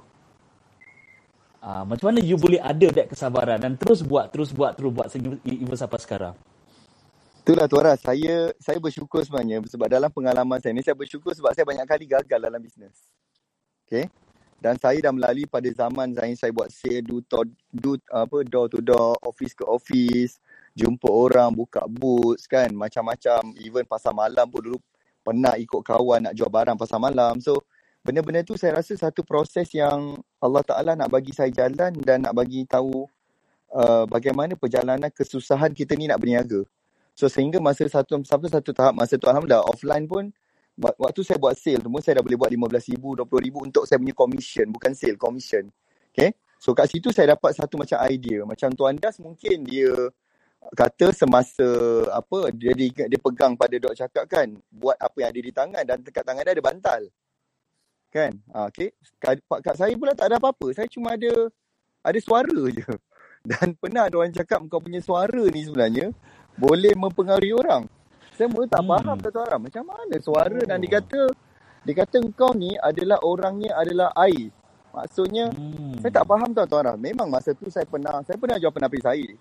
Uh, 1.65 1.81
macam 1.89 2.13
mana 2.13 2.21
you 2.21 2.37
boleh 2.37 2.61
ada 2.61 2.93
that 2.93 3.09
kesabaran 3.09 3.57
dan 3.57 3.73
terus 3.81 4.05
buat, 4.05 4.29
terus 4.29 4.53
buat, 4.53 4.77
terus 4.77 4.93
buat 4.93 5.09
even 5.49 5.73
sampai 5.73 5.97
sekarang? 5.97 6.37
Itulah 7.41 7.65
Tuan 7.65 7.89
Ras, 7.89 8.05
saya 8.05 8.53
saya 8.61 8.77
bersyukur 8.77 9.25
sebenarnya 9.25 9.65
sebab 9.65 9.89
dalam 9.89 10.13
pengalaman 10.13 10.61
saya 10.61 10.77
ni 10.77 10.85
saya 10.85 10.93
bersyukur 10.93 11.33
sebab 11.33 11.57
saya 11.57 11.65
banyak 11.65 11.89
kali 11.89 12.05
gagal 12.05 12.37
dalam 12.37 12.61
bisnes. 12.61 13.09
Okay? 13.89 14.13
Dan 14.61 14.77
saya 14.77 15.01
dah 15.01 15.13
melalui 15.13 15.49
pada 15.49 15.69
zaman 15.73 16.13
saya 16.13 16.37
saya 16.37 16.53
buat 16.53 16.69
sale 16.69 17.01
do, 17.01 17.25
to, 17.25 17.49
do 17.73 17.97
apa 18.13 18.45
door 18.45 18.69
to 18.69 18.85
door, 18.85 19.17
office 19.25 19.57
ke 19.57 19.65
office, 19.65 20.41
jumpa 20.77 21.09
orang, 21.09 21.49
buka 21.53 21.89
booths 21.89 22.45
kan, 22.45 22.69
macam-macam, 22.77 23.57
even 23.65 23.89
pasar 23.89 24.13
malam 24.13 24.45
pun 24.53 24.61
dulu 24.61 24.79
pernah 25.25 25.57
ikut 25.57 25.81
kawan 25.81 26.29
nak 26.29 26.37
jual 26.37 26.53
barang 26.53 26.77
pasar 26.77 27.01
malam. 27.01 27.41
So 27.41 27.65
benda-benda 28.05 28.45
tu 28.45 28.55
saya 28.61 28.77
rasa 28.77 28.93
satu 28.95 29.25
proses 29.25 29.67
yang 29.73 30.21
Allah 30.39 30.61
Taala 30.61 30.93
nak 30.93 31.09
bagi 31.09 31.33
saya 31.33 31.49
jalan 31.49 31.97
dan 32.05 32.21
nak 32.21 32.37
bagi 32.37 32.69
tahu 32.69 33.09
uh, 33.73 34.05
bagaimana 34.05 34.53
perjalanan 34.55 35.09
kesusahan 35.09 35.73
kita 35.73 35.97
ni 35.97 36.07
nak 36.07 36.21
berniaga. 36.21 36.69
So 37.17 37.27
sehingga 37.33 37.59
masa 37.65 37.89
satu 37.89 38.21
sampai 38.23 38.53
satu 38.53 38.71
tahap 38.77 38.93
masa 38.93 39.17
tu 39.17 39.25
alhamdulillah 39.25 39.65
offline 39.65 40.05
pun 40.05 40.29
wa- 40.77 40.97
waktu 41.01 41.25
saya 41.25 41.41
buat 41.41 41.57
sale 41.57 41.81
tu 41.81 41.89
pun 41.89 42.05
saya 42.05 42.21
dah 42.21 42.25
boleh 42.27 42.37
buat 42.37 42.51
RM15,000, 42.53 43.25
RM20,000 43.25 43.55
untuk 43.57 43.83
saya 43.89 43.97
punya 43.97 44.15
commission, 44.15 44.67
bukan 44.69 44.93
sale, 44.93 45.17
commission. 45.17 45.65
Okay. 46.13 46.37
So 46.61 46.77
kat 46.77 46.93
situ 46.93 47.09
saya 47.09 47.35
dapat 47.35 47.57
satu 47.57 47.81
macam 47.81 47.99
idea. 48.09 48.45
Macam 48.45 48.69
Tuan 48.77 49.01
Das 49.01 49.17
mungkin 49.17 49.65
dia 49.65 49.93
kata 50.73 51.13
semasa 51.13 51.69
apa 52.09 52.49
dia, 52.57 52.73
dia 52.73 53.21
pegang 53.21 53.53
pada 53.53 53.77
dok 53.77 53.93
cakap 53.93 54.25
kan 54.25 54.49
buat 54.73 54.97
apa 54.97 55.17
yang 55.21 55.31
ada 55.33 55.41
di 55.45 55.53
tangan 55.53 55.85
dan 55.85 55.99
dekat 56.01 56.25
tangan 56.25 56.43
dia 56.45 56.53
ada 56.57 56.65
bantal. 56.65 57.03
Kan? 58.15 58.39
Ha, 58.55 58.71
okay. 58.71 58.95
Kat, 59.19 59.43
kat 59.43 59.75
saya 59.75 59.91
pula 59.99 60.15
tak 60.15 60.31
ada 60.31 60.39
apa-apa. 60.39 60.71
Saya 60.71 60.87
cuma 60.87 61.19
ada 61.19 61.51
ada 62.07 62.19
suara 62.23 62.61
je. 62.71 62.87
Dan 63.51 63.75
pernah 63.75 64.07
ada 64.07 64.15
orang 64.23 64.31
cakap 64.31 64.63
kau 64.71 64.79
punya 64.79 65.03
suara 65.03 65.43
ni 65.51 65.67
sebenarnya 65.67 66.15
boleh 66.55 66.95
mempengaruhi 66.95 67.53
orang. 67.53 67.91
Saya 68.39 68.47
mula 68.47 68.71
tak 68.71 68.87
faham 68.87 69.19
Hmm. 69.19 69.25
kata 69.27 69.39
orang 69.43 69.61
macam 69.67 69.85
mana 69.85 70.15
suara 70.23 70.61
dan 70.65 70.79
Oh. 70.79 70.91
kata 70.91 71.21
dia 71.85 71.95
kata 71.95 72.17
engkau 72.25 72.51
ni 72.57 72.73
adalah 72.81 73.19
orangnya 73.21 73.75
adalah 73.77 74.09
air. 74.23 74.49
Maksudnya 74.95 75.51
Hmm. 75.51 75.99
saya 75.99 76.23
tak 76.23 76.27
faham 76.31 76.55
tau 76.55 76.65
tuan 76.65 76.87
Ram. 76.87 76.97
Memang 76.97 77.27
masa 77.29 77.51
tu 77.53 77.67
saya 77.67 77.85
pernah 77.85 78.23
saya 78.23 78.39
pernah 78.39 78.57
jual 78.57 78.71
penapis 78.73 79.05
air. 79.11 79.35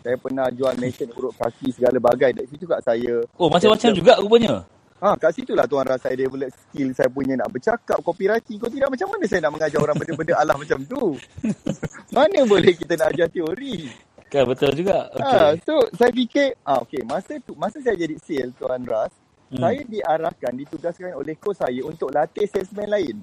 Saya 0.00 0.16
pernah 0.16 0.48
jual 0.48 0.72
mesin 0.80 1.10
urut 1.12 1.34
kaki 1.36 1.74
segala 1.76 2.00
bagai. 2.00 2.32
Dari 2.32 2.48
situ 2.48 2.64
kat 2.64 2.80
saya 2.80 3.20
Oh, 3.36 3.50
macam-macam 3.50 3.90
juga 3.92 4.16
rupanya. 4.22 4.64
Ha, 5.02 5.18
kat 5.18 5.34
situ 5.34 5.58
lah 5.58 5.66
Tuan 5.66 5.82
Ras 5.82 5.98
saya 5.98 6.14
develop 6.14 6.46
skill 6.54 6.94
saya 6.94 7.10
punya 7.10 7.34
nak 7.34 7.50
bercakap, 7.50 7.98
copywriting. 8.06 8.54
Kau 8.62 8.70
tidak 8.70 8.86
macam 8.86 9.10
mana 9.10 9.24
saya 9.26 9.40
nak 9.42 9.52
mengajar 9.58 9.78
orang 9.82 9.96
benda-benda 9.98 10.34
alah 10.38 10.54
macam 10.54 10.78
tu? 10.86 11.18
mana 12.16 12.38
boleh 12.46 12.72
kita 12.78 12.94
nak 12.94 13.10
ajar 13.10 13.26
teori? 13.26 13.90
Kan 14.30 14.46
betul 14.46 14.70
juga. 14.78 15.10
Ha, 15.18 15.18
Okay. 15.18 15.66
so 15.66 15.74
saya 15.98 16.14
fikir, 16.14 16.54
ah 16.62 16.78
okay, 16.80 17.02
masa 17.02 17.34
tu 17.42 17.52
masa 17.58 17.82
saya 17.82 17.98
jadi 17.98 18.14
sales 18.22 18.54
Tuan 18.56 18.86
Ras, 18.86 19.10
Hmm. 19.52 19.60
saya 19.68 19.84
diarahkan, 19.84 20.52
ditugaskan 20.56 21.12
oleh 21.12 21.36
coach 21.36 21.60
saya 21.60 21.84
untuk 21.84 22.08
latih 22.08 22.48
salesman 22.48 22.88
lain. 22.88 23.16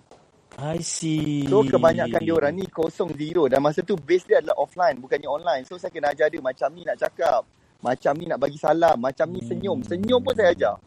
I 0.61 0.77
see. 0.77 1.49
So 1.49 1.65
kebanyakan 1.65 2.21
dia 2.21 2.35
orang 2.37 2.53
ni 2.53 2.69
kosong 2.69 3.17
zero 3.17 3.49
dan 3.49 3.65
masa 3.65 3.81
tu 3.81 3.97
base 3.97 4.29
dia 4.29 4.37
adalah 4.37 4.61
offline 4.61 5.01
bukannya 5.01 5.25
online. 5.25 5.63
So 5.65 5.81
saya 5.81 5.89
kena 5.89 6.13
ajar 6.13 6.29
dia 6.29 6.37
macam 6.37 6.69
ni 6.77 6.85
nak 6.85 7.01
cakap, 7.01 7.41
macam 7.81 8.13
ni 8.13 8.29
nak 8.29 8.37
bagi 8.37 8.61
salam, 8.61 9.01
macam 9.01 9.25
ni 9.33 9.41
senyum. 9.41 9.81
Senyum 9.81 10.21
pun 10.21 10.37
saya 10.37 10.53
ajar. 10.53 10.77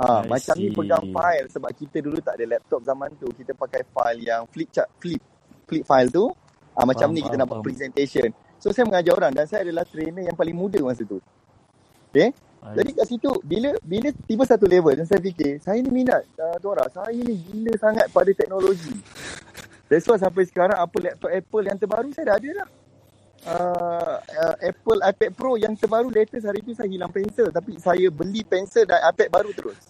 Ah, 0.00 0.24
I 0.24 0.32
macam 0.32 0.56
ni 0.56 0.72
see. 0.72 0.76
pegang 0.80 1.04
file 1.12 1.46
sebab 1.52 1.70
kita 1.76 1.96
dulu 2.00 2.18
tak 2.24 2.40
ada 2.40 2.56
laptop 2.56 2.80
zaman 2.88 3.12
tu. 3.20 3.28
Kita 3.36 3.52
pakai 3.52 3.84
file 3.84 4.20
yang 4.24 4.48
flip 4.48 4.72
chart, 4.72 4.88
flip 4.96 5.20
flip 5.68 5.84
file 5.84 6.08
tu. 6.08 6.32
Ah, 6.72 6.88
macam 6.88 7.12
Faham, 7.12 7.16
ni 7.16 7.20
kita 7.20 7.36
faham, 7.36 7.44
nak 7.44 7.50
buat 7.52 7.60
presentation. 7.60 8.32
So 8.56 8.72
saya 8.72 8.88
mengajar 8.88 9.12
orang 9.12 9.32
dan 9.36 9.44
saya 9.44 9.60
adalah 9.68 9.84
trainer 9.84 10.24
yang 10.24 10.36
paling 10.36 10.56
muda 10.56 10.80
masa 10.80 11.04
tu. 11.04 11.20
Okay? 12.08 12.32
I 12.60 12.76
Jadi 12.76 12.90
kat 12.92 13.06
situ 13.08 13.32
bila 13.40 13.72
bila 13.80 14.12
tiba 14.28 14.44
satu 14.44 14.68
level 14.68 14.92
dan 14.92 15.08
saya 15.08 15.20
fikir 15.20 15.64
saya 15.64 15.80
ni 15.80 15.88
minat 15.88 16.20
uh, 16.36 16.56
Dora, 16.60 16.84
saya 16.92 17.16
ni 17.16 17.40
gila 17.40 17.72
sangat 17.80 18.12
pada 18.12 18.28
teknologi. 18.36 18.92
That's 19.88 20.04
why 20.04 20.20
sampai 20.20 20.44
sekarang 20.44 20.76
apa 20.76 20.96
laptop 21.00 21.32
Apple 21.32 21.64
yang 21.64 21.78
terbaru 21.80 22.08
saya 22.12 22.32
dah 22.32 22.36
ada 22.36 22.50
dah. 22.60 22.68
Uh, 23.40 24.16
uh, 24.20 24.54
Apple 24.60 25.00
iPad 25.00 25.30
Pro 25.32 25.56
yang 25.56 25.72
terbaru 25.72 26.12
latest 26.12 26.44
hari 26.44 26.60
tu 26.60 26.76
saya 26.76 26.92
hilang 26.92 27.08
pensel 27.08 27.48
tapi 27.48 27.80
saya 27.80 28.12
beli 28.12 28.44
pensel 28.44 28.84
dan 28.84 29.00
iPad 29.08 29.28
baru 29.32 29.50
terus. 29.56 29.80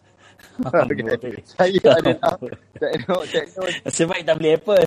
Okay. 0.90 1.40
saya 1.44 1.80
ada 1.98 2.12
tekno, 2.76 3.16
tekno, 3.24 3.62
Nasib 3.82 4.06
baik 4.06 4.22
tak 4.22 4.34
beli 4.36 4.50
Apple. 4.54 4.86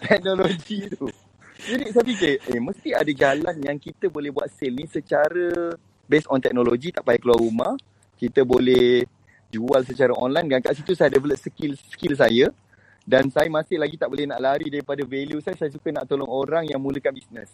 teknologi 0.00 0.78
tu. 0.90 1.06
Jadi 1.62 1.84
saya 1.90 2.04
fikir, 2.04 2.34
eh 2.50 2.58
mesti 2.58 2.90
ada 2.90 3.12
jalan 3.12 3.56
yang 3.62 3.78
kita 3.78 4.10
boleh 4.10 4.30
buat 4.30 4.50
sale 4.50 4.74
ni 4.74 4.86
secara 4.86 5.74
based 6.04 6.26
on 6.26 6.42
teknologi, 6.42 6.90
tak 6.90 7.06
payah 7.06 7.18
keluar 7.18 7.38
rumah. 7.38 7.72
Kita 8.14 8.42
boleh 8.42 9.02
jual 9.50 9.80
secara 9.84 10.14
online 10.14 10.48
dan 10.48 10.58
kat 10.62 10.74
situ 10.74 10.94
saya 10.94 11.10
develop 11.10 11.38
skill 11.38 11.74
skill 11.90 12.14
saya 12.14 12.46
dan 13.02 13.26
saya 13.30 13.50
masih 13.50 13.76
lagi 13.78 13.98
tak 13.98 14.08
boleh 14.08 14.26
nak 14.26 14.38
lari 14.38 14.70
daripada 14.70 15.02
value 15.02 15.42
saya. 15.42 15.54
Saya 15.54 15.70
suka 15.70 15.90
nak 15.90 16.06
tolong 16.06 16.30
orang 16.30 16.66
yang 16.66 16.78
mulakan 16.78 17.14
bisnes. 17.14 17.50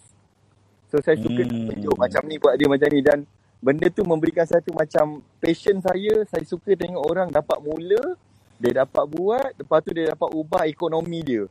So 0.88 1.01
saya 1.01 1.16
suka 1.20 1.44
nak 1.44 1.53
Hmm. 1.53 1.68
tunjuk 1.68 1.96
macam 1.96 2.22
ni 2.24 2.36
buat 2.40 2.55
dia 2.57 2.68
macam 2.68 2.88
ni 2.88 3.01
dan 3.05 3.18
benda 3.59 3.86
tu 3.90 4.06
memberikan 4.06 4.46
satu 4.46 4.70
macam 4.74 5.22
passion 5.42 5.82
saya. 5.82 6.24
Saya 6.30 6.44
suka 6.46 6.74
tengok 6.74 7.02
orang 7.02 7.28
dapat 7.30 7.59
mula, 7.62 8.16
dia 8.59 8.82
dapat 8.82 9.04
buat, 9.06 9.50
lepas 9.59 9.78
tu 9.82 9.90
dia 9.94 10.14
dapat 10.14 10.30
ubah 10.34 10.66
ekonomi 10.66 11.20
dia. 11.22 11.44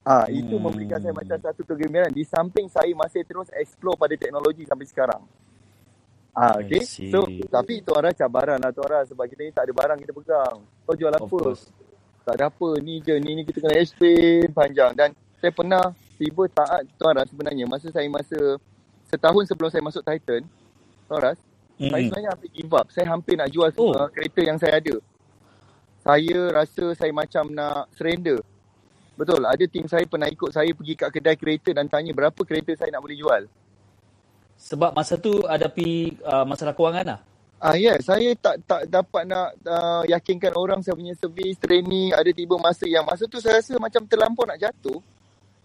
Ah, 0.00 0.24
hmm. 0.24 0.40
itu 0.40 0.54
memberikan 0.56 0.96
saya 0.96 1.12
macam 1.12 1.36
satu 1.36 1.60
kegembiraan 1.62 2.10
di 2.10 2.24
samping 2.24 2.72
saya 2.72 2.88
masih 2.96 3.20
terus 3.22 3.52
explore 3.52 4.00
pada 4.00 4.16
teknologi 4.16 4.64
sampai 4.64 4.86
sekarang. 4.88 5.22
Ah, 6.32 6.56
okay. 6.56 6.86
So, 6.86 7.26
tapi 7.50 7.84
tu 7.84 7.92
orang 7.92 8.16
cabaran 8.16 8.56
lah 8.62 8.70
tu 8.72 8.80
orang 8.80 9.04
sebab 9.04 9.28
kita 9.28 9.40
ni 9.44 9.52
tak 9.52 9.68
ada 9.68 9.72
barang 9.76 9.98
kita 10.00 10.12
pegang. 10.14 10.56
Kau 10.86 10.96
jual 10.96 11.12
apa? 11.12 11.40
Tak 12.24 12.34
ada 12.38 12.44
apa. 12.48 12.68
Ni 12.80 13.02
je, 13.02 13.14
ni 13.20 13.30
ni 13.36 13.42
kita 13.44 13.60
kena 13.60 13.76
explain 13.76 14.48
panjang 14.54 14.92
dan 14.96 15.10
saya 15.42 15.52
pernah 15.52 15.84
tiba 16.16 16.44
taat 16.52 16.84
tu 16.96 17.04
orang 17.04 17.26
sebenarnya 17.28 17.64
masa 17.64 17.88
saya 17.88 18.08
masa 18.12 18.60
setahun 19.08 19.48
sebelum 19.48 19.68
saya 19.72 19.82
masuk 19.82 20.04
Titan, 20.06 20.44
tu 21.10 21.18
orang 21.18 21.34
hmm. 21.34 21.90
saya 21.90 22.02
sebenarnya 22.06 22.30
hampir 22.30 22.50
give 22.54 22.72
up. 22.78 22.86
Saya 22.94 23.06
hampir 23.10 23.34
nak 23.34 23.50
jual 23.50 23.70
oh. 23.74 23.90
uh, 23.98 24.06
kereta 24.14 24.40
yang 24.46 24.58
saya 24.62 24.78
ada. 24.78 24.94
Saya 26.00 26.38
rasa 26.54 26.84
saya 26.94 27.10
macam 27.10 27.50
nak 27.50 27.90
surrender. 27.98 28.38
Betul, 29.18 29.42
ada 29.44 29.64
tim 29.68 29.84
saya 29.84 30.06
pernah 30.08 30.30
ikut 30.30 30.48
saya 30.54 30.70
pergi 30.72 30.94
kat 30.96 31.10
kedai 31.12 31.36
kereta 31.36 31.76
dan 31.76 31.90
tanya 31.90 32.14
berapa 32.14 32.40
kereta 32.40 32.72
saya 32.78 32.94
nak 32.94 33.02
boleh 33.04 33.18
jual. 33.18 33.42
Sebab 34.56 34.96
masa 34.96 35.20
tu 35.20 35.44
ada 35.44 35.68
pi 35.68 36.14
uh, 36.24 36.46
masalah 36.46 36.72
kewangan 36.72 37.04
lah? 37.04 37.20
Ah 37.60 37.76
ya, 37.76 37.92
yeah. 37.92 37.96
saya 38.00 38.32
tak 38.40 38.64
tak 38.64 38.88
dapat 38.88 39.28
nak 39.28 39.52
uh, 39.68 40.00
yakinkan 40.08 40.56
orang 40.56 40.80
saya 40.80 40.96
punya 40.96 41.12
servis, 41.12 41.60
training, 41.60 42.08
ada 42.16 42.32
tiba 42.32 42.56
masa 42.56 42.88
yang 42.88 43.04
masa 43.04 43.28
tu 43.28 43.36
saya 43.36 43.60
rasa 43.60 43.76
macam 43.76 44.00
terlampau 44.08 44.48
nak 44.48 44.56
jatuh. 44.56 44.96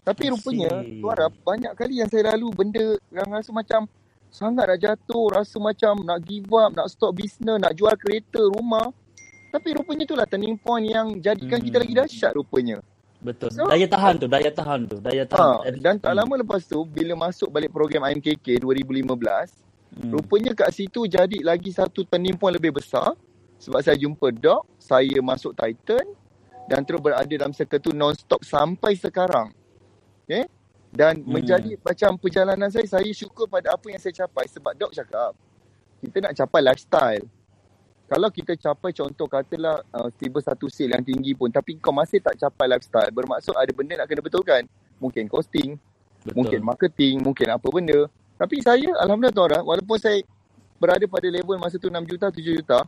Tapi 0.03 0.35
rupanya, 0.35 0.83
suara 0.99 1.31
banyak 1.31 1.71
kali 1.73 2.03
yang 2.03 2.11
saya 2.11 2.35
lalu 2.35 2.51
benda 2.51 2.99
yang 3.15 3.25
rasa 3.31 3.49
macam 3.55 3.87
sangat 4.36 4.67
nak 4.67 4.79
jatuh, 4.83 5.31
rasa 5.31 5.55
macam 5.63 6.03
nak 6.03 6.19
give 6.27 6.51
up, 6.51 6.75
nak 6.75 6.91
stop 6.91 7.15
business, 7.15 7.55
nak 7.55 7.71
jual 7.71 7.95
kereta, 7.95 8.43
rumah. 8.51 8.91
Tapi 9.55 9.71
rupanya 9.71 10.03
itulah 10.03 10.27
turning 10.27 10.59
point 10.59 10.91
yang 10.91 11.15
jadikan 11.23 11.63
hmm. 11.63 11.65
kita 11.71 11.77
lagi 11.79 11.93
dahsyat 11.95 12.31
rupanya. 12.36 12.83
Betul. 13.23 13.49
So, 13.55 13.71
daya 13.71 13.88
tahan 13.88 14.19
tu, 14.19 14.27
daya 14.27 14.51
tahan 14.51 14.79
tu, 14.91 14.99
daya 14.99 15.23
tahan. 15.23 15.63
Ha, 15.63 15.79
dan 15.79 15.95
tak 16.03 16.11
lama 16.11 16.36
lepas 16.43 16.67
tu, 16.67 16.83
bila 16.83 17.15
masuk 17.15 17.47
balik 17.47 17.71
program 17.71 18.03
IMKK 18.11 18.59
2015, 18.59 19.07
hmm. 20.03 20.11
rupanya 20.11 20.51
kat 20.51 20.75
situ 20.75 21.07
jadi 21.07 21.39
lagi 21.39 21.71
satu 21.71 22.03
turning 22.03 22.36
point 22.36 22.51
lebih 22.51 22.75
besar. 22.75 23.15
Sebab 23.55 23.79
saya 23.79 23.95
jumpa 23.95 24.36
Doc, 24.36 24.67
saya 24.75 25.15
masuk 25.23 25.55
Titan 25.55 26.03
dan 26.67 26.83
terus 26.83 26.99
berada 26.99 27.33
dalam 27.33 27.55
circle 27.55 27.79
tu 27.81 27.91
non-stop 27.95 28.43
sampai 28.43 28.99
sekarang. 28.99 29.55
Okay? 30.27 30.43
Dan 30.95 31.21
hmm. 31.21 31.27
menjadi 31.27 31.71
macam 31.83 32.15
perjalanan 32.15 32.71
saya, 32.71 32.87
saya 32.87 33.11
syukur 33.11 33.51
pada 33.51 33.75
apa 33.75 33.85
yang 33.91 33.99
saya 33.99 34.25
capai. 34.25 34.47
Sebab 34.47 34.73
Doc 34.79 34.95
cakap, 34.95 35.35
kita 35.99 36.17
nak 36.23 36.33
capai 36.33 36.61
lifestyle 36.63 37.25
kalau 38.05 38.29
kita 38.29 38.53
capai 38.53 38.93
contoh 38.93 39.25
katalah 39.25 39.81
uh, 39.89 40.09
tiba 40.13 40.37
satu 40.37 40.69
sale 40.69 40.93
yang 40.93 41.01
tinggi 41.01 41.33
pun 41.33 41.49
tapi 41.49 41.81
kau 41.81 41.89
masih 41.89 42.21
tak 42.21 42.37
capai 42.37 42.69
lifestyle 42.69 43.09
bermaksud 43.09 43.57
ada 43.57 43.71
benda 43.73 43.97
nak 43.97 44.05
kena 44.05 44.21
betulkan 44.21 44.63
mungkin 45.01 45.25
costing 45.25 45.81
Betul. 46.21 46.33
mungkin 46.37 46.59
marketing 46.61 47.15
mungkin 47.25 47.47
apa 47.49 47.65
benda 47.65 48.05
tapi 48.37 48.61
saya 48.61 48.93
alhamdulillah 49.01 49.33
tuan 49.33 49.63
walaupun 49.65 49.97
saya 49.97 50.21
berada 50.77 51.05
pada 51.09 51.27
level 51.33 51.57
masa 51.57 51.81
tu 51.81 51.89
6 51.89 51.97
juta 52.05 52.29
7 52.29 52.45
juta 52.45 52.79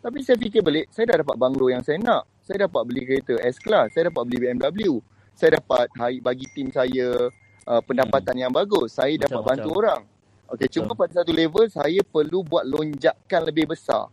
tapi 0.00 0.24
saya 0.24 0.40
fikir 0.40 0.64
balik 0.64 0.88
saya 0.88 1.14
dah 1.14 1.16
dapat 1.20 1.36
banglo 1.36 1.68
yang 1.68 1.84
saya 1.84 2.00
nak 2.00 2.24
saya 2.40 2.64
dapat 2.64 2.82
beli 2.88 3.02
kereta 3.04 3.36
S 3.44 3.60
class 3.60 3.92
saya 3.92 4.08
dapat 4.08 4.22
beli 4.24 4.38
BMW 4.48 4.98
saya 5.36 5.60
dapat 5.60 5.88
bagi 6.24 6.46
tim 6.56 6.72
saya 6.72 7.28
uh, 7.66 7.82
pendapatan 7.84 8.34
hmm. 8.34 8.42
yang 8.48 8.52
bagus 8.52 8.98
saya 8.98 9.14
dapat 9.18 9.40
macam, 9.40 9.48
bantu 9.48 9.70
macam. 9.70 9.80
orang 9.80 10.00
okey 10.56 10.68
cuma 10.78 10.92
pada 10.94 11.12
satu 11.20 11.32
level 11.34 11.64
saya 11.68 12.00
perlu 12.06 12.38
buat 12.46 12.64
lonjakan 12.66 13.40
lebih 13.48 13.72
besar 13.72 14.08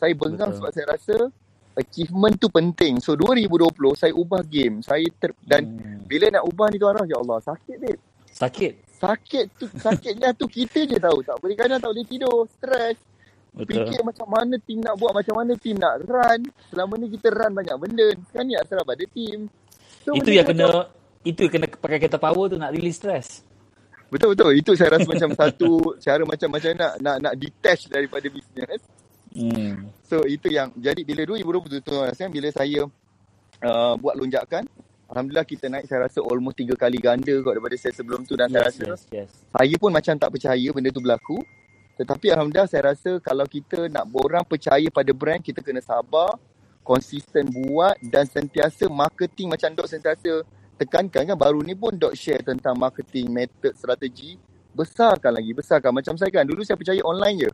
saya 0.00 0.12
bengang 0.16 0.56
sebab 0.56 0.70
saya 0.72 0.86
rasa 0.96 1.28
achievement 1.76 2.34
tu 2.40 2.48
penting. 2.50 2.98
So 2.98 3.14
2020 3.14 3.94
saya 3.94 4.12
ubah 4.16 4.42
game. 4.44 4.82
Saya 4.82 5.04
ter, 5.20 5.36
dan 5.44 5.66
hmm. 5.66 6.08
bila 6.08 6.26
nak 6.32 6.44
ubah 6.48 6.66
ni 6.72 6.76
tuan 6.80 7.04
ya 7.06 7.20
Allah 7.20 7.38
sakit 7.44 7.76
babe. 7.78 8.00
Sakit. 8.30 8.72
Sakit 9.00 9.46
tu 9.56 9.64
sakitnya 9.80 10.36
tu 10.36 10.48
kita 10.48 10.84
je 10.84 10.96
tahu. 11.00 11.24
Tak 11.24 11.36
boleh 11.40 11.56
kadang 11.56 11.80
tak 11.80 11.90
boleh 11.92 12.06
tidur, 12.06 12.48
stres. 12.48 12.96
Fikir 13.50 14.06
macam 14.06 14.30
mana 14.30 14.54
team 14.62 14.78
nak 14.78 14.94
buat, 14.94 15.10
macam 15.10 15.42
mana 15.42 15.58
team 15.58 15.74
nak 15.74 16.06
run. 16.06 16.40
Selama 16.70 16.94
ni 17.00 17.10
kita 17.10 17.34
run 17.34 17.50
banyak 17.50 17.76
benda. 17.82 18.06
Sekarang 18.30 18.46
ni 18.46 18.54
asal 18.54 18.78
pada 18.86 19.04
team. 19.10 19.50
So, 20.06 20.14
itu 20.14 20.30
yang 20.32 20.46
kena 20.46 20.86
itu 21.26 21.48
kena 21.52 21.68
pakai 21.68 22.00
kereta 22.00 22.16
power 22.16 22.48
tu 22.48 22.56
nak 22.56 22.72
release 22.72 22.96
stress. 22.96 23.44
Betul 24.10 24.34
betul. 24.34 24.52
Itu 24.56 24.72
saya 24.74 24.98
rasa 24.98 25.06
macam 25.06 25.30
satu 25.36 25.72
cara 26.04 26.22
macam 26.26 26.48
macam 26.50 26.70
nak 26.74 26.92
nak 26.98 27.16
nak 27.22 27.34
detach 27.36 27.86
daripada 27.86 28.26
bisnes. 28.26 28.82
Hmm. 29.30 29.86
So 30.02 30.26
itu 30.26 30.50
yang 30.50 30.74
jadi 30.74 31.06
bila 31.06 31.22
2020 31.22 31.86
tu 31.86 31.94
rasa 31.94 32.26
bila 32.26 32.48
saya 32.50 32.82
uh, 33.62 33.94
buat 33.94 34.18
lonjakan 34.18 34.66
Alhamdulillah 35.10 35.46
kita 35.46 35.66
naik 35.66 35.90
saya 35.90 36.06
rasa 36.06 36.22
almost 36.22 36.58
tiga 36.58 36.78
kali 36.78 37.02
ganda 37.02 37.34
kot 37.42 37.58
daripada 37.58 37.74
saya 37.78 37.94
sebelum 37.94 38.22
tu 38.22 38.38
dan 38.38 38.46
yes, 38.50 38.54
saya 38.54 38.62
rasa 38.70 38.84
yes, 38.86 39.02
yes. 39.10 39.30
saya 39.50 39.74
pun 39.74 39.90
macam 39.90 40.14
tak 40.14 40.30
percaya 40.30 40.68
benda 40.70 40.90
tu 40.94 41.02
berlaku 41.02 41.38
tetapi 41.98 42.26
Alhamdulillah 42.30 42.70
saya 42.70 42.82
rasa 42.94 43.18
kalau 43.18 43.46
kita 43.46 43.90
nak 43.90 44.06
orang 44.14 44.46
percaya 44.46 44.86
pada 44.86 45.10
brand 45.10 45.42
kita 45.42 45.62
kena 45.66 45.82
sabar 45.82 46.38
konsisten 46.86 47.50
buat 47.50 47.98
dan 48.06 48.24
sentiasa 48.26 48.86
marketing 48.86 49.50
macam 49.50 49.74
Dok 49.74 49.88
sentiasa 49.90 50.46
tekankan 50.80 51.28
kan 51.28 51.36
baru 51.36 51.60
ni 51.60 51.76
pun 51.76 51.92
Dok 51.92 52.16
share 52.16 52.40
tentang 52.40 52.72
marketing 52.72 53.28
method 53.28 53.76
strategi 53.76 54.40
besarkan 54.72 55.36
lagi 55.36 55.52
besarkan. 55.52 55.92
Macam 55.92 56.16
saya 56.16 56.32
kan 56.32 56.48
dulu 56.48 56.64
saya 56.64 56.80
percaya 56.80 57.04
online 57.04 57.36
je. 57.44 57.50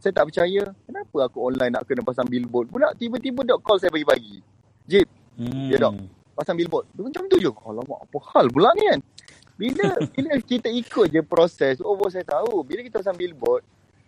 Saya 0.00 0.16
tak 0.16 0.32
percaya 0.32 0.64
kenapa 0.88 1.28
aku 1.28 1.38
online 1.44 1.76
nak 1.76 1.84
kena 1.84 2.00
pasang 2.00 2.24
billboard? 2.24 2.72
Pula 2.72 2.96
tiba-tiba 2.96 3.44
dok 3.44 3.60
call 3.60 3.76
saya 3.76 3.92
pagi-pagi 3.92 4.40
Jip 4.88 5.04
hmm. 5.36 5.68
ya 5.68 5.76
dok 5.76 5.92
pasang 6.32 6.56
billboard. 6.56 6.88
Dia 6.96 7.04
macam 7.04 7.22
tu 7.28 7.36
je. 7.36 7.52
Alamak 7.52 8.00
apa 8.08 8.18
hal 8.32 8.46
pula 8.48 8.72
ni 8.72 8.84
kan? 8.88 9.00
Bila 9.60 9.86
bila 10.16 10.30
kita 10.40 10.68
ikut 10.72 11.06
je 11.12 11.20
proses 11.20 11.76
oh 11.84 12.00
saya 12.08 12.24
tahu. 12.24 12.64
Bila 12.64 12.80
kita 12.80 13.04
pasang 13.04 13.18
billboard 13.20 13.60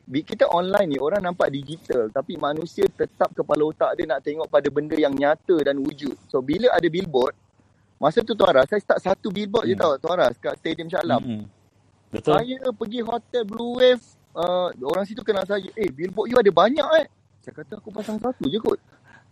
kita 0.09 0.51
online 0.51 0.97
ni 0.97 0.99
orang 0.99 1.21
nampak 1.21 1.53
digital. 1.53 2.09
Tapi 2.09 2.41
manusia 2.41 2.89
tetap 2.89 3.37
kepala 3.37 3.69
otak 3.69 3.93
dia 4.01 4.09
nak 4.09 4.25
tengok 4.25 4.49
pada 4.49 4.73
benda 4.73 4.97
yang 4.97 5.13
nyata 5.13 5.61
dan 5.61 5.77
wujud. 5.77 6.17
So 6.33 6.41
bila 6.41 6.73
ada 6.73 6.89
billboard 6.89 7.37
masa 8.03 8.19
tu 8.27 8.35
Tuan 8.35 8.51
Ras 8.51 8.67
saya 8.67 8.83
start 8.83 8.99
satu 8.99 9.31
billboard 9.31 9.71
hmm. 9.71 9.79
je 9.79 9.79
tau 9.79 9.95
Tuan 10.03 10.19
Ras 10.19 10.35
kat 10.43 10.59
Stadium 10.59 10.91
Shah 10.91 11.07
Alam 11.07 11.23
hmm. 11.23 11.45
Betul. 12.13 12.37
Saya 12.37 12.57
pergi 12.77 13.01
hotel 13.01 13.43
Blue 13.49 13.81
Wave 13.81 14.05
uh, 14.37 14.69
orang 14.85 15.05
situ 15.09 15.25
kenal 15.25 15.49
saya, 15.49 15.65
eh 15.77 15.89
billboard 15.89 16.29
you 16.29 16.37
ada 16.37 16.53
banyak 16.53 16.89
eh. 17.01 17.07
Saya 17.41 17.57
kata 17.57 17.81
aku 17.81 17.89
pasang 17.89 18.21
satu 18.21 18.45
je 18.53 18.61
kot. 18.61 18.77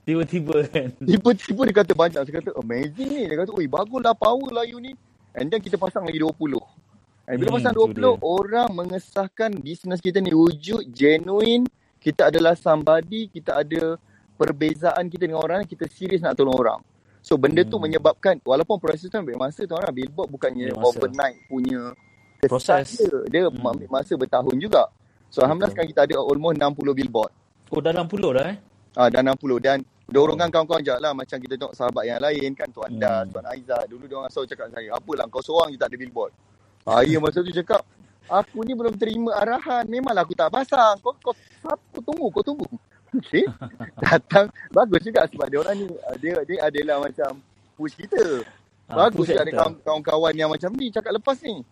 Tiba-tiba 0.09 0.65
kan. 0.67 0.89
Tiba-tiba 1.09 1.61
dia 1.69 1.75
kata 1.77 1.93
banyak. 1.93 2.21
Saya 2.25 2.35
kata 2.41 2.51
amazing 2.57 3.09
ni. 3.13 3.23
Dia 3.29 3.37
kata, 3.45 3.53
oi 3.53 3.69
baguslah 3.69 4.17
power 4.17 4.51
lah 4.51 4.65
you 4.65 4.81
ni. 4.81 4.97
And 5.37 5.47
then 5.47 5.61
kita 5.63 5.79
pasang 5.79 6.09
lagi 6.09 6.19
20. 6.19 6.35
And 7.31 7.37
bila 7.39 7.49
hmm, 7.55 7.57
pasang 7.63 7.75
20, 7.77 8.19
orang 8.19 8.69
mengesahkan 8.75 9.51
bisnes 9.63 10.03
kita 10.03 10.19
ni 10.19 10.35
wujud, 10.35 10.83
genuine. 10.91 11.69
Kita 12.01 12.33
adalah 12.33 12.57
somebody, 12.57 13.29
kita 13.29 13.61
ada 13.61 14.01
perbezaan 14.41 15.05
kita 15.07 15.29
dengan 15.29 15.45
orang, 15.45 15.69
kita 15.69 15.85
serius 15.87 16.25
nak 16.25 16.35
tolong 16.35 16.57
orang. 16.57 16.81
So 17.21 17.37
benda 17.37 17.61
hmm. 17.61 17.71
tu 17.71 17.77
menyebabkan, 17.77 18.41
walaupun 18.41 18.81
proses 18.81 19.07
tu 19.07 19.17
ambil 19.17 19.37
masa 19.37 19.69
tu 19.69 19.77
orang, 19.77 19.93
billboard 19.93 20.29
bukannya 20.33 20.73
overnight 20.73 21.37
punya 21.47 21.93
proses 22.41 22.97
dia, 22.97 23.19
dia 23.29 23.41
hmm. 23.49 23.61
ambil 23.61 23.89
masa 23.93 24.13
bertahun 24.17 24.57
juga. 24.57 24.89
So 25.29 25.45
alhamdulillah 25.45 25.73
sekarang 25.77 25.91
kita 25.93 26.03
ada 26.09 26.17
almost 26.19 26.57
60 26.57 26.99
billboard. 26.99 27.33
Oh 27.71 27.79
dah 27.79 27.93
60 27.93 28.37
dah 28.37 28.45
eh? 28.49 28.57
Ah 28.97 29.07
dah 29.13 29.23
60 29.23 29.63
dan 29.63 29.79
dorongan 30.11 30.51
kawan-kawan 30.51 30.83
je 30.83 30.91
lah 30.99 31.15
macam 31.15 31.39
kita 31.39 31.55
tengok 31.55 31.75
sahabat 31.79 32.03
yang 32.03 32.19
lain 32.19 32.51
kan 32.59 32.67
Tuan 32.75 32.91
hmm. 32.91 32.99
Das, 32.99 33.25
Tuan 33.31 33.47
Aizat. 33.47 33.85
Dulu 33.87 34.05
dia 34.09 34.17
orang 34.19 34.33
selalu 34.33 34.49
cakap 34.57 34.69
saya, 34.73 34.89
apalah 34.97 35.25
kau 35.31 35.45
seorang 35.45 35.69
je 35.71 35.79
tak 35.79 35.89
ada 35.93 35.97
billboard. 36.01 36.33
Ah 36.89 37.05
ya 37.05 37.21
masa 37.21 37.45
tu 37.45 37.53
cakap, 37.53 37.85
aku 38.27 38.65
ni 38.65 38.73
belum 38.73 38.97
terima 38.97 39.37
arahan. 39.37 39.85
Memanglah 39.85 40.25
aku 40.25 40.33
tak 40.33 40.49
pasang. 40.49 40.97
Kau 41.05 41.13
kau 41.21 41.37
kau 41.61 42.03
tunggu, 42.03 42.27
kau 42.33 42.43
tunggu. 42.43 42.67
Okay. 43.11 43.45
Datang 43.99 44.47
bagus 44.71 45.03
juga 45.03 45.27
sebab 45.27 45.47
dia 45.51 45.59
orang 45.59 45.75
ni 45.83 45.87
dia 46.23 46.35
dia 46.47 46.59
adalah 46.63 46.97
macam 47.03 47.43
push 47.75 47.99
kita. 47.99 48.47
Ah, 48.87 49.07
bagus 49.07 49.27
juga 49.27 49.43
ada 49.43 49.53
kawan-kawan 49.83 50.35
yang 50.35 50.51
macam 50.51 50.71
ni 50.79 50.95
cakap 50.95 51.15
lepas 51.15 51.39
ni. 51.43 51.63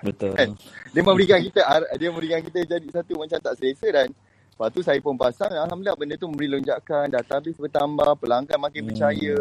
Betul. 0.00 0.32
kan? 0.40 0.56
Dia 0.92 1.02
memberikan 1.04 1.40
kita 1.40 1.60
dia 2.00 2.08
memberikan 2.08 2.40
kita 2.40 2.58
jadi 2.64 2.88
satu 2.88 3.20
macam 3.20 3.38
tak 3.38 3.54
selesa 3.60 3.88
dan 3.92 4.08
lepas 4.56 4.68
tu 4.72 4.80
saya 4.84 5.00
pun 5.00 5.16
pasang 5.16 5.52
alhamdulillah 5.52 5.96
benda 5.96 6.14
tu 6.20 6.28
memberi 6.28 6.48
lonjakan 6.52 7.08
database 7.08 7.56
bertambah 7.56 8.12
pelanggan 8.20 8.60
makin 8.60 8.84
hmm. 8.84 8.88
percaya 8.92 9.36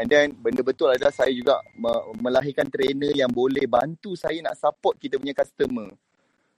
and 0.00 0.06
then 0.08 0.32
benda 0.32 0.64
betul 0.64 0.88
adalah 0.88 1.12
saya 1.12 1.28
juga 1.32 1.60
melahirkan 2.20 2.64
trainer 2.68 3.12
yang 3.12 3.28
boleh 3.28 3.68
bantu 3.68 4.16
saya 4.16 4.40
nak 4.40 4.56
support 4.56 4.96
kita 4.96 5.20
punya 5.20 5.36
customer. 5.36 5.92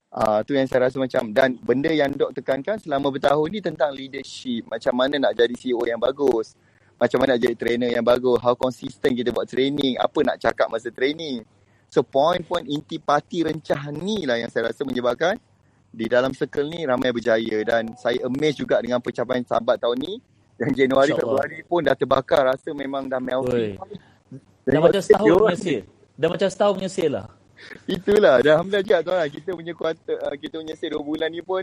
Uh, 0.08 0.40
tu 0.40 0.56
yang 0.56 0.64
saya 0.64 0.88
rasa 0.88 0.96
macam 0.96 1.20
dan 1.36 1.60
benda 1.60 1.92
yang 1.92 2.08
dok 2.08 2.32
tekankan 2.32 2.80
selama 2.80 3.12
bertahun 3.12 3.44
ni 3.52 3.60
tentang 3.60 3.92
leadership, 3.92 4.64
macam 4.64 4.96
mana 4.96 5.20
nak 5.20 5.36
jadi 5.36 5.52
CEO 5.52 5.84
yang 5.84 6.00
bagus. 6.00 6.56
Macam 6.96 7.20
mana 7.20 7.36
nak 7.36 7.44
jadi 7.44 7.54
trainer 7.54 7.90
yang 7.92 8.02
bagus, 8.02 8.40
how 8.40 8.56
consistent 8.56 9.12
kita 9.14 9.30
buat 9.30 9.44
training, 9.44 10.00
apa 10.00 10.18
nak 10.24 10.40
cakap 10.40 10.72
masa 10.72 10.88
training. 10.88 11.44
So 11.92 12.00
point-point 12.00 12.68
inti 12.68 12.96
parti 12.96 13.44
rencah 13.44 13.92
ni 13.92 14.24
lah 14.24 14.40
yang 14.40 14.48
saya 14.48 14.72
rasa 14.72 14.84
menyebabkan 14.84 15.36
di 15.88 16.04
dalam 16.04 16.36
circle 16.36 16.68
ni 16.68 16.84
ramai 16.84 17.12
berjaya 17.12 17.64
dan 17.64 17.92
saya 17.96 18.20
amazed 18.28 18.60
juga 18.60 18.80
dengan 18.80 19.00
pencapaian 19.00 19.44
sahabat 19.44 19.80
tahun 19.80 19.96
ni 20.00 20.12
dan 20.58 20.74
Januari 20.74 21.12
Februari 21.16 21.60
pun 21.64 21.80
dah 21.86 21.96
terbakar 21.96 22.48
rasa 22.48 22.72
memang 22.76 23.08
dah 23.08 23.20
melting. 23.20 23.78
Dah 24.68 24.80
macam 24.84 25.00
setahun 25.00 25.40
Mesir. 25.54 25.80
Dah 26.18 26.28
macam 26.28 26.48
setahun 26.50 26.72
punya 26.76 26.90
sale 26.92 27.12
lah. 27.14 27.26
Itulah, 27.86 28.40
dah 28.40 28.60
Alhamdulillah 28.60 28.84
juga 28.84 28.98
tuan 29.04 29.16
lah. 29.20 29.28
Kita 29.28 29.50
punya 29.54 29.72
quarter, 29.76 30.16
uh, 30.20 30.36
kita 30.36 30.54
punya 30.60 30.74
sale 30.76 30.94
2 30.96 31.02
bulan 31.02 31.28
ni 31.32 31.42
pun 31.42 31.62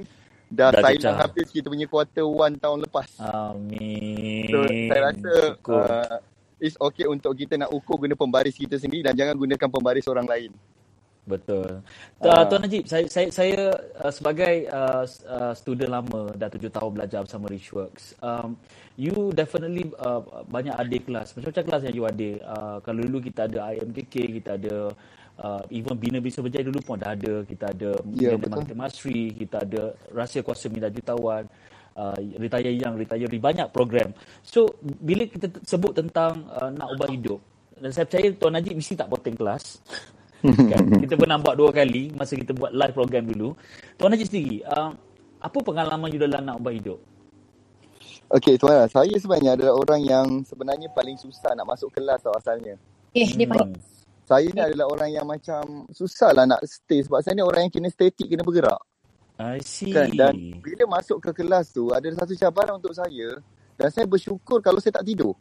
dah, 0.50 0.70
Dah 0.70 0.82
silent 0.82 1.02
pecah. 1.02 1.16
habis 1.18 1.48
kita 1.50 1.68
punya 1.70 1.88
quarter 1.90 2.26
1 2.26 2.62
tahun 2.62 2.80
lepas. 2.86 3.10
Amin. 3.22 4.50
So, 4.50 4.60
saya 4.70 5.02
rasa 5.12 5.34
uh, 5.58 6.18
it's 6.62 6.78
okay 6.80 7.06
untuk 7.10 7.34
kita 7.36 7.60
nak 7.60 7.70
ukur 7.74 8.00
guna 8.00 8.16
pembaris 8.16 8.56
kita 8.56 8.80
sendiri 8.80 9.06
dan 9.06 9.18
jangan 9.18 9.36
gunakan 9.36 9.68
pembaris 9.70 10.06
orang 10.08 10.28
lain. 10.30 10.52
Betul. 11.26 11.82
Ah. 12.22 12.42
Uh, 12.42 12.44
Tuan 12.46 12.62
Najib, 12.62 12.86
saya 12.86 13.10
saya, 13.10 13.28
saya 13.34 13.74
uh, 13.98 14.14
sebagai 14.14 14.70
uh, 14.70 15.04
uh, 15.26 15.54
student 15.58 15.90
lama 15.90 16.30
dah 16.38 16.50
tujuh 16.54 16.70
tahun 16.70 17.02
belajar 17.02 17.26
bersama 17.26 17.50
Richworks. 17.50 18.14
Um, 18.22 18.54
you 18.94 19.34
definitely 19.34 19.90
uh, 19.98 20.22
banyak 20.46 20.78
adik 20.78 21.10
kelas. 21.10 21.34
Macam-macam 21.34 21.64
kelas 21.66 21.82
yang 21.90 21.96
you 21.98 22.06
ada. 22.06 22.30
Uh, 22.46 22.78
kalau 22.86 23.02
dulu 23.02 23.18
kita 23.26 23.50
ada 23.50 23.74
IMKK, 23.74 24.14
kita 24.38 24.50
ada 24.62 24.94
uh, 25.40 25.64
even 25.72 25.96
Bina 25.98 26.20
Bisa 26.20 26.40
Berjaya 26.40 26.68
dulu 26.68 26.80
pun 26.84 27.00
dah 27.00 27.16
ada. 27.16 27.44
Kita 27.44 27.72
ada 27.72 28.00
Ya, 28.16 28.36
Millionaire 28.36 28.40
betul. 28.40 28.78
Mastery, 28.78 29.34
kita 29.36 29.64
ada 29.64 29.82
Rahsia 30.12 30.42
Kuasa 30.46 30.68
Minda 30.72 30.88
Jutawan, 30.88 31.44
uh, 31.96 32.16
Retire 32.40 32.72
Young, 32.76 32.96
Retire 32.96 33.28
Re, 33.28 33.40
banyak 33.40 33.68
program. 33.72 34.12
So, 34.44 34.68
bila 34.82 35.28
kita 35.28 35.52
sebut 35.64 35.96
tentang 35.96 36.48
uh, 36.52 36.70
nak 36.72 36.96
ubah 36.96 37.10
hidup, 37.12 37.40
dan 37.76 37.92
saya 37.92 38.08
percaya 38.08 38.32
Tuan 38.40 38.54
Najib 38.56 38.74
mesti 38.80 38.96
tak 38.96 39.12
potong 39.12 39.36
kelas. 39.36 39.84
kan? 40.72 40.84
Kita 41.04 41.14
pernah 41.20 41.38
buat 41.42 41.56
dua 41.60 41.72
kali 41.76 42.14
masa 42.16 42.38
kita 42.40 42.56
buat 42.56 42.72
live 42.72 42.96
program 42.96 43.24
dulu. 43.28 43.52
Tuan 44.00 44.12
Najib 44.16 44.28
sendiri, 44.32 44.64
uh, 44.64 44.96
apa 45.44 45.58
pengalaman 45.60 46.08
you 46.12 46.20
dalam 46.22 46.42
nak 46.48 46.60
ubah 46.64 46.72
hidup? 46.72 47.00
Okay 48.26 48.58
tuan, 48.58 48.90
saya 48.90 49.14
sebenarnya 49.22 49.54
adalah 49.54 49.78
orang 49.78 50.02
yang 50.02 50.26
sebenarnya 50.42 50.90
paling 50.98 51.14
susah 51.14 51.54
nak 51.54 51.70
masuk 51.70 51.94
kelas 51.94 52.26
tau 52.26 52.34
asalnya. 52.34 52.74
Eh, 53.14 53.30
dia 53.38 53.46
Hmm. 53.46 53.54
paling 53.54 53.72
Saya 54.26 54.50
ni 54.50 54.58
adalah 54.58 54.90
orang 54.90 55.10
yang 55.14 55.26
macam 55.30 55.86
susah 55.94 56.34
lah 56.34 56.50
nak 56.50 56.66
stay 56.66 57.06
sebab 57.06 57.22
saya 57.22 57.38
ni 57.38 57.46
orang 57.46 57.70
yang 57.70 57.74
kena 57.74 57.94
static, 57.94 58.26
kena 58.26 58.42
bergerak. 58.42 58.82
I 59.38 59.62
see. 59.62 59.94
Kan? 59.94 60.18
Dan 60.18 60.58
bila 60.66 60.98
masuk 60.98 61.22
ke 61.22 61.46
kelas 61.46 61.70
tu, 61.70 61.94
ada 61.94 62.10
satu 62.10 62.34
cabaran 62.34 62.82
untuk 62.82 62.98
saya 62.98 63.38
dan 63.78 63.88
saya 63.94 64.10
bersyukur 64.10 64.66
kalau 64.66 64.82
saya 64.82 64.98
tak 64.98 65.06
tidur. 65.06 65.38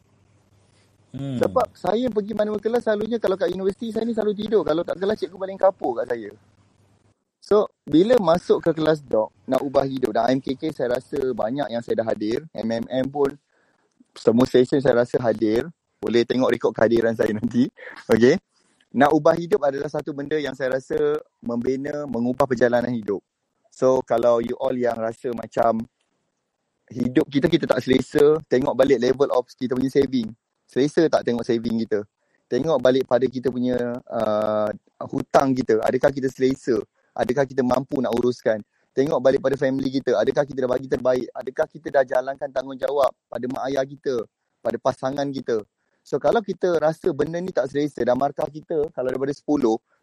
Hmm. 1.15 1.39
Sebab 1.41 1.73
saya 1.73 2.11
pergi 2.11 2.35
mana-mana 2.35 2.61
kelas 2.61 2.85
selalunya 2.85 3.23
kalau 3.23 3.39
kat 3.39 3.49
universiti 3.55 3.89
saya 3.95 4.05
ni 4.05 4.13
selalu 4.13 4.35
tidur. 4.35 4.67
Kalau 4.67 4.83
tak 4.85 4.99
kelas 5.01 5.17
cikgu 5.17 5.39
paling 5.39 5.57
kapur 5.57 6.03
kat 6.03 6.11
saya. 6.11 6.31
So, 7.39 7.69
bila 7.87 8.17
masuk 8.21 8.65
ke 8.65 8.71
kelas 8.75 9.05
doc, 9.05 9.31
nak 9.45 9.61
ubah 9.63 9.85
hidup 9.87 10.17
dan 10.17 10.41
MKK 10.41 10.75
saya 10.75 10.99
rasa 10.99 11.21
banyak 11.33 11.71
yang 11.71 11.81
saya 11.85 12.03
dah 12.03 12.09
hadir. 12.09 12.45
MMM 12.51 13.05
pun 13.09 13.31
semua 14.17 14.45
session 14.45 14.81
saya 14.83 15.07
rasa 15.07 15.17
hadir. 15.23 15.71
Boleh 16.03 16.27
tengok 16.27 16.51
rekod 16.53 16.73
kehadiran 16.77 17.17
saya 17.17 17.33
nanti. 17.33 17.71
Okay. 18.13 18.37
Nak 18.95 19.11
ubah 19.11 19.35
hidup 19.35 19.59
adalah 19.67 19.91
satu 19.91 20.15
benda 20.15 20.39
yang 20.39 20.55
saya 20.55 20.79
rasa 20.79 21.19
membina, 21.43 22.07
mengubah 22.07 22.47
perjalanan 22.47 22.95
hidup. 22.95 23.19
So, 23.67 23.99
kalau 24.07 24.39
you 24.39 24.55
all 24.63 24.71
yang 24.71 24.95
rasa 24.95 25.35
macam 25.35 25.83
hidup 26.95 27.27
kita, 27.27 27.51
kita 27.51 27.67
tak 27.67 27.83
selesa, 27.83 28.39
tengok 28.47 28.71
balik 28.79 29.03
level 29.03 29.35
of 29.35 29.51
kita 29.51 29.75
punya 29.75 29.91
saving. 29.91 30.31
Selesa 30.71 31.11
tak 31.11 31.27
tengok 31.27 31.43
saving 31.43 31.83
kita? 31.83 32.07
Tengok 32.47 32.79
balik 32.79 33.03
pada 33.11 33.27
kita 33.27 33.51
punya 33.51 33.99
uh, 33.99 34.71
hutang 35.11 35.59
kita. 35.59 35.83
Adakah 35.83 36.15
kita 36.15 36.31
selesa? 36.31 36.79
Adakah 37.19 37.51
kita 37.51 37.67
mampu 37.67 37.99
nak 37.99 38.15
uruskan? 38.15 38.63
Tengok 38.95 39.19
balik 39.19 39.43
pada 39.43 39.59
family 39.59 39.91
kita. 39.91 40.23
Adakah 40.23 40.47
kita 40.47 40.63
dah 40.63 40.71
bagi 40.71 40.87
terbaik? 40.87 41.27
Adakah 41.35 41.67
kita 41.67 41.91
dah 41.91 42.05
jalankan 42.07 42.47
tanggungjawab 42.47 43.11
pada 43.27 43.45
mak 43.51 43.75
ayah 43.75 43.83
kita? 43.83 44.23
Pada 44.63 44.79
pasangan 44.79 45.27
kita? 45.35 45.67
So 46.05 46.21
kalau 46.21 46.45
kita 46.45 46.77
rasa 46.77 47.17
benda 47.17 47.41
ni 47.41 47.49
tak 47.49 47.73
selesa 47.73 48.05
dan 48.05 48.21
markah 48.21 48.45
kita 48.45 48.93
kalau 48.93 49.09
daripada 49.09 49.33
10, 49.33 49.41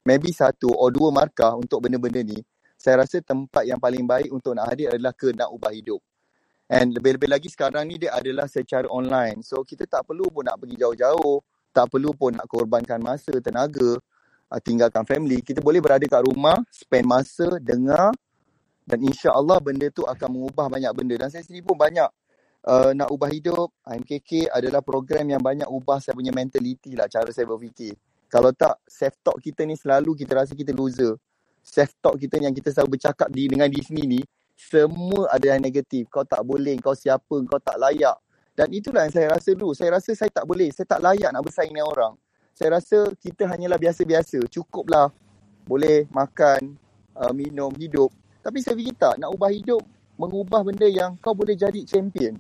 maybe 0.02 0.34
satu 0.34 0.74
or 0.74 0.90
dua 0.90 1.14
markah 1.14 1.54
untuk 1.54 1.86
benda-benda 1.86 2.26
ni, 2.26 2.42
saya 2.74 3.06
rasa 3.06 3.22
tempat 3.22 3.70
yang 3.70 3.78
paling 3.78 4.10
baik 4.10 4.34
untuk 4.34 4.58
nak 4.58 4.74
hadir 4.74 4.90
adalah 4.90 5.14
ke 5.14 5.30
nak 5.38 5.54
ubah 5.54 5.70
hidup. 5.70 6.02
And 6.66 6.98
lebih-lebih 6.98 7.30
lagi 7.30 7.54
sekarang 7.54 7.86
ni 7.86 8.02
dia 8.02 8.18
adalah 8.18 8.50
secara 8.50 8.90
online. 8.90 9.46
So 9.46 9.62
kita 9.62 9.86
tak 9.86 10.10
perlu 10.10 10.26
pun 10.34 10.50
nak 10.50 10.58
pergi 10.58 10.82
jauh-jauh. 10.82 11.46
Tak 11.70 11.94
perlu 11.94 12.18
pun 12.18 12.34
nak 12.34 12.50
korbankan 12.50 12.98
masa, 12.98 13.38
tenaga, 13.38 14.02
uh, 14.50 14.60
tinggalkan 14.60 15.06
family. 15.06 15.46
Kita 15.46 15.62
boleh 15.62 15.80
berada 15.80 16.04
kat 16.04 16.26
rumah, 16.26 16.58
spend 16.74 17.06
masa, 17.06 17.62
dengar 17.62 18.10
dan 18.90 19.00
insya 19.06 19.32
Allah 19.32 19.62
benda 19.62 19.88
tu 19.94 20.02
akan 20.04 20.28
mengubah 20.34 20.68
banyak 20.68 20.92
benda. 20.98 21.16
Dan 21.22 21.30
saya 21.30 21.46
sendiri 21.46 21.64
pun 21.64 21.78
banyak 21.78 22.10
uh, 22.68 22.92
nak 22.94 23.10
ubah 23.10 23.30
hidup. 23.32 23.74
MKK 23.86 24.52
adalah 24.52 24.82
program 24.86 25.26
yang 25.30 25.42
banyak 25.42 25.66
ubah 25.66 25.98
saya 26.02 26.14
punya 26.14 26.34
mentality 26.34 26.94
lah, 26.94 27.10
cara 27.10 27.30
saya 27.34 27.50
berfikir. 27.50 27.98
Kalau 28.32 28.56
tak, 28.56 28.80
self-talk 28.88 29.44
kita 29.44 29.68
ni 29.68 29.76
selalu 29.76 30.16
kita 30.24 30.40
rasa 30.40 30.56
kita 30.56 30.72
loser. 30.72 31.20
Self-talk 31.62 32.18
kita 32.18 32.40
yang 32.40 32.56
kita 32.56 32.72
selalu 32.72 32.98
bercakap 32.98 33.28
di, 33.30 33.52
dengan 33.52 33.68
diri 33.68 33.84
sendiri 33.84 34.08
ni, 34.08 34.22
semua 34.56 35.28
ada 35.30 35.52
yang 35.52 35.62
negatif. 35.62 36.08
Kau 36.08 36.24
tak 36.24 36.42
boleh, 36.48 36.80
kau 36.80 36.96
siapa, 36.96 37.36
kau 37.46 37.60
tak 37.60 37.76
layak. 37.76 38.16
Dan 38.56 38.72
itulah 38.72 39.08
yang 39.08 39.14
saya 39.14 39.28
rasa 39.32 39.52
dulu. 39.52 39.76
Saya 39.76 39.98
rasa 39.98 40.12
saya 40.16 40.32
tak 40.32 40.46
boleh. 40.46 40.70
Saya 40.72 40.86
tak 40.86 41.02
layak 41.02 41.30
nak 41.34 41.44
bersaing 41.44 41.74
dengan 41.74 41.90
orang. 41.92 42.14
Saya 42.56 42.78
rasa 42.78 43.10
kita 43.18 43.48
hanyalah 43.50 43.80
biasa-biasa. 43.80 44.44
Cukuplah 44.48 45.10
boleh 45.66 46.08
makan, 46.12 46.78
uh, 47.16 47.34
minum, 47.34 47.72
hidup. 47.80 48.12
Tapi 48.42 48.60
saya 48.62 48.74
fikir 48.78 48.96
tak, 48.98 49.22
nak 49.22 49.34
ubah 49.34 49.50
hidup, 49.54 49.82
mengubah 50.18 50.66
benda 50.66 50.86
yang 50.90 51.18
kau 51.22 51.34
boleh 51.34 51.54
jadi 51.54 51.82
champion. 51.86 52.38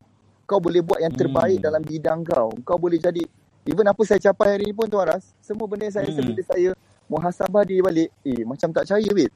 Kau 0.51 0.59
boleh 0.59 0.83
buat 0.83 0.99
yang 0.99 1.15
terbaik 1.15 1.63
Hmm. 1.63 1.65
dalam 1.71 1.79
bidang 1.79 2.19
kau. 2.27 2.51
Kau 2.67 2.75
boleh 2.75 2.99
jadi, 2.99 3.23
even 3.63 3.87
apa 3.87 4.03
saya 4.03 4.19
capai 4.19 4.59
hari 4.59 4.67
ni 4.67 4.75
pun 4.75 4.83
Tuan 4.91 5.07
Ras, 5.07 5.31
semua 5.39 5.63
benda 5.63 5.87
yang 5.87 5.95
saya 5.95 6.11
Hmm. 6.11 6.27
bila 6.27 6.43
saya 6.43 6.69
muhasabah 7.07 7.63
diri 7.63 7.79
balik, 7.79 8.09
eh 8.27 8.43
macam 8.43 8.67
tak 8.75 8.83
percaya 8.83 9.07
babe. 9.15 9.31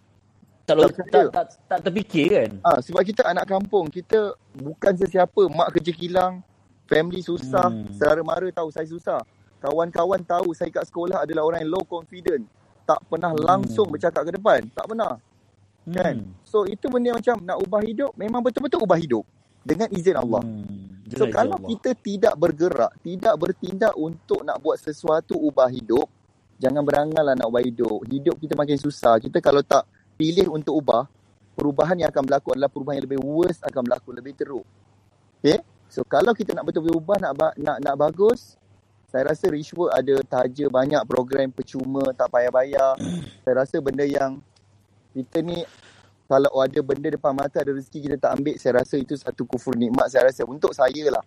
Tak, 0.65 0.75
Tak 0.75 0.91
tak, 0.91 1.07
tak, 1.07 1.25
tak, 1.31 1.45
tak 1.71 1.79
terfikir 1.87 2.25
kan? 2.27 2.49
Ah, 2.65 2.81
sebab 2.83 3.05
kita 3.05 3.21
anak 3.23 3.47
kampung, 3.47 3.87
kita 3.87 4.33
bukan 4.59 4.97
sesiapa, 4.97 5.47
mak 5.47 5.71
kerja 5.77 5.93
kilang, 5.95 6.43
family 6.89 7.23
susah, 7.23 7.69
Hmm. 7.71 7.95
saudara 7.95 8.19
mara 8.25 8.49
tahu 8.51 8.73
saya 8.75 8.83
susah. 8.89 9.21
Kawan-kawan 9.63 10.19
tahu 10.19 10.51
saya 10.51 10.67
kat 10.67 10.83
sekolah 10.89 11.23
adalah 11.23 11.47
orang 11.47 11.63
yang 11.63 11.79
low 11.79 11.85
confident. 11.87 12.43
Tak 12.83 12.99
pernah 13.07 13.31
langsung 13.31 13.87
Hmm. 13.87 13.95
bercakap 13.95 14.27
ke 14.27 14.35
depan. 14.35 14.67
Tak 14.75 14.85
pernah. 14.89 15.15
Kan? 15.85 16.27
Hmm. 16.27 16.33
So 16.43 16.67
itu 16.67 16.91
benda 16.91 17.15
macam 17.15 17.39
nak 17.39 17.61
ubah 17.63 17.81
hidup, 17.85 18.11
memang 18.19 18.41
betul-betul 18.43 18.83
ubah 18.83 18.99
hidup. 18.99 19.23
Dengan 19.65 19.89
izin 19.93 20.17
Allah. 20.17 20.41
Hmm. 20.41 20.84
So 21.15 21.31
kalau 21.31 21.55
Allah. 21.55 21.69
kita 21.71 21.91
tidak 21.95 22.35
bergerak, 22.35 22.91
tidak 22.99 23.33
bertindak 23.39 23.93
untuk 23.95 24.43
nak 24.43 24.59
buat 24.59 24.75
sesuatu 24.75 25.39
ubah 25.39 25.71
hidup, 25.71 26.11
jangan 26.59 26.83
berangan 26.83 27.23
lah 27.23 27.35
nak 27.39 27.47
ubah 27.47 27.63
hidup. 27.63 28.03
Hidup 28.03 28.35
kita 28.35 28.53
makin 28.59 28.75
susah. 28.75 29.15
Kita 29.23 29.39
kalau 29.39 29.63
tak 29.63 29.87
pilih 30.19 30.51
untuk 30.51 30.75
ubah, 30.75 31.07
perubahan 31.55 31.95
yang 32.03 32.11
akan 32.11 32.23
berlaku 32.27 32.51
adalah 32.51 32.67
perubahan 32.67 32.99
yang 32.99 33.07
lebih 33.07 33.21
worse 33.23 33.63
akan 33.63 33.81
berlaku, 33.87 34.09
lebih 34.11 34.33
teruk. 34.35 34.67
Okay? 35.39 35.63
So 35.87 36.03
kalau 36.03 36.35
kita 36.35 36.51
nak 36.51 36.67
betul-betul 36.67 36.99
ubah, 36.99 37.17
nak 37.23 37.33
ba- 37.39 37.55
nak 37.55 37.79
nak 37.79 37.95
bagus, 37.95 38.59
saya 39.07 39.31
rasa 39.31 39.47
Richwork 39.47 39.95
ada 39.95 40.19
taja 40.27 40.67
banyak 40.67 40.99
program 41.07 41.47
percuma, 41.55 42.03
tak 42.11 42.27
payah 42.27 42.51
bayar. 42.51 42.91
Saya 43.47 43.63
rasa 43.63 43.79
benda 43.79 44.03
yang 44.03 44.43
kita 45.15 45.39
ni 45.39 45.63
kalau 46.25 46.49
ada 46.57 46.79
benda 46.81 47.07
depan 47.13 47.37
mata 47.37 47.61
ada 47.61 47.69
rezeki 47.69 48.09
kita 48.09 48.15
tak 48.17 48.41
ambil 48.41 48.55
saya 48.57 48.81
rasa 48.81 48.95
itu 48.97 49.13
satu 49.13 49.45
kufur 49.45 49.77
nikmat 49.77 50.09
saya 50.09 50.25
rasa 50.25 50.41
untuk 50.49 50.73
saya 50.73 51.13
lah. 51.13 51.21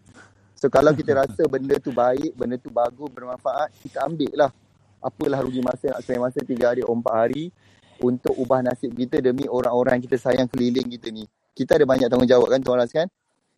So 0.58 0.66
kalau 0.66 0.90
kita 0.90 1.14
rasa 1.22 1.46
benda 1.46 1.78
tu 1.78 1.94
baik 1.94 2.34
benda 2.34 2.58
tu 2.58 2.66
bagus 2.66 3.06
bermanfaat 3.14 3.70
kita 3.86 4.02
ambil 4.10 4.32
lah. 4.34 4.50
Apalah 4.98 5.38
rugi 5.46 5.62
masa 5.62 5.94
nak 5.94 6.02
spend 6.02 6.18
masa 6.18 6.42
3 6.42 6.58
hari 6.58 6.82
or 6.82 6.90
4 6.98 7.06
hari 7.14 7.54
untuk 8.02 8.34
ubah 8.34 8.66
nasib 8.66 8.90
kita 8.98 9.22
demi 9.22 9.46
orang-orang 9.46 10.02
yang 10.02 10.04
kita 10.10 10.18
sayang 10.18 10.50
keliling 10.50 10.90
kita 10.90 11.14
ni. 11.14 11.22
Kita 11.54 11.78
ada 11.78 11.86
banyak 11.86 12.10
tanggungjawab 12.10 12.50
kan 12.50 12.60
Tuan 12.66 12.78
Ras 12.82 12.90
kan? 12.90 13.06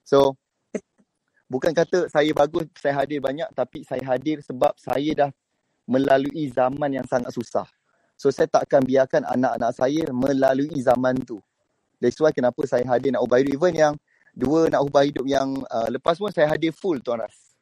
So 0.05 0.37
bukan 1.49 1.73
kata 1.73 2.13
saya 2.13 2.29
bagus 2.37 2.69
saya 2.77 3.01
hadir 3.01 3.25
banyak 3.25 3.49
tapi 3.57 3.81
saya 3.89 4.05
hadir 4.05 4.45
sebab 4.45 4.77
saya 4.77 5.11
dah 5.17 5.31
melalui 5.89 6.53
zaman 6.53 7.01
yang 7.01 7.09
sangat 7.09 7.33
susah 7.33 7.65
So 8.21 8.29
saya 8.29 8.53
tak 8.53 8.69
akan 8.69 8.85
biarkan 8.85 9.25
anak-anak 9.25 9.73
saya 9.73 10.05
melalui 10.13 10.77
zaman 10.85 11.17
tu. 11.25 11.41
That's 11.97 12.21
why 12.21 12.37
kenapa 12.37 12.61
saya 12.69 12.85
hadir 12.85 13.17
nak 13.17 13.25
ubah 13.25 13.41
hidup. 13.41 13.57
Even 13.57 13.73
yang 13.73 13.95
dua 14.37 14.69
nak 14.69 14.85
ubah 14.85 15.09
hidup 15.09 15.25
yang 15.25 15.57
uh, 15.73 15.89
lepas 15.89 16.21
pun 16.21 16.29
saya 16.29 16.53
hadir 16.53 16.69
full 16.77 17.01
Tuan 17.01 17.25
Ras. 17.25 17.57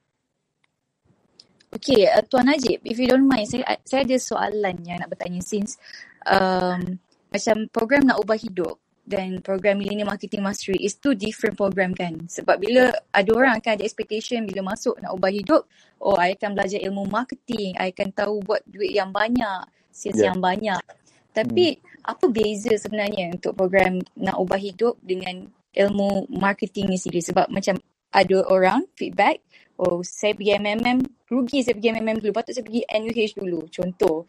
Okay, 1.71 2.11
uh, 2.11 2.27
Tuan 2.27 2.51
Najib, 2.51 2.83
if 2.83 2.99
you 2.99 3.07
don't 3.07 3.31
mind, 3.31 3.47
saya, 3.47 3.79
saya 3.87 4.03
ada 4.03 4.19
soalan 4.19 4.83
yang 4.83 4.99
nak 4.99 5.15
bertanya 5.15 5.39
since 5.47 5.79
um, 6.27 6.99
macam 7.31 7.71
program 7.71 8.11
nak 8.11 8.19
ubah 8.19 8.35
hidup 8.35 8.83
dan 9.07 9.39
program 9.39 9.79
Millennium 9.79 10.11
Marketing 10.11 10.43
Mastery 10.43 10.83
is 10.83 10.99
two 10.99 11.15
different 11.15 11.55
program 11.55 11.95
kan. 11.95 12.27
Sebab 12.27 12.59
bila 12.59 12.91
ada 13.15 13.31
orang 13.31 13.63
akan 13.63 13.79
ada 13.79 13.87
expectation 13.87 14.43
bila 14.43 14.75
masuk 14.75 14.99
nak 14.99 15.15
ubah 15.15 15.31
hidup, 15.31 15.71
oh 16.03 16.19
I 16.19 16.35
akan 16.35 16.59
belajar 16.59 16.83
ilmu 16.83 17.07
marketing, 17.07 17.79
I 17.79 17.95
akan 17.95 18.11
tahu 18.11 18.43
buat 18.43 18.67
duit 18.67 18.91
yang 18.91 19.15
banyak, 19.15 19.78
sales 19.99 20.23
Yeah. 20.23 20.31
yang 20.31 20.39
banyak. 20.39 20.79
Tapi 21.35 21.83
apa 22.07 22.25
beza 22.31 22.73
sebenarnya 22.79 23.35
untuk 23.35 23.59
program 23.59 23.99
nak 24.15 24.39
ubah 24.39 24.59
hidup 24.59 24.95
dengan 25.03 25.51
ilmu 25.75 26.31
marketing 26.31 26.95
ni 26.95 26.99
sendiri? 26.99 27.27
Sebab 27.27 27.51
macam 27.51 27.83
ada 28.15 28.39
orang 28.49 28.87
feedback, 28.95 29.43
oh 29.83 30.01
saya 30.07 30.33
pergi 30.39 30.57
MMM, 30.57 31.03
rugi 31.29 31.67
saya 31.67 31.75
pergi 31.75 31.99
MMM 31.99 32.23
dulu, 32.23 32.33
patut 32.33 32.55
saya 32.55 32.65
pergi 32.65 32.87
NUH 32.87 33.35
dulu. 33.37 33.61
Contoh, 33.69 34.25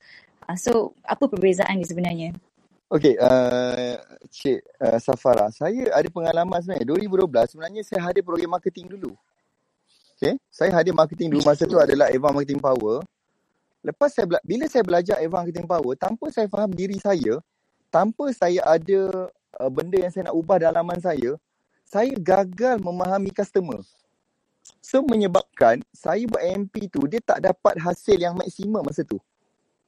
Ah, 0.49 0.57
So, 0.57 0.97
apa 1.05 1.29
perbezaan 1.29 1.77
ni 1.77 1.85
sebenarnya? 1.85 2.33
Okey, 2.89 3.21
uh, 3.21 4.01
Cik 4.33 4.65
uh, 4.81 4.97
Safara, 4.97 5.53
saya 5.53 5.93
ada 5.93 6.09
pengalaman 6.09 6.57
sebenarnya. 6.57 6.89
2012 6.89 7.53
sebenarnya 7.53 7.81
saya 7.85 8.01
hadir 8.09 8.25
program 8.25 8.57
marketing 8.57 8.89
dulu. 8.89 9.13
Okey, 10.17 10.41
saya 10.49 10.73
hadir 10.73 10.97
marketing 10.97 11.37
dulu 11.37 11.45
masa 11.45 11.69
tu 11.69 11.77
adalah 11.77 12.09
Eva 12.09 12.33
Marketing 12.33 12.57
Power. 12.57 13.05
Lepas 13.79 14.11
saya 14.15 14.27
bela- 14.27 14.43
bila 14.43 14.65
saya 14.67 14.83
belajar 14.83 15.15
Eva 15.23 15.39
Marketing 15.39 15.67
Power, 15.67 15.93
tanpa 15.95 16.27
saya 16.35 16.47
faham 16.51 16.71
diri 16.71 16.99
saya, 16.99 17.39
tanpa 17.87 18.29
saya 18.35 18.59
ada 18.67 19.31
uh, 19.59 19.71
benda 19.71 19.97
yang 19.97 20.11
saya 20.11 20.29
nak 20.29 20.35
ubah 20.35 20.57
dalaman 20.59 20.99
saya, 20.99 21.39
saya 21.87 22.11
gagal 22.19 22.77
memahami 22.83 23.31
customer. 23.31 23.81
So 24.83 25.01
menyebabkan 25.01 25.81
saya 25.89 26.21
buat 26.29 26.43
MP 26.43 26.91
tu 26.91 27.07
dia 27.09 27.23
tak 27.23 27.41
dapat 27.41 27.79
hasil 27.81 28.19
yang 28.19 28.37
maksimum 28.37 28.85
masa 28.85 29.01
tu. 29.01 29.17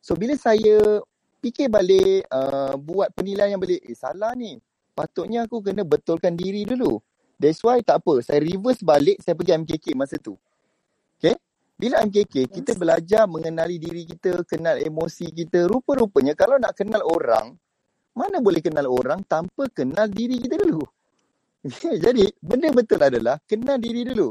So 0.02 0.18
bila 0.18 0.34
saya 0.39 1.04
fikir 1.44 1.70
balik 1.70 2.26
uh, 2.32 2.74
buat 2.80 3.14
penilaian 3.14 3.54
yang 3.58 3.62
balik, 3.62 3.82
eh 3.86 3.94
salah 3.94 4.34
ni. 4.34 4.58
Patutnya 4.98 5.46
aku 5.46 5.62
kena 5.62 5.86
betulkan 5.86 6.34
diri 6.34 6.66
dulu. 6.66 7.00
That's 7.42 7.62
why 7.66 7.82
tak 7.82 8.06
apa, 8.06 8.22
saya 8.22 8.38
reverse 8.42 8.86
balik, 8.86 9.18
saya 9.22 9.34
pergi 9.34 9.58
MKK 9.58 9.86
masa 9.98 10.18
tu. 10.22 10.38
Bila 11.82 12.05
MKK, 12.05 12.45
kita 12.45 12.77
belajar 12.77 13.25
mengenali 13.25 13.82
diri 13.82 14.05
kita, 14.05 14.45
kenal 14.45 14.77
emosi 14.77 15.34
kita. 15.34 15.65
Rupa-rupanya 15.65 16.38
kalau 16.38 16.61
nak 16.61 16.77
kenal 16.77 17.01
orang, 17.01 17.57
mana 18.13 18.38
boleh 18.38 18.61
kenal 18.61 18.86
orang 18.86 19.25
tanpa 19.25 19.65
kenal 19.73 20.05
diri 20.05 20.38
kita 20.38 20.61
dulu. 20.61 20.86
Jadi 22.05 22.29
benda 22.38 22.69
betul 22.69 23.01
adalah 23.01 23.41
kenal 23.49 23.82
diri 23.82 24.05
dulu. 24.05 24.29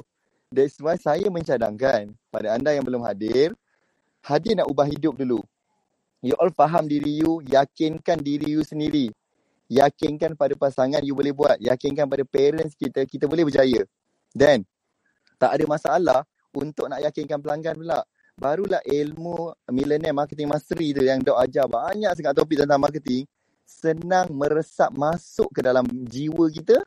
That's 0.55 0.79
why 0.79 0.95
saya 0.95 1.27
mencadangkan 1.27 2.15
pada 2.31 2.55
anda 2.55 2.71
yang 2.71 2.87
belum 2.87 3.03
hadir, 3.03 3.51
hadir 4.23 4.55
nak 4.55 4.71
ubah 4.71 4.87
hidup 4.87 5.19
dulu. 5.19 5.43
You 6.23 6.39
all 6.39 6.55
faham 6.55 6.87
diri 6.87 7.19
you, 7.19 7.43
yakinkan 7.51 8.23
diri 8.23 8.55
you 8.55 8.63
sendiri. 8.63 9.11
Yakinkan 9.67 10.39
pada 10.39 10.55
pasangan 10.55 11.03
you 11.03 11.19
boleh 11.19 11.35
buat. 11.35 11.59
Yakinkan 11.59 12.07
pada 12.07 12.23
parents 12.23 12.79
kita, 12.79 13.03
kita 13.11 13.27
boleh 13.27 13.43
berjaya. 13.43 13.83
Then, 14.39 14.63
tak 15.35 15.59
ada 15.59 15.67
masalah 15.67 16.23
untuk 16.55 16.91
nak 16.91 17.01
yakinkan 17.05 17.39
pelanggan 17.39 17.79
pula. 17.79 18.01
Barulah 18.41 18.81
ilmu 18.89 19.53
Millionaire 19.69 20.17
Marketing 20.17 20.49
Mastery 20.49 20.97
tu 20.97 21.05
yang 21.05 21.21
Dok 21.21 21.37
ajar 21.37 21.69
banyak 21.69 22.09
sangat 22.17 22.33
topik 22.33 22.65
tentang 22.65 22.81
marketing. 22.81 23.29
Senang 23.69 24.33
meresap 24.33 24.91
masuk 24.97 25.53
ke 25.53 25.61
dalam 25.61 25.85
jiwa 25.87 26.49
kita 26.49 26.81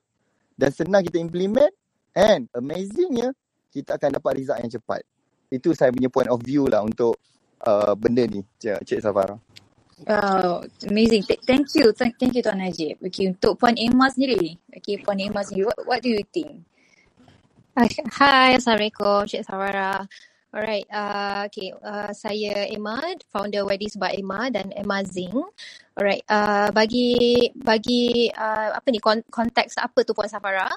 dan 0.58 0.70
senang 0.74 1.06
kita 1.06 1.22
implement 1.22 1.72
and 2.18 2.50
amazingnya 2.58 3.32
kita 3.70 3.96
akan 3.96 4.18
dapat 4.18 4.32
result 4.42 4.60
yang 4.60 4.72
cepat. 4.74 5.02
Itu 5.54 5.78
saya 5.78 5.94
punya 5.94 6.10
point 6.10 6.30
of 6.30 6.42
view 6.42 6.66
lah 6.66 6.82
untuk 6.82 7.18
uh, 7.64 7.94
benda 7.94 8.26
ni, 8.26 8.42
Cik, 8.58 8.82
Cik 8.84 9.00
Safara. 9.06 9.38
Oh, 10.10 10.66
amazing. 10.90 11.24
Th- 11.24 11.40
thank 11.46 11.70
you. 11.78 11.94
Thank, 11.94 12.18
thank 12.18 12.34
you 12.34 12.42
Tuan 12.42 12.60
Najib. 12.60 12.98
Okay, 13.00 13.30
untuk 13.30 13.56
Puan 13.56 13.78
Emma 13.78 14.10
sendiri. 14.10 14.58
Okay, 14.74 15.00
Puan 15.00 15.22
Emma 15.22 15.46
sendiri. 15.46 15.70
What, 15.70 15.80
what 15.86 16.00
do 16.02 16.10
you 16.12 16.26
think? 16.34 16.66
Hai, 17.74 18.54
Assalamualaikum 18.62 19.26
Cik 19.26 19.50
Sawara. 19.50 20.06
Alright, 20.54 20.86
uh, 20.94 21.50
okay. 21.50 21.74
Uh, 21.74 22.14
saya 22.14 22.70
Emma, 22.70 23.02
founder 23.34 23.66
Wedi 23.66 23.90
Sebab 23.90 24.14
Emma 24.14 24.46
dan 24.54 24.70
Emma 24.78 25.02
Zing. 25.02 25.34
Alright, 25.98 26.22
uh, 26.30 26.70
bagi 26.70 27.50
bagi 27.58 28.30
uh, 28.30 28.78
apa 28.78 28.88
ni 28.94 29.02
kon- 29.02 29.26
konteks 29.26 29.82
apa 29.82 30.06
tu 30.06 30.14
Puan 30.14 30.30
Safara? 30.30 30.70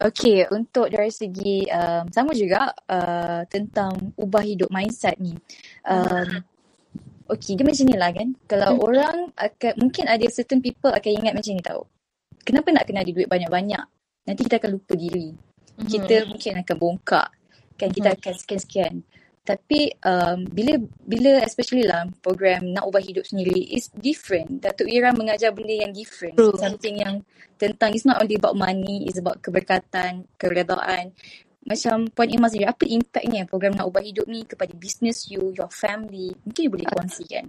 Okay, 0.00 0.48
untuk 0.48 0.88
dari 0.88 1.12
segi 1.12 1.68
um, 1.68 2.08
sama 2.08 2.32
juga 2.32 2.72
uh, 2.88 3.44
tentang 3.52 4.16
ubah 4.16 4.48
hidup 4.48 4.72
mindset 4.72 5.20
ni. 5.20 5.36
Um, 5.84 6.40
okay, 7.28 7.52
dia 7.52 7.68
macam 7.68 7.84
ni 7.84 7.96
lah 8.00 8.10
kan. 8.16 8.32
Kalau 8.48 8.80
Hmm. 8.80 8.84
orang 8.88 9.16
akan, 9.36 9.72
mungkin 9.76 10.08
ada 10.08 10.24
certain 10.32 10.64
people 10.64 10.88
akan 10.88 11.20
ingat 11.20 11.36
macam 11.36 11.52
ni 11.52 11.60
tau. 11.60 11.84
Kenapa 12.48 12.72
nak 12.72 12.88
kena 12.88 13.04
ada 13.04 13.12
duit 13.12 13.28
banyak-banyak? 13.28 13.84
Nanti 14.24 14.40
kita 14.40 14.56
akan 14.56 14.80
lupa 14.80 14.96
diri. 14.96 15.51
Kita 15.78 16.16
Mhm. 16.22 16.28
mungkin 16.28 16.52
akan 16.60 16.76
bongkak. 16.78 17.28
Kan 17.80 17.88
kita 17.90 18.08
Mhm. 18.12 18.16
akan 18.20 18.34
sekian-sekian. 18.36 18.94
Tapi 19.42 19.90
um, 20.06 20.46
bila 20.46 20.78
bila 21.02 21.42
especially 21.42 21.82
lah 21.82 22.06
program 22.22 22.62
nak 22.70 22.86
ubah 22.86 23.02
hidup 23.02 23.26
sendiri 23.26 23.74
is 23.74 23.90
different. 23.90 24.62
Datuk 24.62 24.86
Ira 24.86 25.10
mengajar 25.10 25.50
benda 25.50 25.82
yang 25.82 25.90
different. 25.90 26.38
True. 26.38 26.54
Something 26.54 27.02
yang 27.02 27.26
tentang 27.58 27.90
it's 27.90 28.06
not 28.06 28.22
only 28.22 28.38
about 28.38 28.54
money, 28.54 29.02
it's 29.10 29.18
about 29.18 29.42
keberkatan, 29.42 30.30
keredaan. 30.38 31.10
Macam 31.62 32.10
Puan 32.10 32.30
Imam 32.30 32.46
sendiri, 32.50 32.70
apa 32.70 32.86
impactnya 32.86 33.46
program 33.46 33.74
nak 33.74 33.90
ubah 33.90 34.02
hidup 34.02 34.26
ni 34.30 34.46
kepada 34.46 34.74
business 34.78 35.26
you, 35.30 35.50
your 35.54 35.70
family? 35.70 36.34
Mungkin 36.46 36.62
you 36.62 36.70
boleh 36.74 36.86
kongsikan. 36.90 37.46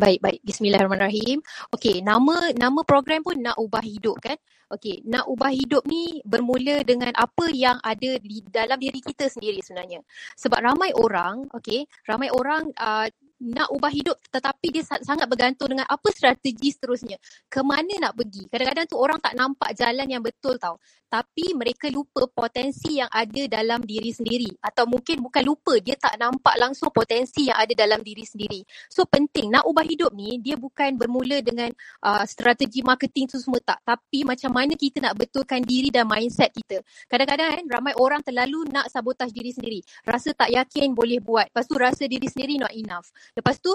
Baik, 0.00 0.24
baik. 0.24 0.40
Bismillahirrahmanirrahim. 0.48 1.44
Okey, 1.76 2.00
nama 2.00 2.32
nama 2.56 2.80
program 2.88 3.20
pun 3.20 3.36
nak 3.36 3.60
ubah 3.60 3.84
hidup 3.84 4.16
kan? 4.16 4.40
Okey, 4.72 5.04
nak 5.04 5.28
ubah 5.28 5.52
hidup 5.52 5.84
ni 5.84 6.24
bermula 6.24 6.80
dengan 6.88 7.12
apa 7.20 7.52
yang 7.52 7.76
ada 7.84 8.16
di 8.16 8.40
dalam 8.48 8.80
diri 8.80 9.04
kita 9.04 9.28
sendiri 9.28 9.60
sebenarnya. 9.60 10.00
Sebab 10.40 10.56
ramai 10.56 10.96
orang, 10.96 11.44
okey, 11.52 11.84
ramai 12.08 12.32
orang 12.32 12.72
uh, 12.80 13.12
nak 13.40 13.72
ubah 13.72 13.88
hidup 13.88 14.20
tetapi 14.28 14.66
dia 14.68 14.84
sa- 14.84 15.00
sangat 15.00 15.24
bergantung 15.24 15.72
dengan 15.72 15.88
apa 15.88 16.08
strategi 16.12 16.76
seterusnya. 16.76 17.16
Ke 17.48 17.64
mana 17.64 17.88
nak 17.96 18.12
pergi? 18.12 18.44
Kadang-kadang 18.52 18.86
tu 18.86 19.00
orang 19.00 19.16
tak 19.16 19.32
nampak 19.32 19.72
jalan 19.72 20.06
yang 20.06 20.20
betul 20.20 20.60
tau. 20.60 20.76
Tapi 21.10 21.58
mereka 21.58 21.90
lupa 21.90 22.22
potensi 22.30 23.02
yang 23.02 23.10
ada 23.10 23.42
dalam 23.50 23.82
diri 23.82 24.14
sendiri. 24.14 24.46
Atau 24.62 24.86
mungkin 24.86 25.18
bukan 25.18 25.42
lupa, 25.42 25.74
dia 25.82 25.98
tak 25.98 26.14
nampak 26.22 26.54
langsung 26.54 26.94
potensi 26.94 27.50
yang 27.50 27.58
ada 27.58 27.74
dalam 27.74 27.98
diri 27.98 28.22
sendiri. 28.22 28.62
So 28.86 29.02
penting 29.10 29.50
nak 29.50 29.66
ubah 29.66 29.82
hidup 29.82 30.14
ni 30.14 30.38
dia 30.38 30.54
bukan 30.54 30.94
bermula 30.94 31.42
dengan 31.42 31.74
uh, 32.06 32.22
strategi 32.30 32.86
marketing 32.86 33.26
tu 33.26 33.42
semua 33.42 33.58
tak. 33.58 33.82
Tapi 33.82 34.22
macam 34.22 34.54
mana 34.54 34.78
kita 34.78 35.02
nak 35.02 35.18
betulkan 35.18 35.66
diri 35.66 35.90
dan 35.90 36.06
mindset 36.06 36.54
kita. 36.54 36.78
Kadang-kadang 37.10 37.58
kan 37.58 37.64
ramai 37.66 37.92
orang 37.98 38.22
terlalu 38.22 38.70
nak 38.70 38.86
sabotaj 38.86 39.34
diri 39.34 39.50
sendiri. 39.50 39.80
Rasa 40.06 40.30
tak 40.30 40.54
yakin 40.54 40.94
boleh 40.94 41.18
buat. 41.18 41.50
Lepas 41.50 41.66
tu 41.66 41.74
rasa 41.74 42.06
diri 42.06 42.30
sendiri 42.30 42.54
not 42.62 42.70
enough. 42.70 43.10
Lepas 43.36 43.62
tu 43.62 43.72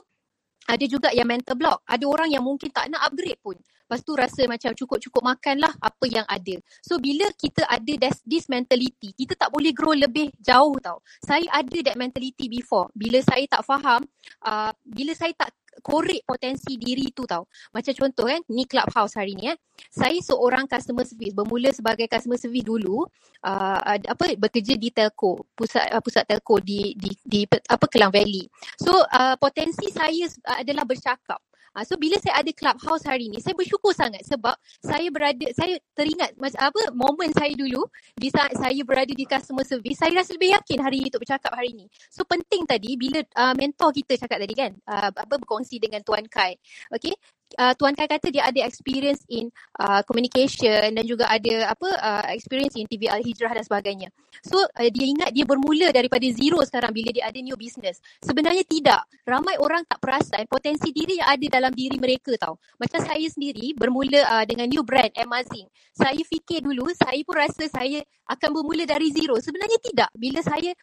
ada 0.65 0.85
juga 0.89 1.13
yang 1.13 1.29
mental 1.29 1.55
block. 1.55 1.85
Ada 1.85 2.05
orang 2.09 2.29
yang 2.33 2.41
mungkin 2.41 2.73
tak 2.73 2.89
nak 2.89 3.05
upgrade 3.05 3.37
pun. 3.39 3.55
Lepas 3.85 4.01
tu 4.01 4.17
rasa 4.17 4.49
macam 4.49 4.73
cukup-cukup 4.73 5.21
makan 5.21 5.61
lah 5.61 5.69
apa 5.77 6.05
yang 6.09 6.25
ada. 6.25 6.57
So 6.81 6.97
bila 6.97 7.29
kita 7.37 7.69
ada 7.69 7.93
this, 7.93 8.17
this 8.25 8.45
mentality, 8.49 9.13
kita 9.13 9.37
tak 9.37 9.53
boleh 9.53 9.69
grow 9.77 9.93
lebih 9.93 10.33
jauh 10.41 10.73
tau. 10.81 11.05
Saya 11.21 11.45
ada 11.53 11.77
that 11.85 11.93
mentality 11.93 12.49
before. 12.49 12.89
Bila 12.97 13.21
saya 13.21 13.45
tak 13.45 13.61
faham, 13.61 14.01
uh, 14.41 14.73
bila 14.81 15.13
saya 15.13 15.37
tak 15.37 15.53
korek 15.85 16.25
potensi 16.25 16.81
diri 16.81 17.13
tu 17.13 17.29
tau. 17.29 17.45
Macam 17.69 17.93
contoh 17.93 18.25
kan, 18.25 18.41
ni 18.49 18.65
Clubhouse 18.65 19.13
hari 19.13 19.37
ni 19.37 19.53
eh. 19.53 19.57
Saya 19.93 20.17
seorang 20.17 20.65
customer 20.65 21.05
service, 21.05 21.37
bermula 21.37 21.69
sebagai 21.69 22.09
customer 22.09 22.41
service 22.41 22.65
dulu, 22.65 23.05
uh, 23.45 23.79
apa 23.93 24.33
bekerja 24.33 24.73
di 24.81 24.89
telco, 24.89 25.45
pusat 25.53 25.93
uh, 25.93 26.01
pusat 26.01 26.25
telco 26.25 26.57
di 26.57 26.97
di 26.97 27.13
di 27.21 27.45
apa 27.45 27.85
Kelang 27.85 28.09
Valley. 28.09 28.49
So 28.81 28.97
uh, 28.97 29.37
potensi 29.37 29.93
saya 29.93 30.25
adalah 30.57 30.89
bercakap. 30.89 31.37
Uh, 31.75 31.83
so 31.83 31.99
bila 31.99 32.15
saya 32.23 32.39
ada 32.39 32.51
clubhouse 32.55 33.03
hari 33.03 33.27
ni, 33.27 33.43
saya 33.43 33.51
bersyukur 33.51 33.91
sangat 33.91 34.23
sebab 34.23 34.55
saya 34.79 35.11
berada, 35.11 35.43
saya 35.51 35.75
teringat 35.91 36.31
macam 36.39 36.71
apa 36.71 36.81
momen 36.95 37.35
saya 37.35 37.51
dulu 37.51 37.83
di 38.15 38.31
saat 38.31 38.55
saya 38.55 38.79
berada 38.87 39.11
di 39.11 39.27
customer 39.27 39.67
service, 39.67 39.99
saya 39.99 40.15
rasa 40.15 40.39
lebih 40.39 40.55
yakin 40.55 40.79
hari 40.79 41.03
ni 41.03 41.11
untuk 41.11 41.27
bercakap 41.27 41.51
hari 41.51 41.75
ni. 41.75 41.85
So 42.07 42.23
penting 42.23 42.63
tadi 42.63 42.95
bila 42.95 43.19
uh, 43.35 43.51
mentor 43.59 43.91
kita 43.91 44.15
cakap 44.15 44.39
tadi 44.39 44.55
kan, 44.55 44.71
uh, 44.87 45.11
apa 45.11 45.35
berkongsi 45.35 45.83
dengan 45.83 45.99
Tuan 45.99 46.23
Kai. 46.31 46.55
Okay, 46.95 47.11
uh, 47.57 47.73
Tuan 47.77 47.93
Kai 47.93 48.09
kata 48.09 48.33
dia 48.33 48.45
ada 48.49 48.59
experience 48.65 49.21
in 49.29 49.53
uh, 49.77 50.01
communication 50.03 50.97
dan 50.97 51.05
juga 51.05 51.29
ada 51.29 51.71
apa 51.71 51.89
uh, 52.01 52.25
experience 52.33 52.73
in 52.75 52.89
TV 52.89 53.07
Al 53.07 53.21
Hijrah 53.21 53.53
dan 53.53 53.63
sebagainya. 53.63 54.09
So 54.41 54.57
uh, 54.57 54.89
dia 54.89 55.05
ingat 55.05 55.29
dia 55.31 55.45
bermula 55.47 55.93
daripada 55.93 56.25
zero 56.33 56.59
sekarang 56.65 56.91
bila 56.91 57.13
dia 57.13 57.29
ada 57.29 57.39
new 57.39 57.55
business. 57.55 58.01
Sebenarnya 58.21 58.65
tidak. 58.65 59.01
Ramai 59.25 59.57
orang 59.57 59.85
tak 59.85 60.01
perasan 60.01 60.45
potensi 60.49 60.89
diri 60.91 61.21
yang 61.21 61.29
ada 61.29 61.45
dalam 61.49 61.73
diri 61.73 61.97
mereka 61.97 62.33
tau. 62.37 62.57
Macam 62.77 62.99
saya 63.01 63.25
sendiri 63.29 63.73
bermula 63.77 64.21
uh, 64.25 64.45
dengan 64.45 64.69
new 64.69 64.81
brand 64.81 65.11
Amazing. 65.15 65.69
Saya 65.95 66.19
fikir 66.21 66.65
dulu 66.65 66.91
saya 66.91 67.21
pun 67.23 67.35
rasa 67.39 67.65
saya 67.71 68.03
akan 68.27 68.49
bermula 68.51 68.83
dari 68.83 69.09
zero. 69.13 69.39
Sebenarnya 69.39 69.79
tidak. 69.79 70.09
Bila 70.17 70.43
saya 70.43 70.75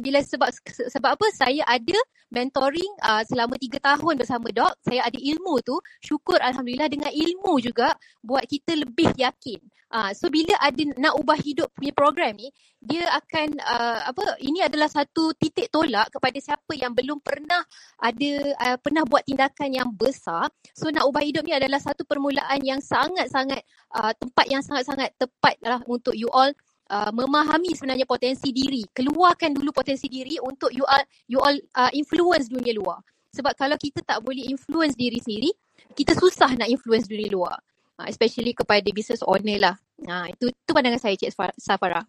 bila 0.00 0.20
sebab 0.20 0.50
sebab 0.90 1.10
apa? 1.16 1.26
Saya 1.32 1.62
ada 1.64 1.98
mentoring 2.30 2.92
uh, 3.02 3.22
selama 3.26 3.58
tiga 3.58 3.78
tahun 3.82 4.14
bersama 4.20 4.48
Doc. 4.54 4.76
Saya 4.84 5.06
ada 5.06 5.18
ilmu 5.18 5.60
tu. 5.64 5.76
Syukur 6.00 6.38
alhamdulillah 6.38 6.88
dengan 6.88 7.10
ilmu 7.10 7.58
juga 7.60 7.94
buat 8.22 8.44
kita 8.46 8.76
lebih 8.76 9.12
yakin. 9.18 9.60
Uh, 9.90 10.14
so 10.14 10.30
bila 10.30 10.54
ada 10.62 10.86
nak 11.02 11.18
ubah 11.18 11.34
hidup 11.34 11.66
punya 11.74 11.90
program 11.90 12.38
ni 12.38 12.46
dia 12.78 13.02
akan 13.10 13.58
uh, 13.58 14.06
apa 14.14 14.38
ini 14.38 14.62
adalah 14.62 14.86
satu 14.86 15.34
titik 15.34 15.66
tolak 15.66 16.14
kepada 16.14 16.38
siapa 16.38 16.78
yang 16.78 16.94
belum 16.94 17.18
pernah 17.18 17.58
ada 17.98 18.30
uh, 18.54 18.78
pernah 18.78 19.02
buat 19.02 19.26
tindakan 19.26 19.74
yang 19.74 19.90
besar. 19.90 20.46
So 20.78 20.94
nak 20.94 21.10
ubah 21.10 21.26
hidup 21.26 21.42
ni 21.42 21.58
adalah 21.58 21.82
satu 21.82 22.06
permulaan 22.06 22.62
yang 22.62 22.78
sangat-sangat 22.78 23.66
uh, 23.98 24.14
tempat 24.14 24.46
yang 24.46 24.62
sangat-sangat 24.62 25.10
tepat 25.18 25.58
lah 25.58 25.82
untuk 25.90 26.14
you 26.14 26.30
all 26.30 26.54
uh, 26.90 27.10
memahami 27.14 27.72
sebenarnya 27.78 28.04
potensi 28.04 28.50
diri. 28.50 28.82
Keluarkan 28.90 29.54
dulu 29.54 29.70
potensi 29.70 30.10
diri 30.10 30.36
untuk 30.42 30.74
you 30.74 30.82
all 30.82 31.04
you 31.30 31.38
all 31.38 31.54
uh, 31.78 31.90
influence 31.94 32.50
dunia 32.50 32.74
luar. 32.74 32.98
Sebab 33.30 33.54
kalau 33.54 33.78
kita 33.78 34.02
tak 34.02 34.18
boleh 34.26 34.50
influence 34.50 34.98
diri 34.98 35.22
sendiri, 35.22 35.54
kita 35.94 36.18
susah 36.18 36.50
nak 36.58 36.66
influence 36.66 37.06
dunia 37.06 37.30
luar. 37.30 37.56
Uh, 37.94 38.10
especially 38.10 38.50
kepada 38.50 38.84
business 38.90 39.22
owner 39.22 39.70
lah. 39.70 39.76
Uh, 40.02 40.26
itu, 40.26 40.50
itu 40.50 40.70
pandangan 40.74 40.98
saya 40.98 41.14
Cik 41.14 41.30
Safara. 41.60 42.02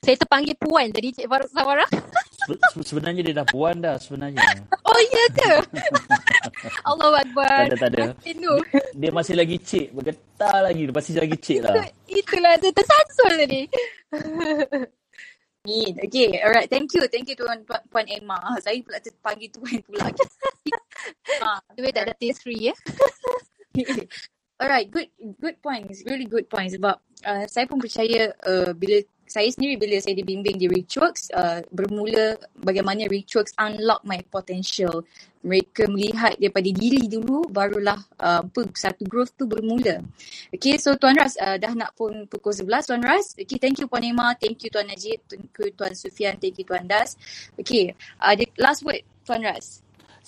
Saya 0.00 0.16
terpanggil 0.16 0.54
puan 0.54 0.88
tadi 0.94 1.10
Cik 1.10 1.26
Safara. 1.50 1.84
sebenarnya 2.84 3.22
dia 3.24 3.34
dah 3.42 3.46
puan 3.46 3.80
dah 3.80 3.96
sebenarnya. 4.00 4.40
Oh 4.90 5.00
iya 5.06 5.24
ke? 5.30 5.52
Allah 6.90 7.22
Akbar. 7.22 7.46
Tak 7.46 7.70
ada, 7.70 7.76
tak 7.78 7.90
ada. 7.94 8.04
Dia 8.90 9.10
masih 9.14 9.38
lagi 9.38 9.56
cik. 9.62 9.94
Bergetar 9.94 10.66
lagi. 10.66 10.82
Dia 10.90 10.94
masih 10.98 11.14
lagi 11.14 11.36
cik 11.38 11.58
lah. 11.62 11.86
itulah 12.10 12.58
tu. 12.58 12.68
Tersansul 12.74 13.32
tadi. 13.38 13.62
Ni, 15.62 15.94
okay, 16.04 16.42
alright. 16.42 16.66
Thank 16.66 16.90
you, 16.98 17.06
thank 17.06 17.30
you 17.30 17.38
Tuan 17.38 17.62
Puan 17.62 18.06
Emma. 18.10 18.42
Saya 18.58 18.82
pula 18.82 18.98
terpanggil 18.98 19.54
Tuan 19.54 19.78
pula. 19.86 20.10
ha, 21.38 21.62
tu 21.70 21.80
tak 21.86 22.04
ada 22.10 22.14
taste 22.18 22.42
free 22.42 22.72
ya. 22.72 22.74
alright, 24.58 24.90
good 24.90 25.06
good 25.38 25.54
points. 25.62 26.02
Really 26.02 26.26
good 26.26 26.50
points. 26.50 26.74
Sebab 26.74 26.98
uh, 27.30 27.44
saya 27.46 27.70
pun 27.70 27.78
percaya 27.78 28.34
uh, 28.42 28.74
bila 28.74 28.98
saya 29.30 29.46
sendiri 29.46 29.78
bila 29.78 29.94
saya 30.02 30.18
dibimbing 30.18 30.58
di 30.58 30.66
Richworks, 30.66 31.30
uh, 31.30 31.62
bermula 31.70 32.34
bagaimana 32.58 33.06
Richworks 33.06 33.54
unlock 33.62 34.02
my 34.02 34.18
potential. 34.26 35.06
Mereka 35.46 35.86
melihat 35.86 36.34
daripada 36.36 36.66
diri 36.66 37.06
dulu, 37.06 37.46
barulah 37.46 37.96
uh, 38.18 38.42
satu 38.74 39.06
growth 39.06 39.38
tu 39.38 39.46
bermula. 39.46 40.02
Okay, 40.50 40.76
so 40.82 40.98
Tuan 40.98 41.14
Ras, 41.14 41.38
uh, 41.38 41.56
dah 41.56 41.72
nak 41.78 41.94
pun 41.94 42.26
pukul 42.26 42.52
11 42.52 42.90
Tuan 42.90 43.02
Ras. 43.06 43.38
Okay, 43.38 43.56
thank 43.62 43.78
you 43.78 43.86
Puan 43.86 44.02
Emma, 44.02 44.34
thank 44.34 44.58
you 44.66 44.68
Tuan 44.68 44.90
Najib, 44.90 45.22
thank 45.30 45.46
you 45.62 45.70
Tuan 45.78 45.94
Sufian, 45.94 46.34
thank 46.36 46.58
you 46.58 46.66
Tuan 46.66 46.90
Das. 46.90 47.14
Okay, 47.54 47.94
uh, 48.18 48.34
last 48.58 48.82
word 48.82 49.06
Tuan 49.22 49.46
Ras 49.46 49.80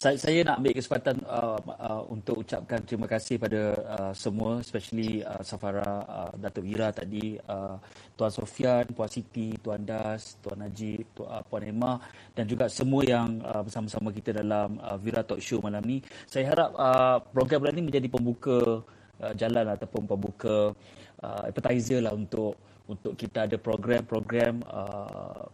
saya, 0.02 0.18
saya 0.18 0.38
nak 0.42 0.58
ambil 0.58 0.74
kesempatan 0.74 1.16
uh, 1.30 1.62
uh, 1.62 2.02
untuk 2.10 2.42
ucapkan 2.42 2.82
terima 2.82 3.06
kasih 3.06 3.38
pada 3.38 3.62
uh, 3.86 4.12
semua 4.18 4.58
especially 4.58 5.22
uh, 5.22 5.38
Safara, 5.46 6.02
uh, 6.02 6.32
Datuk 6.34 6.66
Ira 6.66 6.90
tadi, 6.90 7.38
uh, 7.38 7.78
Tuan 8.18 8.32
Sofian, 8.34 8.82
Puan 8.90 9.06
Siti, 9.06 9.54
Tuan 9.62 9.86
Das, 9.86 10.42
Tuan 10.42 10.58
Najib, 10.58 11.06
Tuan, 11.14 11.30
uh, 11.30 11.42
Puan 11.46 11.62
Emma 11.62 12.02
dan 12.34 12.50
juga 12.50 12.66
semua 12.66 13.06
yang 13.06 13.38
uh, 13.46 13.62
bersama-sama 13.62 14.10
kita 14.10 14.34
dalam 14.34 14.74
uh, 14.82 14.98
Vira 14.98 15.22
Talk 15.22 15.38
Show 15.38 15.62
malam 15.62 15.86
ni. 15.86 16.02
Saya 16.26 16.50
harap 16.50 16.74
uh, 16.74 17.22
program 17.30 17.70
ini 17.70 17.86
menjadi 17.86 18.10
pembuka 18.10 18.82
uh, 19.22 19.34
jalan 19.38 19.70
ataupun 19.70 20.02
pembuka 20.10 20.74
uh, 21.22 21.42
appetizer 21.46 22.02
lah 22.02 22.10
untuk 22.10 22.58
untuk 22.90 23.14
kita 23.14 23.46
ada 23.46 23.54
program-program 23.54 24.66
uh, 24.66 25.46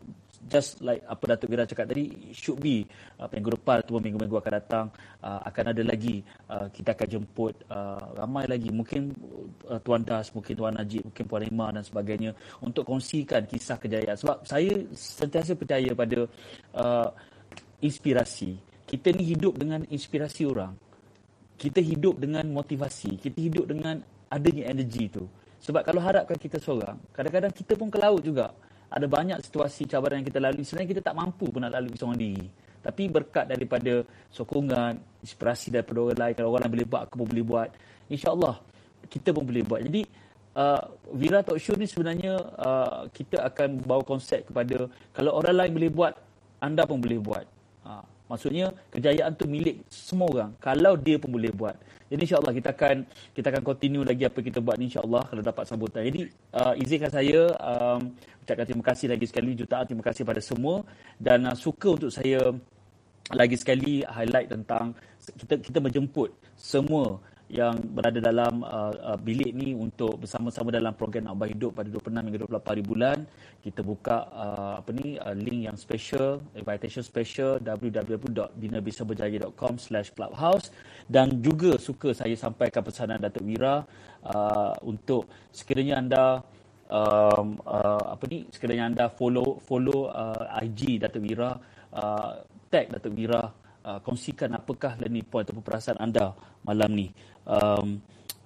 just 0.48 0.80
like 0.80 1.04
apa 1.04 1.36
Datuk 1.36 1.52
Wira 1.52 1.68
cakap 1.68 1.92
tadi 1.92 2.32
should 2.32 2.58
be 2.58 2.88
uh, 3.20 3.28
minggu 3.28 3.54
depan 3.54 3.84
minggu-minggu 3.84 4.36
akan 4.40 4.52
datang 4.56 4.86
uh, 5.20 5.40
akan 5.44 5.76
ada 5.76 5.82
lagi 5.84 6.24
uh, 6.48 6.66
kita 6.72 6.96
akan 6.96 7.08
jemput 7.08 7.54
uh, 7.68 8.16
ramai 8.16 8.48
lagi. 8.48 8.72
Mungkin 8.72 9.12
uh, 9.68 9.80
Tuan 9.84 10.02
Das 10.02 10.32
mungkin 10.32 10.56
Tuan 10.56 10.74
Najib 10.74 11.04
mungkin 11.06 11.24
Puan 11.28 11.42
Rima 11.44 11.70
dan 11.70 11.84
sebagainya 11.84 12.32
untuk 12.64 12.88
kongsikan 12.88 13.44
kisah 13.44 13.76
kejayaan. 13.76 14.16
Sebab 14.16 14.48
saya 14.48 14.72
sentiasa 14.96 15.52
percaya 15.54 15.92
pada 15.92 16.24
uh, 16.74 17.08
inspirasi. 17.84 18.58
Kita 18.88 19.12
ni 19.12 19.36
hidup 19.36 19.60
dengan 19.60 19.84
inspirasi 19.92 20.48
orang. 20.48 20.72
Kita 21.60 21.84
hidup 21.84 22.16
dengan 22.16 22.48
motivasi. 22.48 23.20
Kita 23.20 23.36
hidup 23.36 23.68
dengan 23.68 24.00
adanya 24.32 24.72
energi 24.72 25.12
tu. 25.12 25.28
Sebab 25.58 25.82
kalau 25.82 25.98
harapkan 25.98 26.38
kita 26.38 26.62
seorang 26.62 26.96
kadang-kadang 27.10 27.50
kita 27.50 27.74
pun 27.74 27.90
ke 27.90 27.98
laut 27.98 28.22
juga 28.22 28.54
ada 28.88 29.06
banyak 29.06 29.38
situasi 29.44 29.84
cabaran 29.84 30.24
yang 30.24 30.28
kita 30.28 30.40
lalui. 30.40 30.64
Sebenarnya 30.64 30.90
kita 30.96 31.02
tak 31.04 31.16
mampu 31.16 31.52
pun 31.52 31.60
nak 31.60 31.76
lalui 31.76 31.92
seorang 31.96 32.16
diri. 32.16 32.48
Tapi 32.80 33.02
berkat 33.10 33.44
daripada 33.50 34.00
sokongan 34.32 34.96
inspirasi 35.20 35.68
daripada 35.68 36.08
orang 36.08 36.18
lain 36.18 36.34
kalau 36.38 36.48
orang 36.56 36.62
lain 36.64 36.74
boleh 36.80 36.88
buat 36.88 37.00
aku 37.04 37.14
pun 37.20 37.26
boleh 37.28 37.44
buat. 37.44 37.68
Insyaallah 38.08 38.56
kita 39.12 39.28
pun 39.36 39.44
boleh 39.44 39.62
buat. 39.66 39.80
Jadi 39.84 40.02
uh, 40.56 40.82
Vira 41.12 41.44
Talk 41.44 41.60
Show 41.60 41.76
ni 41.76 41.84
sebenarnya 41.84 42.38
uh, 42.56 43.04
kita 43.12 43.44
akan 43.44 43.84
bawa 43.84 44.02
konsep 44.06 44.48
kepada 44.48 44.88
kalau 45.12 45.36
orang 45.36 45.56
lain 45.58 45.72
boleh 45.76 45.90
buat 45.92 46.12
anda 46.64 46.88
pun 46.88 46.96
boleh 47.02 47.20
buat. 47.20 47.44
Uh, 47.84 48.04
maksudnya 48.30 48.72
kejayaan 48.88 49.36
tu 49.36 49.44
milik 49.44 49.84
semua 49.92 50.26
orang. 50.32 50.50
Kalau 50.62 50.96
dia 50.96 51.20
pun 51.20 51.34
boleh 51.34 51.52
buat. 51.52 51.76
Jadi 52.08 52.24
insyaAllah 52.24 52.54
kita 52.56 52.72
akan 52.72 52.96
kita 53.36 53.46
akan 53.52 53.62
continue 53.62 54.00
lagi 54.00 54.24
apa 54.24 54.40
kita 54.40 54.64
buat 54.64 54.80
ni 54.80 54.88
insyaAllah 54.88 55.28
kalau 55.28 55.42
dapat 55.44 55.64
sambutan. 55.68 56.08
Jadi 56.08 56.32
uh, 56.56 56.72
izinkan 56.80 57.12
saya 57.12 57.52
um, 57.60 58.16
ucapkan 58.48 58.64
terima 58.64 58.84
kasih 58.88 59.12
lagi 59.12 59.28
sekali 59.28 59.52
jutaan 59.52 59.84
terima 59.84 60.00
kasih 60.00 60.24
pada 60.24 60.40
semua 60.40 60.80
dan 61.20 61.44
uh, 61.44 61.52
suka 61.52 62.00
untuk 62.00 62.08
saya 62.08 62.40
lagi 63.36 63.60
sekali 63.60 64.00
highlight 64.08 64.48
tentang 64.48 64.96
kita 65.36 65.60
kita 65.60 65.84
menjemput 65.84 66.32
semua 66.56 67.20
yang 67.48 67.80
berada 67.80 68.20
dalam 68.20 68.60
uh, 68.60 68.92
uh, 69.12 69.16
bilik 69.16 69.56
ni 69.56 69.72
untuk 69.72 70.20
bersama-sama 70.20 70.68
dalam 70.68 70.92
program 70.92 71.24
Nak 71.28 71.32
Ubah 71.32 71.48
Hidup 71.48 71.72
pada 71.72 71.88
26 71.88 72.28
hingga 72.28 72.44
28 72.44 72.68
hari 72.68 72.84
bulan. 72.84 73.24
Kita 73.64 73.80
buka 73.80 74.28
uh, 74.28 74.84
apa 74.84 74.92
ni 74.92 75.16
uh, 75.16 75.32
link 75.32 75.64
yang 75.64 75.72
special, 75.80 76.44
invitation 76.52 77.00
special 77.00 77.56
www.binabisaberjaya.com 77.64 79.80
slash 79.80 80.12
clubhouse 80.12 80.68
dan 81.08 81.40
juga 81.40 81.80
suka 81.80 82.12
saya 82.12 82.36
sampaikan 82.36 82.84
pesanan 82.84 83.16
Datuk 83.16 83.48
Wira 83.48 83.80
uh, 84.28 84.76
untuk 84.84 85.24
sekiranya 85.48 86.04
anda 86.04 86.44
um, 86.88 87.60
uh, 87.64 88.16
apa 88.16 88.24
ni 88.28 88.48
sekiranya 88.50 88.84
anda 88.88 89.06
follow 89.12 89.60
follow 89.62 90.08
uh, 90.10 90.48
IG 90.64 91.00
Datuk 91.00 91.22
Wira 91.24 91.56
uh, 91.94 92.30
tag 92.68 92.92
Datuk 92.92 93.14
Wira 93.14 93.42
uh, 93.84 93.98
kongsikan 94.02 94.56
apakah 94.56 94.96
learning 95.00 95.28
point 95.28 95.44
ataupun 95.46 95.64
perasaan 95.64 96.00
anda 96.00 96.32
malam 96.64 96.90
ni 96.92 97.08
um, 97.46 98.00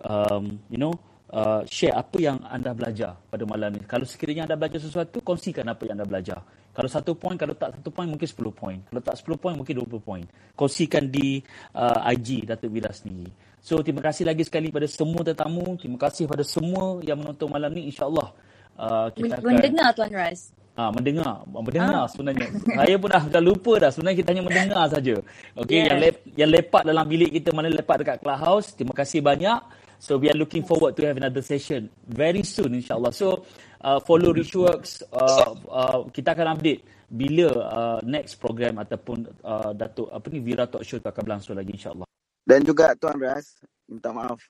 um, 0.05 0.45
you 0.69 0.79
know 0.79 0.93
uh, 1.33 1.63
share 1.67 1.97
apa 1.97 2.19
yang 2.21 2.39
anda 2.47 2.77
belajar 2.77 3.17
pada 3.33 3.43
malam 3.49 3.75
ni. 3.75 3.83
Kalau 3.89 4.05
sekiranya 4.05 4.47
anda 4.47 4.57
belajar 4.61 4.79
sesuatu, 4.79 5.25
kongsikan 5.25 5.65
apa 5.67 5.89
yang 5.89 5.97
anda 5.99 6.07
belajar. 6.07 6.39
Kalau 6.73 6.89
satu 6.89 7.13
poin, 7.13 7.37
kalau 7.37 7.53
tak 7.53 7.77
satu 7.77 7.93
poin, 7.93 8.09
mungkin 8.09 8.25
sepuluh 8.25 8.53
poin. 8.53 8.81
Kalau 8.89 9.01
tak 9.05 9.21
sepuluh 9.21 9.37
poin, 9.37 9.53
mungkin 9.57 9.77
dua 9.77 9.87
puluh 9.89 10.05
poin. 10.05 10.25
Kongsikan 10.57 11.05
di 11.09 11.41
uh, 11.77 12.01
IG 12.13 12.49
Datuk 12.49 12.73
Wira 12.73 12.89
sendiri. 12.93 13.29
So, 13.63 13.79
terima 13.79 14.03
kasih 14.03 14.27
lagi 14.27 14.43
sekali 14.43 14.75
pada 14.75 14.91
semua 14.91 15.23
tetamu. 15.23 15.79
Terima 15.79 15.95
kasih 15.95 16.27
pada 16.27 16.43
semua 16.43 16.99
yang 17.07 17.23
menonton 17.23 17.47
malam 17.47 17.71
ni. 17.71 17.87
InsyaAllah 17.95 18.29
uh, 18.75 19.07
kita 19.15 19.39
akan... 19.39 19.55
Mendengar 19.55 19.95
Tuan 19.95 20.11
Raz. 20.11 20.51
Ah, 20.73 20.89
mendengar, 20.89 21.45
mendengar 21.47 22.09
ha. 22.09 22.11
sebenarnya. 22.11 22.49
Saya 22.65 22.97
pun 22.97 23.09
dah, 23.13 23.25
dah 23.29 23.43
lupa 23.45 23.73
dah. 23.77 23.91
Sebenarnya 23.93 24.19
kita 24.25 24.29
hanya 24.33 24.45
mendengar 24.45 24.85
saja. 24.89 25.15
Okey, 25.61 25.79
yes. 25.79 25.87
yang 25.87 25.99
lep, 26.01 26.17
yang 26.33 26.51
lepak 26.51 26.83
dalam 26.89 27.05
bilik 27.05 27.31
kita 27.39 27.53
mana 27.53 27.69
lepak 27.69 27.97
dekat 28.01 28.17
clubhouse. 28.25 28.73
Terima 28.73 28.97
kasih 28.97 29.21
banyak. 29.21 29.61
So 30.03 30.19
we 30.19 30.33
are 30.33 30.35
looking 30.35 30.67
forward 30.67 30.99
to 30.99 31.07
have 31.07 31.21
another 31.21 31.45
session 31.45 31.93
very 32.09 32.43
soon 32.43 32.75
insyaallah. 32.75 33.15
So 33.15 33.47
uh, 33.85 34.03
follow 34.03 34.35
Richworks. 34.35 35.07
Uh, 35.13 35.55
uh, 35.71 35.99
kita 36.11 36.35
akan 36.35 36.59
update 36.59 36.83
bila 37.07 37.49
uh, 37.53 37.99
next 38.03 38.41
program 38.41 38.81
ataupun 38.81 39.29
uh, 39.45 39.71
Datuk 39.77 40.09
apa 40.09 40.27
ni 40.33 40.41
Vira 40.41 40.67
Talk 40.67 40.83
Show 40.89 40.99
akan 40.99 41.23
berlangsung 41.23 41.55
lagi 41.55 41.77
insyaallah. 41.77 42.09
Dan 42.43 42.67
juga 42.67 42.95
Tuan 42.99 43.19
Ras, 43.23 43.63
minta 43.87 44.11
maaf 44.11 44.43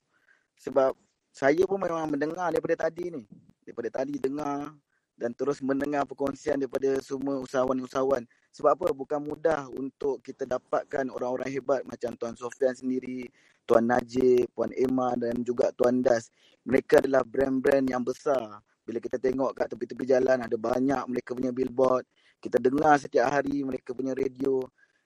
sebab 0.63 0.95
saya 1.33 1.67
pun 1.67 1.81
memang 1.81 2.07
mendengar 2.07 2.53
daripada 2.53 2.87
tadi 2.87 3.11
ni. 3.11 3.23
Daripada 3.67 4.03
tadi 4.03 4.15
dengar 4.15 4.71
dan 5.13 5.31
terus 5.35 5.59
mendengar 5.59 6.07
perkongsian 6.07 6.59
daripada 6.61 6.99
semua 7.03 7.43
usahawan-usahawan. 7.43 8.23
Sebab 8.53 8.71
apa? 8.79 8.87
Bukan 8.93 9.19
mudah 9.23 9.67
untuk 9.73 10.21
kita 10.23 10.45
dapatkan 10.45 11.09
orang-orang 11.09 11.49
hebat 11.49 11.81
macam 11.83 12.13
Tuan 12.15 12.35
Sofian 12.37 12.77
sendiri, 12.77 13.27
Tuan 13.65 13.89
Najib, 13.89 14.45
Puan 14.53 14.69
Emma 14.77 15.17
dan 15.17 15.41
juga 15.41 15.73
Tuan 15.73 16.05
Das. 16.05 16.29
Mereka 16.63 17.03
adalah 17.03 17.25
brand-brand 17.25 17.89
yang 17.89 18.05
besar. 18.05 18.61
Bila 18.83 18.99
kita 18.99 19.15
tengok 19.15 19.55
kat 19.55 19.71
tepi-tepi 19.73 20.03
jalan 20.05 20.43
ada 20.43 20.57
banyak 20.59 21.03
mereka 21.07 21.33
punya 21.33 21.51
billboard. 21.55 22.03
Kita 22.43 22.59
dengar 22.59 22.99
setiap 22.99 23.31
hari 23.31 23.63
mereka 23.63 23.95
punya 23.95 24.11
radio. 24.13 24.59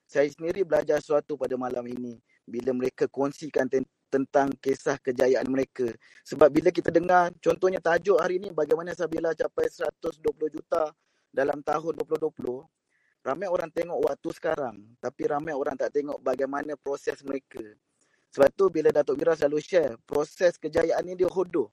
Saya 0.04 0.26
sendiri 0.28 0.66
belajar 0.66 0.98
sesuatu 0.98 1.38
pada 1.38 1.54
malam 1.54 1.86
ini. 1.86 2.18
Bila 2.48 2.72
mereka 2.72 3.04
kongsikan 3.04 3.68
tentang 4.08 4.48
kisah 4.56 4.96
kejayaan 4.96 5.44
mereka. 5.52 5.92
Sebab 6.24 6.48
bila 6.48 6.72
kita 6.72 6.88
dengar 6.88 7.28
contohnya 7.44 7.76
tajuk 7.78 8.16
hari 8.16 8.40
ini 8.40 8.48
bagaimana 8.56 8.96
Sabila 8.96 9.36
capai 9.36 9.68
120 9.68 10.24
juta 10.48 10.88
dalam 11.28 11.60
tahun 11.60 11.92
2020, 12.08 12.64
ramai 13.20 13.46
orang 13.52 13.68
tengok 13.68 14.00
waktu 14.00 14.28
sekarang 14.32 14.76
tapi 14.96 15.28
ramai 15.28 15.52
orang 15.52 15.76
tak 15.76 15.92
tengok 15.92 16.16
bagaimana 16.24 16.72
proses 16.80 17.20
mereka. 17.20 17.60
Sebab 18.32 18.48
tu 18.56 18.68
bila 18.68 18.88
Datuk 18.92 19.20
Wira 19.20 19.36
selalu 19.36 19.60
share, 19.60 19.94
proses 20.04 20.56
kejayaan 20.60 21.04
ini 21.04 21.24
dia 21.24 21.28
hodoh. 21.28 21.72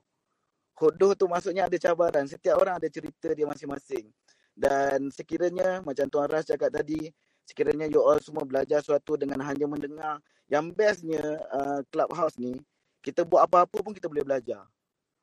Hodoh 0.76 1.16
tu 1.16 1.28
maksudnya 1.28 1.68
ada 1.68 1.76
cabaran. 1.80 2.28
Setiap 2.28 2.60
orang 2.60 2.76
ada 2.80 2.88
cerita 2.88 3.32
dia 3.32 3.48
masing-masing. 3.48 4.12
Dan 4.56 5.12
sekiranya 5.12 5.84
macam 5.84 6.08
Tuan 6.08 6.28
Ras 6.32 6.48
cakap 6.48 6.72
tadi, 6.72 7.12
sekiranya 7.46 7.86
you 7.86 8.02
all 8.02 8.18
semua 8.18 8.42
belajar 8.42 8.82
sesuatu 8.82 9.14
dengan 9.14 9.38
hanya 9.46 9.64
mendengar 9.70 10.18
yang 10.50 10.68
bestnya 10.74 11.22
uh, 11.54 11.80
clubhouse 11.88 12.34
ni 12.36 12.58
kita 13.06 13.22
buat 13.22 13.46
apa-apa 13.46 13.78
pun 13.86 13.94
kita 13.94 14.10
boleh 14.10 14.26
belajar. 14.26 14.66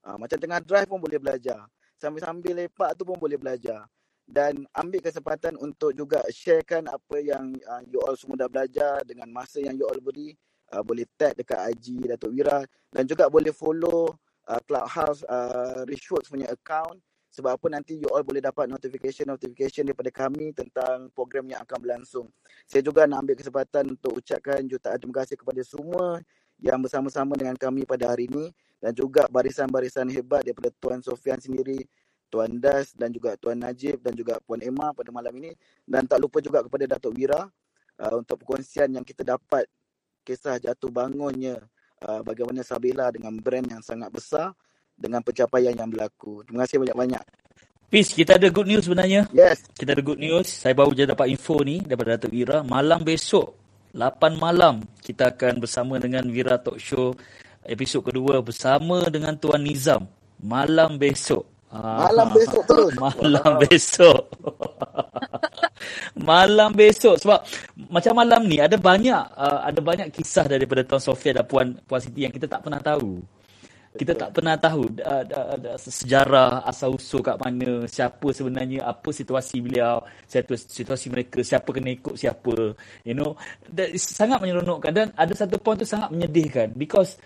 Uh, 0.08 0.16
macam 0.16 0.40
tengah 0.40 0.64
drive 0.64 0.88
pun 0.88 1.04
boleh 1.04 1.20
belajar. 1.20 1.68
Sambil-sambil 2.00 2.64
lepak 2.64 2.96
tu 2.96 3.04
pun 3.04 3.20
boleh 3.20 3.36
belajar. 3.36 3.84
Dan 4.24 4.64
ambil 4.72 5.04
kesempatan 5.04 5.60
untuk 5.60 5.92
juga 5.92 6.24
sharekan 6.32 6.88
apa 6.88 7.20
yang 7.20 7.52
uh, 7.68 7.84
you 7.92 8.00
all 8.08 8.16
semua 8.16 8.40
dah 8.40 8.48
belajar 8.48 9.04
dengan 9.04 9.28
masa 9.36 9.60
yang 9.60 9.76
you 9.76 9.84
all 9.84 10.00
beri. 10.00 10.32
Uh, 10.72 10.80
boleh 10.80 11.04
tag 11.20 11.36
dekat 11.36 11.60
IG 11.76 12.08
Datuk 12.08 12.32
Wira 12.32 12.64
dan 12.90 13.04
juga 13.04 13.28
boleh 13.28 13.52
follow 13.52 14.16
uh, 14.48 14.62
Clubhouse 14.64 15.22
uh, 15.28 15.84
Rishworks 15.86 16.32
punya 16.32 16.50
account 16.50 16.98
sebab 17.34 17.58
apa 17.58 17.68
nanti 17.74 17.98
you 17.98 18.06
all 18.14 18.22
boleh 18.22 18.38
dapat 18.38 18.70
notification-notification 18.70 19.90
daripada 19.90 20.14
kami 20.14 20.54
tentang 20.54 21.10
program 21.18 21.50
yang 21.50 21.66
akan 21.66 21.78
berlangsung. 21.82 22.30
Saya 22.70 22.86
juga 22.86 23.10
nak 23.10 23.26
ambil 23.26 23.36
kesempatan 23.42 23.84
untuk 23.98 24.22
ucapkan 24.22 24.62
jutaan 24.70 25.02
terima 25.02 25.26
kasih 25.26 25.36
kepada 25.42 25.62
semua 25.66 26.22
yang 26.62 26.78
bersama-sama 26.78 27.34
dengan 27.34 27.58
kami 27.58 27.90
pada 27.90 28.14
hari 28.14 28.30
ini 28.30 28.54
dan 28.78 28.94
juga 28.94 29.26
barisan-barisan 29.34 30.14
hebat 30.14 30.46
daripada 30.46 30.70
Tuan 30.78 31.02
Sofian 31.02 31.42
sendiri, 31.42 31.82
Tuan 32.30 32.62
Das 32.62 32.94
dan 32.94 33.10
juga 33.10 33.34
Tuan 33.42 33.58
Najib 33.58 33.98
dan 34.06 34.14
juga 34.14 34.38
Puan 34.46 34.62
Emma 34.62 34.94
pada 34.94 35.10
malam 35.10 35.34
ini 35.42 35.58
dan 35.90 36.06
tak 36.06 36.22
lupa 36.22 36.38
juga 36.38 36.62
kepada 36.62 36.86
Datuk 36.86 37.18
Wira 37.18 37.50
uh, 37.98 38.14
untuk 38.14 38.46
perkongsian 38.46 38.94
yang 38.94 39.02
kita 39.02 39.26
dapat 39.26 39.66
kisah 40.22 40.62
jatuh 40.62 40.94
bangunnya 40.94 41.58
uh, 42.06 42.22
bagaimana 42.22 42.62
Sabila 42.62 43.10
dengan 43.10 43.34
brand 43.42 43.66
yang 43.66 43.82
sangat 43.82 44.14
besar 44.14 44.54
dengan 44.96 45.22
pencapaian 45.26 45.74
yang 45.74 45.90
berlaku. 45.90 46.46
Terima 46.48 46.64
kasih 46.66 46.82
banyak-banyak. 46.82 47.24
Peace, 47.94 48.18
kita 48.18 48.42
ada 48.42 48.50
good 48.50 48.66
news 48.66 48.90
sebenarnya. 48.90 49.30
Yes. 49.30 49.70
Kita 49.78 49.94
ada 49.94 50.02
good 50.02 50.18
news. 50.18 50.50
Saya 50.50 50.74
baru 50.74 50.98
je 50.98 51.06
dapat 51.06 51.30
info 51.30 51.62
ni 51.62 51.78
daripada 51.86 52.18
Datuk 52.18 52.34
Wira. 52.34 52.66
Malam 52.66 53.06
besok, 53.06 53.54
8 53.94 54.34
malam, 54.42 54.82
kita 55.06 55.30
akan 55.30 55.62
bersama 55.62 56.02
dengan 56.02 56.26
Wira 56.26 56.58
Talk 56.58 56.82
Show 56.82 57.14
episod 57.62 58.02
kedua 58.02 58.42
bersama 58.42 59.06
dengan 59.14 59.38
Tuan 59.38 59.62
Nizam. 59.62 60.10
Malam 60.42 60.98
besok. 60.98 61.46
Malam 61.74 62.34
besok 62.34 62.64
terus. 62.66 62.92
Malam 62.98 63.52
besok. 63.70 64.22
malam 66.30 66.70
besok 66.72 67.20
sebab 67.20 67.44
macam 67.92 68.14
malam 68.16 68.42
ni 68.48 68.62
ada 68.62 68.78
banyak 68.80 69.22
uh, 69.36 69.60
ada 69.68 69.80
banyak 69.84 70.08
kisah 70.14 70.48
daripada 70.48 70.86
Tuan 70.86 71.02
Sofia 71.02 71.36
dan 71.36 71.46
Puan 71.48 71.76
Puan 71.84 72.00
Siti 72.00 72.24
yang 72.24 72.34
kita 72.34 72.48
tak 72.48 72.64
pernah 72.64 72.80
tahu. 72.80 73.20
Kita 73.94 74.18
tak 74.18 74.30
pernah 74.34 74.58
tahu 74.58 74.90
uh, 75.06 75.22
uh, 75.22 75.58
uh, 75.58 75.78
sejarah 75.78 76.66
asal 76.66 76.98
usul 76.98 77.22
kat 77.22 77.38
mana, 77.38 77.86
siapa 77.86 78.34
sebenarnya, 78.34 78.90
apa 78.90 79.14
situasi 79.14 79.62
beliau, 79.62 80.02
situasi 80.28 81.14
mereka, 81.14 81.46
siapa 81.46 81.70
kena 81.70 81.94
ikut 81.94 82.18
siapa. 82.18 82.74
You 83.06 83.14
know, 83.14 83.38
that 83.70 83.94
is 83.94 84.02
sangat 84.02 84.42
menyeronokkan 84.42 84.92
dan 84.94 85.08
ada 85.14 85.34
satu 85.38 85.62
point 85.62 85.78
tu 85.78 85.86
sangat 85.86 86.10
menyedihkan 86.10 86.74
because 86.74 87.22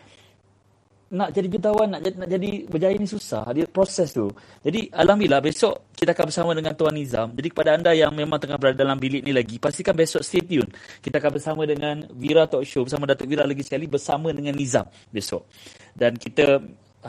nak 1.07 1.29
jadi 1.31 1.47
jutawan, 1.47 1.87
nak 1.87 2.01
jadi, 2.03 2.15
nak 2.19 2.29
jadi 2.29 2.49
berjaya 2.67 2.95
ni 2.99 3.07
susah. 3.07 3.43
Dia 3.55 3.65
proses 3.67 4.11
tu. 4.11 4.27
Jadi, 4.63 4.91
Alhamdulillah, 4.91 5.39
besok 5.39 5.91
kita 5.95 6.11
akan 6.11 6.25
bersama 6.27 6.51
dengan 6.51 6.73
Tuan 6.75 6.93
Nizam. 6.93 7.31
Jadi, 7.31 7.47
kepada 7.51 7.69
anda 7.75 7.91
yang 7.95 8.11
memang 8.11 8.37
tengah 8.37 8.59
berada 8.59 8.75
dalam 8.83 8.99
bilik 8.99 9.23
ni 9.23 9.31
lagi, 9.31 9.55
pastikan 9.57 9.95
besok 9.95 10.21
stay 10.21 10.43
tune. 10.43 10.67
Kita 10.99 11.23
akan 11.23 11.31
bersama 11.39 11.63
dengan 11.63 12.03
Vira 12.11 12.43
Talk 12.45 12.67
Show, 12.67 12.83
bersama 12.83 13.07
Datuk 13.07 13.27
Vira 13.31 13.47
lagi 13.47 13.63
sekali, 13.63 13.87
bersama 13.87 14.35
dengan 14.35 14.51
Nizam 14.53 14.85
besok. 15.09 15.47
Dan 15.95 16.19
kita 16.19 16.59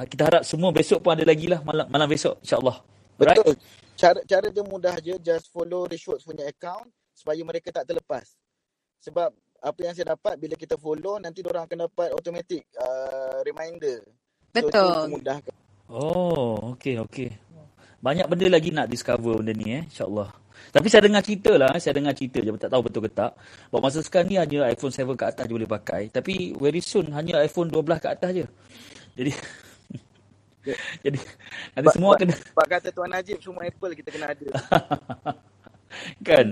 kita 0.07 0.23
harap 0.31 0.43
semua 0.47 0.71
besok 0.71 1.03
pun 1.03 1.17
ada 1.17 1.25
lagi 1.27 1.51
lah 1.51 1.59
malam, 1.67 1.87
malam 1.91 2.07
besok, 2.07 2.39
insyaAllah. 2.45 2.79
Betul. 3.19 3.59
Cara 3.99 4.21
cara 4.23 4.47
dia 4.47 4.63
mudah 4.63 4.95
je, 5.03 5.19
just 5.19 5.51
follow 5.51 5.91
Rishworks 5.91 6.23
punya 6.23 6.47
account 6.47 6.87
supaya 7.11 7.43
mereka 7.43 7.75
tak 7.75 7.83
terlepas. 7.91 8.39
Sebab 9.03 9.35
apa 9.59 9.81
yang 9.83 9.95
saya 9.95 10.15
dapat 10.15 10.39
bila 10.39 10.55
kita 10.55 10.79
follow 10.79 11.19
nanti 11.19 11.43
orang 11.43 11.67
akan 11.67 11.79
dapat 11.91 12.09
automatic 12.15 12.63
uh, 12.79 13.43
reminder. 13.43 14.07
Betul. 14.55 14.71
So, 14.71 15.07
memudahkan. 15.11 15.55
Oh, 15.89 16.77
okey 16.77 17.01
okey. 17.09 17.29
Banyak 17.99 18.31
benda 18.31 18.47
lagi 18.47 18.71
nak 18.71 18.87
discover 18.87 19.43
benda 19.43 19.51
ni 19.57 19.75
eh, 19.75 19.83
insya-Allah. 19.91 20.31
Tapi 20.69 20.87
saya 20.91 21.07
dengar 21.07 21.23
cerita 21.25 21.55
lah, 21.55 21.75
saya 21.81 21.97
dengar 21.97 22.13
cerita 22.15 22.43
je, 22.43 22.51
tak 22.59 22.71
tahu 22.71 22.83
betul 22.87 23.03
ke 23.07 23.11
tak. 23.11 23.33
Bahawa 23.71 23.89
masa 23.89 24.03
sekarang 24.05 24.29
ni 24.29 24.37
hanya 24.37 24.69
iPhone 24.69 24.93
7 24.93 25.15
ke 25.15 25.25
atas 25.25 25.45
je 25.49 25.55
boleh 25.55 25.71
pakai. 25.71 26.03
Tapi 26.13 26.55
very 26.59 26.83
soon 26.83 27.11
hanya 27.15 27.41
iPhone 27.41 27.71
12 27.73 28.03
ke 28.03 28.09
atas 28.11 28.31
je. 28.35 28.47
Jadi, 29.17 29.33
jadi 31.05 31.19
nanti 31.75 31.89
semua 31.95 32.13
kena... 32.19 32.35
Bak 32.55 32.67
kata 32.69 32.89
Tuan 32.93 33.11
Najib, 33.11 33.39
semua 33.41 33.65
Apple 33.65 33.95
kita 33.97 34.09
kena 34.13 34.27
ada. 34.35 34.47
kan? 36.29 36.47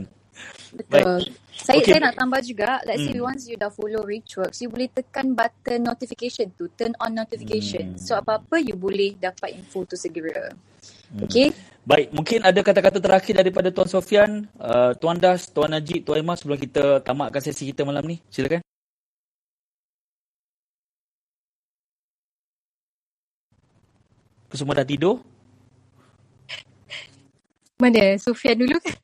Betul. 0.76 1.32
Saya 1.56 1.80
Okay. 1.80 1.96
saya 1.96 2.00
nak 2.04 2.14
tambah 2.20 2.40
juga, 2.44 2.78
let's 2.84 3.00
say 3.00 3.16
Hmm. 3.16 3.32
once 3.32 3.42
you 3.48 3.56
dah 3.56 3.72
follow 3.72 4.04
Richworks, 4.04 4.60
you 4.60 4.68
boleh 4.68 4.92
tekan 4.92 5.32
button 5.32 5.80
notification 5.88 6.52
tu, 6.52 6.68
turn 6.76 6.92
on 7.00 7.16
notification. 7.16 7.96
Hmm. 7.96 8.00
So 8.00 8.12
apa-apa 8.20 8.60
you 8.60 8.76
boleh 8.76 9.16
dapat 9.16 9.56
info 9.56 9.88
tu 9.88 9.96
segera. 9.96 10.52
Hmm. 11.16 11.24
Okay? 11.24 11.56
Baik, 11.86 12.12
mungkin 12.12 12.42
ada 12.42 12.60
kata-kata 12.60 12.98
terakhir 12.98 13.40
daripada 13.40 13.70
Tuan 13.70 13.88
Sofian, 13.88 14.44
uh, 14.58 14.92
Tuan 14.98 15.16
Das, 15.16 15.48
Tuan 15.48 15.70
Najib, 15.70 16.02
Tuan 16.04 16.20
Imas 16.20 16.42
sebelum 16.42 16.58
kita 16.60 17.00
tamatkan 17.00 17.40
sesi 17.40 17.70
kita 17.70 17.86
malam 17.86 18.04
ni. 18.04 18.18
Silakan. 18.28 18.60
Semua 24.56 24.72
dah 24.72 24.88
tidur? 24.88 25.20
Mana? 27.76 28.16
Sufian 28.16 28.56
dulu 28.56 28.76
kan? 28.80 28.96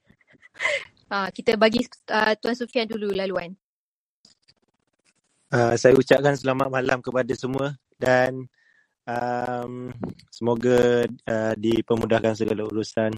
Ah, 1.12 1.28
kita 1.28 1.60
bagi 1.60 1.84
uh, 2.08 2.32
Tuan 2.40 2.56
Sufian 2.56 2.88
dulu 2.88 3.12
laluan. 3.12 3.52
Uh, 5.52 5.76
saya 5.76 5.92
ucapkan 5.92 6.32
selamat 6.32 6.72
malam 6.72 7.04
kepada 7.04 7.28
semua 7.36 7.76
dan 8.00 8.48
um, 9.04 9.92
semoga 10.32 11.04
uh, 11.28 11.52
dipermudahkan 11.52 12.32
segala 12.32 12.64
urusan, 12.64 13.12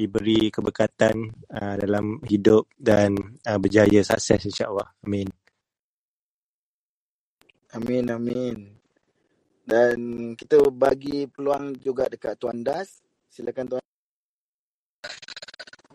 diberi 0.00 0.48
keberkatan 0.48 1.28
uh, 1.52 1.76
dalam 1.76 2.24
hidup 2.24 2.64
dan 2.80 3.12
uh, 3.44 3.60
berjaya 3.60 4.00
sukses 4.00 4.40
insya-Allah. 4.40 4.88
Amin. 5.04 5.28
Amin, 7.76 8.08
amin. 8.08 8.56
Dan 9.60 9.96
kita 10.40 10.56
bagi 10.72 11.28
peluang 11.28 11.76
juga 11.84 12.08
dekat 12.08 12.40
Tuan 12.40 12.64
Das. 12.64 13.04
Silakan 13.28 13.76
Tuan. 13.76 13.89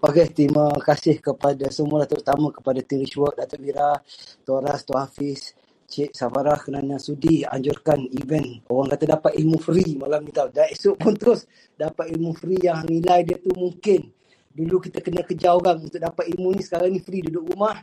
Okey, 0.05 0.29
terima 0.37 0.69
kasih 0.85 1.17
kepada 1.17 1.65
semua 1.73 2.05
terutama 2.05 2.53
kepada 2.53 2.77
tim 2.85 3.01
Rishwork, 3.01 3.41
Datuk 3.41 3.57
Mira, 3.57 3.97
Tuan 4.45 4.61
Ras, 4.61 4.85
Tuan 4.85 5.09
Hafiz, 5.09 5.57
Cik 5.89 6.13
Safarah 6.13 6.61
kerana 6.61 7.01
sudi 7.01 7.41
anjurkan 7.41 8.05
event. 8.13 8.61
Orang 8.69 8.93
kata 8.93 9.17
dapat 9.17 9.33
ilmu 9.33 9.57
free 9.57 9.97
malam 9.97 10.21
ni 10.21 10.29
tau. 10.29 10.45
Dan 10.53 10.69
esok 10.69 11.01
pun 11.01 11.17
terus 11.17 11.49
dapat 11.73 12.13
ilmu 12.13 12.37
free 12.37 12.61
yang 12.61 12.85
nilai 12.85 13.25
dia 13.25 13.41
tu 13.41 13.49
mungkin. 13.57 14.05
Dulu 14.53 14.77
kita 14.77 15.01
kena 15.01 15.25
kejar 15.25 15.57
orang 15.57 15.81
untuk 15.81 15.97
dapat 15.97 16.29
ilmu 16.37 16.53
ni. 16.53 16.61
Sekarang 16.61 16.93
ni 16.93 17.01
free 17.01 17.25
duduk 17.25 17.57
rumah. 17.57 17.73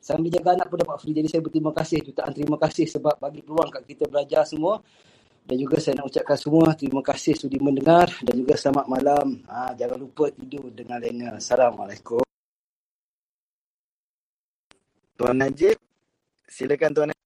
Sambil 0.00 0.32
jaga 0.32 0.56
anak 0.56 0.72
pun 0.72 0.80
dapat 0.80 0.96
free. 0.96 1.12
Jadi 1.12 1.28
saya 1.28 1.44
berterima 1.44 1.76
kasih. 1.76 2.00
Jutaan 2.08 2.32
terima 2.32 2.56
kasih 2.56 2.88
sebab 2.88 3.20
bagi 3.20 3.44
peluang 3.44 3.68
kat 3.68 3.84
kita 3.84 4.08
belajar 4.08 4.48
semua. 4.48 4.80
Dan 5.46 5.62
juga 5.62 5.78
saya 5.78 6.02
nak 6.02 6.10
ucapkan 6.10 6.34
semua 6.34 6.74
terima 6.74 6.98
kasih 7.06 7.38
sudi 7.38 7.62
mendengar 7.62 8.10
dan 8.26 8.34
juga 8.34 8.58
selamat 8.58 8.86
malam. 8.90 9.46
Ha, 9.46 9.78
jangan 9.78 9.94
lupa 9.94 10.26
tidur 10.34 10.74
dengan 10.74 10.98
lena. 10.98 11.38
Assalamualaikum. 11.38 12.26
Tuan 15.14 15.38
Najib. 15.38 15.78
Silakan 16.50 16.90
Tuan 16.90 17.06
Najib. 17.14 17.24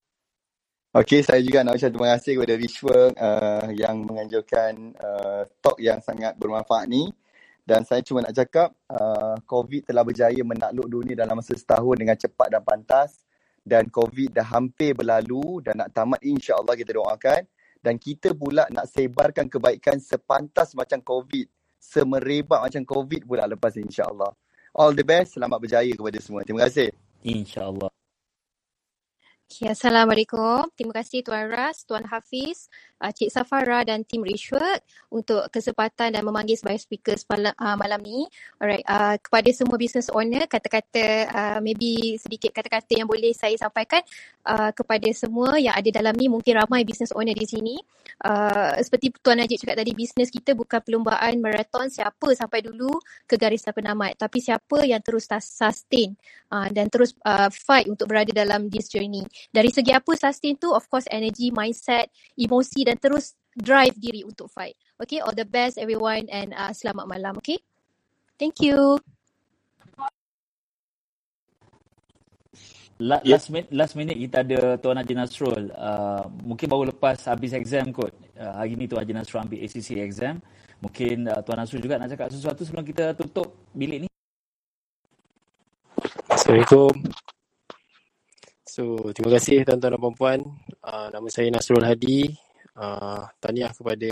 Okey, 0.93 1.25
saya 1.25 1.41
juga 1.41 1.65
nak 1.65 1.81
ucap 1.81 1.89
terima 1.89 2.09
kasih 2.13 2.31
kepada 2.37 2.55
Richwork 2.61 3.13
uh, 3.17 3.67
yang 3.73 3.95
menganjurkan 4.05 4.71
uh, 5.01 5.41
talk 5.57 5.81
yang 5.81 5.97
sangat 6.05 6.37
bermanfaat 6.37 6.85
ni. 6.93 7.09
Dan 7.65 7.89
saya 7.89 8.05
cuma 8.05 8.21
nak 8.21 8.37
cakap, 8.37 8.69
uh, 8.93 9.33
COVID 9.49 9.89
telah 9.89 10.05
berjaya 10.05 10.41
menakluk 10.45 10.85
dunia 10.85 11.17
dalam 11.17 11.41
masa 11.41 11.57
setahun 11.57 11.97
dengan 11.97 12.13
cepat 12.13 12.53
dan 12.53 12.61
pantas. 12.61 13.17
Dan 13.65 13.89
COVID 13.89 14.29
dah 14.29 14.45
hampir 14.45 14.93
berlalu 14.93 15.65
dan 15.65 15.81
nak 15.81 15.89
tamat 15.89 16.21
insya-Allah 16.21 16.77
kita 16.77 16.93
doakan. 16.93 17.49
Dan 17.81 17.97
kita 17.97 18.37
pula 18.37 18.69
nak 18.69 18.85
sebarkan 18.87 19.49
kebaikan 19.49 19.97
sepantas 19.97 20.77
macam 20.77 21.01
COVID. 21.01 21.49
Semerebak 21.81 22.61
macam 22.61 22.85
COVID 22.85 23.25
pula 23.25 23.49
lepas 23.49 23.73
insya-Allah. 23.73 24.29
All 24.71 24.93
the 24.93 25.03
best, 25.03 25.35
selamat 25.35 25.57
berjaya 25.57 25.91
kepada 25.91 26.17
semua. 26.21 26.45
Terima 26.45 26.69
kasih. 26.69 26.93
InsyaAllah. 27.25 28.00
Okay, 29.51 29.67
Assalamualaikum. 29.67 30.71
Terima 30.79 30.95
kasih 30.95 31.27
Tuan 31.27 31.51
Ras, 31.51 31.83
Tuan 31.83 32.07
Hafiz, 32.07 32.71
uh, 33.03 33.11
Cik 33.11 33.35
Safara 33.35 33.83
dan 33.83 34.07
tim 34.07 34.23
Rishwork 34.23 34.79
untuk 35.11 35.43
kesempatan 35.51 36.15
dan 36.15 36.23
memanggil 36.23 36.55
sebagai 36.55 36.79
speaker 36.79 37.19
malam, 37.27 37.51
uh, 37.59 37.75
malam 37.75 37.99
ni. 37.99 38.31
Alright, 38.63 38.87
uh, 38.87 39.19
kepada 39.19 39.51
semua 39.51 39.75
business 39.75 40.07
owner, 40.07 40.47
kata-kata, 40.47 41.27
uh, 41.27 41.59
maybe 41.59 42.15
sedikit 42.15 42.55
kata-kata 42.55 42.95
yang 42.95 43.11
boleh 43.11 43.35
saya 43.35 43.59
sampaikan 43.59 43.99
uh, 44.47 44.71
kepada 44.71 45.11
semua 45.11 45.59
yang 45.59 45.75
ada 45.75 45.99
dalam 45.99 46.15
ni, 46.15 46.31
mungkin 46.31 46.55
ramai 46.55 46.87
business 46.87 47.11
owner 47.11 47.35
di 47.35 47.43
sini. 47.43 47.75
Uh, 48.23 48.79
seperti 48.79 49.11
Tuan 49.19 49.35
Najib 49.35 49.59
cakap 49.59 49.83
tadi, 49.83 49.91
bisnes 49.91 50.31
kita 50.31 50.55
bukan 50.55 50.79
perlumbaan 50.79 51.43
marathon 51.43 51.91
siapa 51.91 52.31
sampai 52.39 52.63
dulu 52.63 53.03
ke 53.27 53.35
garis 53.35 53.67
penamat, 53.67 54.15
tapi 54.15 54.39
siapa 54.39 54.87
yang 54.87 55.03
terus 55.03 55.27
sustain 55.27 56.15
uh, 56.55 56.71
dan 56.71 56.87
terus 56.87 57.11
uh, 57.27 57.51
fight 57.51 57.91
untuk 57.91 58.07
berada 58.07 58.31
dalam 58.31 58.71
this 58.71 58.87
journey. 58.87 59.27
Dari 59.49 59.73
segi 59.73 59.89
apa 59.89 60.13
sustain 60.13 60.53
tu, 60.61 60.69
of 60.69 60.85
course 60.85 61.09
energy, 61.09 61.49
mindset, 61.49 62.13
emosi 62.37 62.85
dan 62.85 63.01
terus 63.01 63.33
drive 63.57 63.97
diri 63.97 64.21
untuk 64.21 64.47
fight. 64.53 64.77
Okay, 65.01 65.17
all 65.19 65.33
the 65.33 65.47
best 65.47 65.81
everyone 65.81 66.29
and 66.29 66.53
uh, 66.53 66.69
selamat 66.71 67.09
malam, 67.09 67.33
okay? 67.41 67.57
Thank 68.37 68.61
you. 68.61 69.01
La, 73.01 73.17
last 73.25 73.49
minute 73.49 73.73
last 73.73 73.97
minute 73.97 74.13
kita 74.13 74.45
ada 74.45 74.77
Tuan 74.77 75.01
Haji 75.01 75.13
Nasrul. 75.17 75.73
Uh, 75.73 76.21
mungkin 76.45 76.69
baru 76.69 76.93
lepas 76.93 77.25
habis 77.25 77.49
exam 77.57 77.89
kot. 77.89 78.13
Uh, 78.37 78.53
hari 78.61 78.77
ni 78.77 78.85
Tuan 78.85 79.01
Haji 79.01 79.17
Nasrul 79.17 79.41
ambil 79.41 79.65
ACC 79.65 79.97
exam. 79.97 80.37
Mungkin 80.85 81.25
uh, 81.25 81.41
Tuan 81.41 81.57
Nasrul 81.57 81.81
juga 81.81 81.97
nak 81.97 82.13
cakap 82.13 82.29
sesuatu 82.29 82.61
sebelum 82.61 82.85
kita 82.85 83.17
tutup 83.17 83.57
bilik 83.73 84.05
ni. 84.05 84.09
Assalamualaikum. 86.29 86.93
So, 88.71 89.11
terima 89.11 89.35
kasih 89.35 89.67
tuan-tuan 89.67 89.91
dan 89.91 89.99
puan-puan. 89.99 90.39
Uh, 90.79 91.11
nama 91.11 91.27
saya 91.27 91.51
Nasrul 91.51 91.83
Hadi. 91.83 92.31
Uh, 92.71 93.27
tahniah 93.43 93.67
kepada 93.75 94.11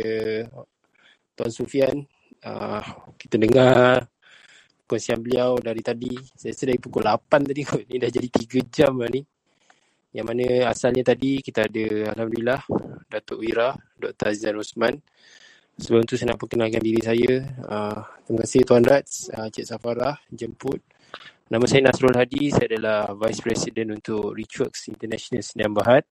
Tuan 1.31 1.47
Sufian. 1.47 2.03
Uh, 2.43 2.83
kita 3.15 3.39
dengar 3.39 4.03
perkongsian 4.83 5.23
beliau 5.23 5.55
dari 5.63 5.79
tadi. 5.79 6.11
Saya 6.35 6.51
rasa 6.51 6.67
dari 6.67 6.75
pukul 6.75 7.07
8 7.07 7.47
tadi 7.47 7.61
kot. 7.63 7.87
Ni 7.87 8.03
dah 8.03 8.11
jadi 8.11 8.27
3 8.27 8.67
jam 8.67 8.99
lah 8.99 9.07
ni. 9.07 9.23
Yang 10.11 10.25
mana 10.27 10.45
asalnya 10.67 11.07
tadi 11.07 11.39
kita 11.39 11.63
ada 11.63 12.11
Alhamdulillah 12.19 12.59
Datuk 13.07 13.39
Wira, 13.39 13.71
Dr. 13.95 14.27
Azizan 14.27 14.59
Osman. 14.59 14.99
Sebelum 15.79 16.03
tu 16.03 16.19
saya 16.19 16.35
nak 16.35 16.39
perkenalkan 16.43 16.83
diri 16.83 16.99
saya. 16.99 17.47
Uh, 17.63 18.03
terima 18.27 18.43
kasih 18.43 18.67
Tuan 18.67 18.83
Rats, 18.83 19.31
uh, 19.31 19.47
Cik 19.47 19.63
Safarah 19.63 20.19
jemput. 20.35 20.83
Nama 21.49 21.65
saya 21.65 21.89
Nasrul 21.89 22.13
Hadi, 22.13 22.53
saya 22.53 22.69
adalah 22.69 23.09
Vice 23.17 23.41
President 23.41 23.89
untuk 23.97 24.37
Richworks 24.37 24.85
International 24.85 25.41
Sdn 25.41 25.73
Bhd. 25.73 26.05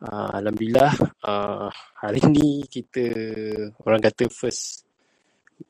Uh, 0.00 0.32
Alhamdulillah, 0.32 0.96
uh, 1.28 1.68
hari 2.00 2.24
ni 2.32 2.64
kita 2.64 3.04
orang 3.84 4.00
kata 4.00 4.32
first 4.32 4.88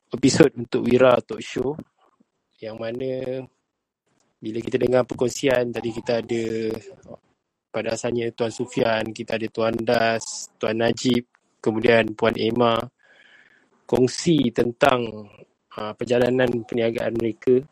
episode 0.07 0.55
untuk 0.55 0.87
Wira 0.87 1.19
Talk 1.19 1.43
Show 1.43 1.75
yang 2.63 2.79
mana 2.79 3.43
bila 4.39 4.59
kita 4.63 4.79
dengar 4.79 5.03
perkongsian 5.03 5.67
tadi 5.67 5.91
kita 5.91 6.23
ada 6.23 6.43
pada 7.67 7.91
asalnya 7.91 8.31
Tuan 8.31 8.55
Sufian, 8.55 9.11
kita 9.11 9.35
ada 9.35 9.51
Tuan 9.51 9.75
Das, 9.83 10.47
Tuan 10.55 10.79
Najib, 10.79 11.27
kemudian 11.59 12.15
Puan 12.15 12.39
Emma 12.39 12.79
kongsi 13.83 14.47
tentang 14.55 15.27
uh, 15.75 15.91
perjalanan 15.91 16.63
perniagaan 16.63 17.19
mereka. 17.19 17.67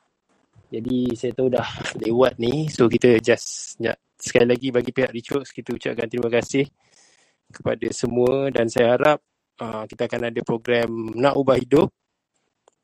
Jadi 0.76 1.16
saya 1.16 1.32
tahu 1.32 1.48
dah. 1.48 1.64
Lewat 2.04 2.36
ni 2.36 2.68
so 2.68 2.92
kita 2.92 3.16
just 3.24 3.80
nak 3.80 3.96
sekali 4.20 4.44
lagi 4.52 4.68
bagi 4.76 4.92
pihak 4.92 5.16
Richworks 5.16 5.56
kita 5.56 5.72
ucapkan 5.72 6.12
terima 6.12 6.28
kasih 6.28 6.68
kepada 7.48 7.88
semua. 7.96 8.52
Dan 8.52 8.68
saya 8.68 9.00
harap 9.00 9.24
uh, 9.64 9.88
kita 9.88 10.12
akan 10.12 10.22
ada 10.36 10.42
program 10.44 11.16
Nak 11.16 11.34
Ubah 11.40 11.56
Hidup 11.56 11.88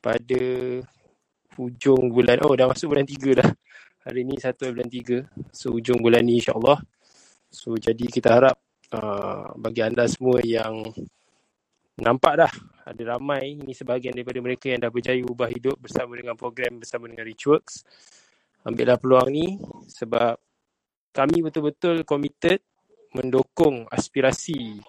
pada 0.00 0.40
hujung 1.60 2.08
bulan 2.08 2.40
oh 2.48 2.56
dah 2.56 2.64
masuk 2.64 2.96
bulan 2.96 3.04
3 3.04 3.40
dah. 3.44 3.50
Hari 4.08 4.24
ni 4.24 4.40
satu 4.40 4.72
bulan 4.72 4.88
3 4.88 5.52
so 5.52 5.76
hujung 5.76 6.00
bulan 6.00 6.24
ni 6.24 6.40
insyaAllah. 6.40 6.80
So 7.52 7.76
jadi 7.76 8.08
kita 8.08 8.40
harap 8.40 8.56
uh, 8.96 9.52
bagi 9.60 9.84
anda 9.84 10.08
semua 10.08 10.40
yang 10.40 10.80
nampak 12.00 12.46
dah 12.46 12.52
ada 12.88 13.02
ramai 13.16 13.58
ini 13.58 13.76
sebahagian 13.76 14.16
daripada 14.16 14.40
mereka 14.40 14.72
yang 14.72 14.80
dah 14.80 14.92
berjaya 14.92 15.20
ubah 15.22 15.48
hidup 15.52 15.76
bersama 15.76 16.16
dengan 16.16 16.34
program 16.38 16.80
bersama 16.80 17.10
dengan 17.10 17.28
Richworks 17.28 17.84
ambillah 18.64 18.96
peluang 18.96 19.28
ni 19.28 19.46
sebab 19.90 20.38
kami 21.12 21.44
betul-betul 21.44 22.08
committed 22.08 22.64
mendukung 23.12 23.84
aspirasi 23.92 24.80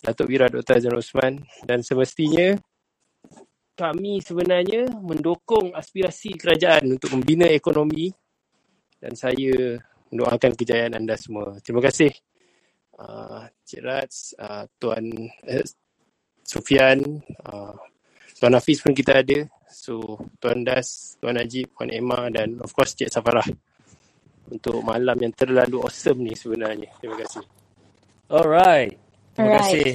Datuk 0.00 0.28
Wira 0.28 0.48
Dr. 0.48 0.80
Azan 0.80 0.96
Osman 0.96 1.34
dan 1.64 1.80
semestinya 1.80 2.56
kami 3.76 4.20
sebenarnya 4.20 4.92
mendukung 5.00 5.72
aspirasi 5.72 6.36
kerajaan 6.36 7.00
untuk 7.00 7.16
membina 7.16 7.48
ekonomi 7.48 8.12
dan 9.00 9.16
saya 9.16 9.80
mendoakan 10.12 10.52
kejayaan 10.52 11.00
anda 11.00 11.16
semua. 11.16 11.56
Terima 11.64 11.80
kasih. 11.80 12.12
Uh, 13.00 13.48
Cik 13.64 13.80
Rats, 13.80 14.36
uh, 14.36 14.68
Tuan 14.76 15.08
uh, 15.48 15.64
Sufian, 16.50 16.98
uh, 17.46 17.78
Tuan 18.42 18.58
Hafiz 18.58 18.82
pun 18.82 18.90
kita 18.90 19.22
ada. 19.22 19.46
So, 19.70 20.18
Tuan 20.42 20.66
Das, 20.66 21.14
Tuan 21.22 21.38
Najib, 21.38 21.70
Puan 21.70 21.94
Emma 21.94 22.26
dan 22.26 22.58
of 22.58 22.74
course 22.74 22.98
Cik 22.98 23.06
Safarah. 23.06 23.46
Untuk 24.50 24.82
malam 24.82 25.14
yang 25.14 25.30
terlalu 25.30 25.78
awesome 25.78 26.26
ni 26.26 26.34
sebenarnya. 26.34 26.90
Terima 26.98 27.14
kasih. 27.22 27.46
Alright. 28.26 28.98
Terima 29.38 29.46
Alright. 29.54 29.62
kasih. 29.62 29.90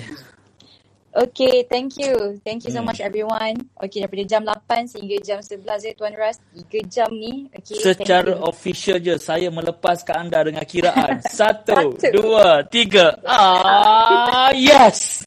Okay, 1.15 1.63
thank 1.71 1.95
you. 1.95 2.35
Thank 2.43 2.67
you 2.67 2.75
so 2.75 2.83
Hmm. 2.83 2.91
much 2.91 2.99
everyone. 2.99 3.55
Okay, 3.79 4.03
daripada 4.03 4.23
jam 4.27 4.43
8 4.43 4.83
sehingga 4.83 5.15
jam 5.23 5.39
11 5.39 5.87
ya 5.87 5.95
Tuan 5.95 6.11
Ras. 6.11 6.43
3 6.51 6.83
jam 6.91 7.07
ni. 7.07 7.47
Okay, 7.55 7.79
Secara 7.79 8.35
thank 8.35 8.43
you. 8.43 8.51
official 8.51 8.97
je 8.99 9.15
saya 9.15 9.47
melepaskan 9.47 10.27
anda 10.27 10.43
dengan 10.43 10.67
kiraan. 10.67 11.23
Satu, 11.31 11.95
dua, 12.11 12.67
tiga. 12.67 13.15
Ah, 13.23 14.51
yes. 14.51 15.23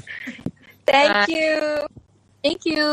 Thank 0.88 1.28
you. 1.28 1.84
Thank 2.40 2.62
you. 2.64 2.86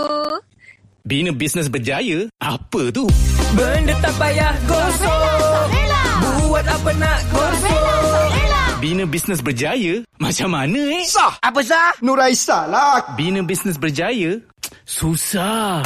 Bina 1.05 1.31
bisnes 1.31 1.69
berjaya? 1.69 2.27
Apa 2.41 2.89
tu? 2.89 3.05
Benda 3.53 3.93
tak 4.01 4.13
payah 4.17 4.53
gosok 4.65 5.65
Buat 6.41 6.65
apa 6.65 6.91
nak 6.97 7.19
gosok 7.29 8.25
Bina 8.81 9.05
bisnes 9.05 9.39
berjaya? 9.39 10.01
Macam 10.17 10.49
mana 10.51 10.81
eh? 10.97 11.05
Sah 11.05 11.37
Apa 11.39 11.61
sah? 11.61 11.93
Nuraisa 12.01 12.65
lah. 12.65 13.13
Bina 13.13 13.45
bisnes 13.45 13.77
berjaya? 13.77 14.41
Susah. 14.83 15.85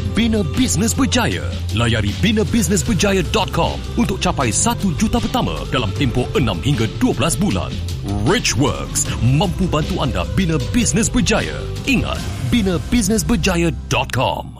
untuk 0.00 0.16
bina 0.16 0.40
bisnes 0.56 0.96
berjaya. 0.96 1.44
Layari 1.76 2.08
binabusinessberjaya.com 2.24 4.00
untuk 4.00 4.16
capai 4.16 4.48
1 4.48 4.96
juta 4.96 5.20
pertama 5.20 5.60
dalam 5.68 5.92
tempoh 5.92 6.24
6 6.32 6.40
hingga 6.64 6.88
12 6.96 7.36
bulan. 7.36 7.68
Richworks 8.24 9.04
mampu 9.20 9.68
bantu 9.68 10.00
anda 10.00 10.24
bina 10.32 10.56
bisnes 10.72 11.12
berjaya. 11.12 11.60
Ingat, 11.84 12.16
binabusinessberjaya.com. 12.48 14.59